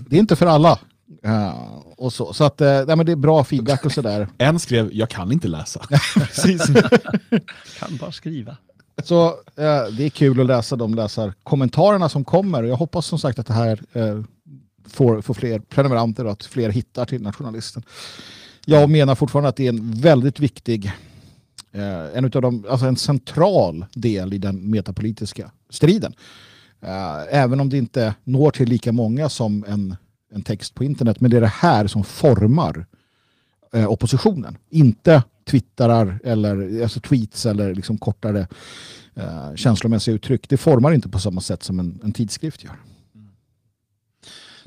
det 0.10 0.16
är 0.16 0.20
inte 0.20 0.36
för 0.36 0.46
alla. 0.46 0.80
Uh, 1.26 1.82
och 1.98 2.14
så 2.14 2.34
så 2.34 2.44
att, 2.44 2.62
uh, 2.62 2.68
nej, 2.68 2.96
men 2.96 3.06
det 3.06 3.12
är 3.12 3.16
bra 3.16 3.44
feedback 3.44 3.86
och 3.86 3.92
sådär. 3.92 4.28
En 4.38 4.60
skrev, 4.60 4.90
jag 4.94 5.10
kan 5.10 5.32
inte 5.32 5.48
läsa. 5.48 5.80
Precis. 6.14 6.66
kan 7.80 7.98
bara 8.00 8.12
skriva. 8.12 8.58
Så 9.04 9.28
uh, 9.28 9.34
det 9.98 10.04
är 10.04 10.10
kul 10.10 10.40
att 10.40 10.46
läsa 10.46 10.76
de 10.76 10.96
läsar 10.96 11.34
kommentarerna 11.44 12.10
som 12.10 12.26
kommer. 12.26 12.64
Jag 12.64 12.76
hoppas 12.76 13.06
som 13.06 13.20
sagt 13.20 13.40
att 13.40 13.48
det 13.48 13.54
här 13.54 13.80
får, 14.88 15.22
får 15.22 15.34
fler 15.34 15.60
prenumeranter 15.60 16.26
och 16.26 16.32
att 16.32 16.46
fler 16.46 16.70
hittar 16.70 17.06
till 17.06 17.22
nationalisten. 17.22 17.84
Jag 18.66 18.90
menar 18.90 19.16
fortfarande 19.16 19.50
att 19.50 19.56
det 19.56 19.66
är 19.66 19.70
en 19.70 19.92
väldigt 19.92 20.40
viktig 20.40 20.92
en, 22.14 22.26
utav 22.26 22.42
de, 22.42 22.66
alltså 22.70 22.86
en 22.86 22.98
central 22.98 23.86
del 23.94 24.34
i 24.34 24.38
den 24.38 24.70
metapolitiska 24.70 25.52
striden. 25.70 26.14
Eh, 26.82 27.24
även 27.30 27.60
om 27.60 27.70
det 27.70 27.78
inte 27.78 28.16
når 28.24 28.52
till 28.52 28.70
lika 28.70 28.92
många 28.92 29.30
som 29.30 29.66
en 29.68 29.96
en 30.36 30.42
text 30.42 30.76
på 30.76 30.84
internet. 30.84 31.22
Men 31.22 31.32
det 31.32 31.38
är 31.38 31.42
det 31.42 31.48
här 31.48 31.88
som 31.88 32.04
formar 32.04 32.86
eh, 33.74 33.88
oppositionen. 33.88 34.58
Inte 34.70 35.24
twittrar 35.50 36.20
eller 36.24 36.82
alltså 36.84 37.00
tweets 37.00 37.46
eller 37.46 37.76
liksom 37.76 37.98
kortare 37.98 38.48
eh, 39.16 39.56
känslomässiga 39.56 40.16
uttryck. 40.16 40.50
Det 40.50 40.58
formar 40.58 40.92
inte 40.92 41.10
på 41.10 41.20
samma 41.20 41.42
sätt 41.42 41.64
som 41.64 41.80
en, 41.80 42.00
en 42.04 42.12
tidskrift 42.12 42.64
gör. 42.64 42.76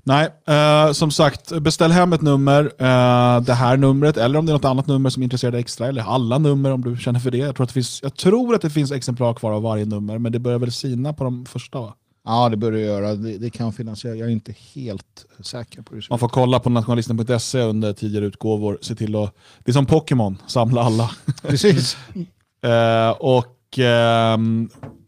Nej, 0.09 0.29
eh, 0.47 0.93
som 0.93 1.11
sagt, 1.11 1.61
beställ 1.63 1.91
hem 1.93 2.13
ett 2.13 2.23
nummer, 2.23 2.65
eh, 2.65 3.41
det 3.41 3.55
här 3.55 3.77
numret, 3.77 4.17
eller 4.17 4.39
om 4.39 4.47
det 4.47 4.53
är 4.53 4.55
något 4.55 4.65
annat 4.65 4.87
nummer 4.87 5.11
som 5.11 5.23
intresserar 5.23 5.53
dig 5.53 5.61
extra, 5.61 5.87
eller 5.87 6.03
alla 6.03 6.39
nummer 6.39 6.71
om 6.71 6.85
du 6.85 6.97
känner 6.97 7.21
för 7.21 7.31
det. 7.31 7.39
Jag 7.39 7.57
tror 7.57 7.65
att 7.65 7.71
det 7.71 7.75
finns, 7.75 8.01
jag 8.03 8.17
tror 8.17 8.55
att 8.55 8.63
det 8.63 8.71
finns 8.71 8.93
exemplar 8.93 9.35
kvar 9.35 9.53
av 9.53 9.63
varje 9.63 9.85
nummer, 9.85 10.19
men 10.19 10.33
det 10.33 10.39
börjar 10.39 10.59
väl 10.59 10.73
sina 10.73 11.13
på 11.13 11.25
de 11.25 11.47
första 11.47 11.81
va? 11.81 11.95
Ja, 12.25 12.49
det 12.49 12.57
bör 12.57 12.73
det 12.73 12.81
göra. 12.81 13.15
Det, 13.15 13.39
det 13.39 13.51
kan 13.51 13.73
finnas. 13.73 14.05
Jag, 14.05 14.17
jag, 14.17 14.29
är 14.29 14.33
inte 14.33 14.55
helt 14.75 15.27
säker 15.41 15.83
på 15.83 15.95
det. 15.95 16.11
Man 16.11 16.19
får 16.19 16.29
kolla 16.29 16.61
på 16.61 16.71
nationalisten.se 16.71 17.61
under 17.61 17.93
tidigare 17.93 18.25
utgåvor. 18.25 18.79
Se 18.81 18.95
till 18.95 19.17
att, 19.17 19.35
det 19.65 19.71
är 19.71 19.73
som 19.73 19.87
Pokémon, 19.87 20.39
samla 20.47 20.83
alla. 20.83 21.11
Precis. 21.43 21.97
eh, 22.63 23.11
och 23.11 23.79
eh, 23.79 24.39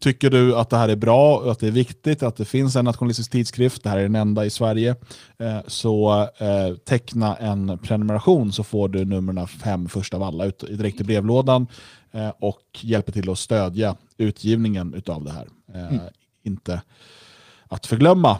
Tycker 0.01 0.29
du 0.29 0.55
att 0.55 0.69
det 0.69 0.77
här 0.77 0.89
är 0.89 0.95
bra, 0.95 1.51
att 1.51 1.59
det 1.59 1.67
är 1.67 1.71
viktigt, 1.71 2.23
att 2.23 2.35
det 2.35 2.45
finns 2.45 2.75
en 2.75 2.85
nationalistisk 2.85 3.31
tidskrift, 3.31 3.83
det 3.83 3.89
här 3.89 3.97
är 3.97 4.03
den 4.03 4.15
enda 4.15 4.45
i 4.45 4.49
Sverige, 4.49 4.95
eh, 5.37 5.59
så 5.67 6.27
eh, 6.37 6.75
teckna 6.85 7.35
en 7.35 7.79
prenumeration 7.83 8.53
så 8.53 8.63
får 8.63 8.89
du 8.89 9.05
numren 9.05 9.47
fem 9.47 9.89
först 9.89 10.13
av 10.13 10.23
alla 10.23 10.45
ut, 10.45 10.59
direkt 10.59 11.01
i 11.01 11.03
brevlådan 11.03 11.67
eh, 12.11 12.29
och 12.39 12.61
hjälper 12.81 13.11
till 13.11 13.29
att 13.29 13.39
stödja 13.39 13.95
utgivningen 14.17 15.01
av 15.07 15.23
det 15.23 15.31
här. 15.31 15.47
Mm 15.73 15.99
inte 16.43 16.81
att 17.67 17.85
förglömma. 17.85 18.37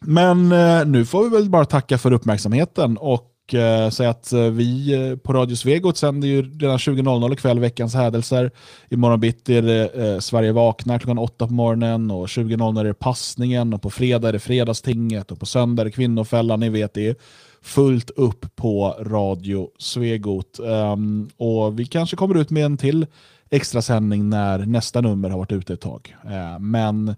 Men 0.00 0.48
nu 0.92 1.06
får 1.06 1.24
vi 1.24 1.28
väl 1.28 1.50
bara 1.50 1.64
tacka 1.64 1.98
för 1.98 2.12
uppmärksamheten 2.12 2.96
och 2.96 3.35
eh, 3.54 3.90
säga 3.90 4.10
att 4.10 4.32
eh, 4.32 4.40
vi 4.40 4.94
eh, 4.94 5.16
på 5.16 5.32
Radio 5.32 5.56
Svegot 5.56 5.96
sänder 5.96 6.28
ju 6.28 6.42
redan 6.42 6.76
20.00 6.76 7.32
ikväll 7.32 7.58
veckans 7.58 7.94
hädelser. 7.94 8.50
Imorgon 8.90 9.20
bitti 9.20 9.56
är 9.56 9.62
det 9.62 9.94
eh, 9.94 10.18
Sverige 10.18 10.52
vaknar 10.52 10.98
klockan 10.98 11.18
8 11.18 11.46
på 11.46 11.52
morgonen 11.52 12.10
och 12.10 12.26
20.00 12.26 12.80
är 12.80 12.84
det 12.84 12.94
passningen 12.94 13.74
och 13.74 13.82
på 13.82 13.90
fredag 13.90 14.28
är 14.28 14.32
det 14.32 14.38
fredagstinget 14.38 15.32
och 15.32 15.40
på 15.40 15.46
söndag 15.46 15.80
är 15.80 15.84
det 15.84 15.90
kvinnofällan. 15.90 16.60
Ni 16.60 16.68
vet 16.68 16.94
det 16.94 17.06
är 17.06 17.16
fullt 17.62 18.10
upp 18.10 18.56
på 18.56 18.96
Radio 19.00 19.68
Svegot. 19.78 20.58
Um, 20.58 20.68
ehm, 20.68 21.28
och 21.36 21.78
vi 21.78 21.86
kanske 21.86 22.16
kommer 22.16 22.34
ut 22.34 22.50
med 22.50 22.64
en 22.64 22.76
till 22.76 23.06
extra 23.50 23.82
sändning 23.82 24.28
när 24.28 24.58
nästa 24.58 25.00
nummer 25.00 25.30
har 25.30 25.38
varit 25.38 25.52
ute 25.52 25.72
ett 25.72 25.80
tag. 25.80 26.16
Uh, 26.24 26.58
men 26.58 27.14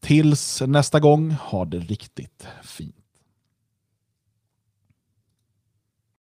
tills 0.00 0.62
nästa 0.66 1.00
gång, 1.00 1.30
ha 1.30 1.64
det 1.64 1.78
riktigt 1.78 2.46
fint. 2.64 3.05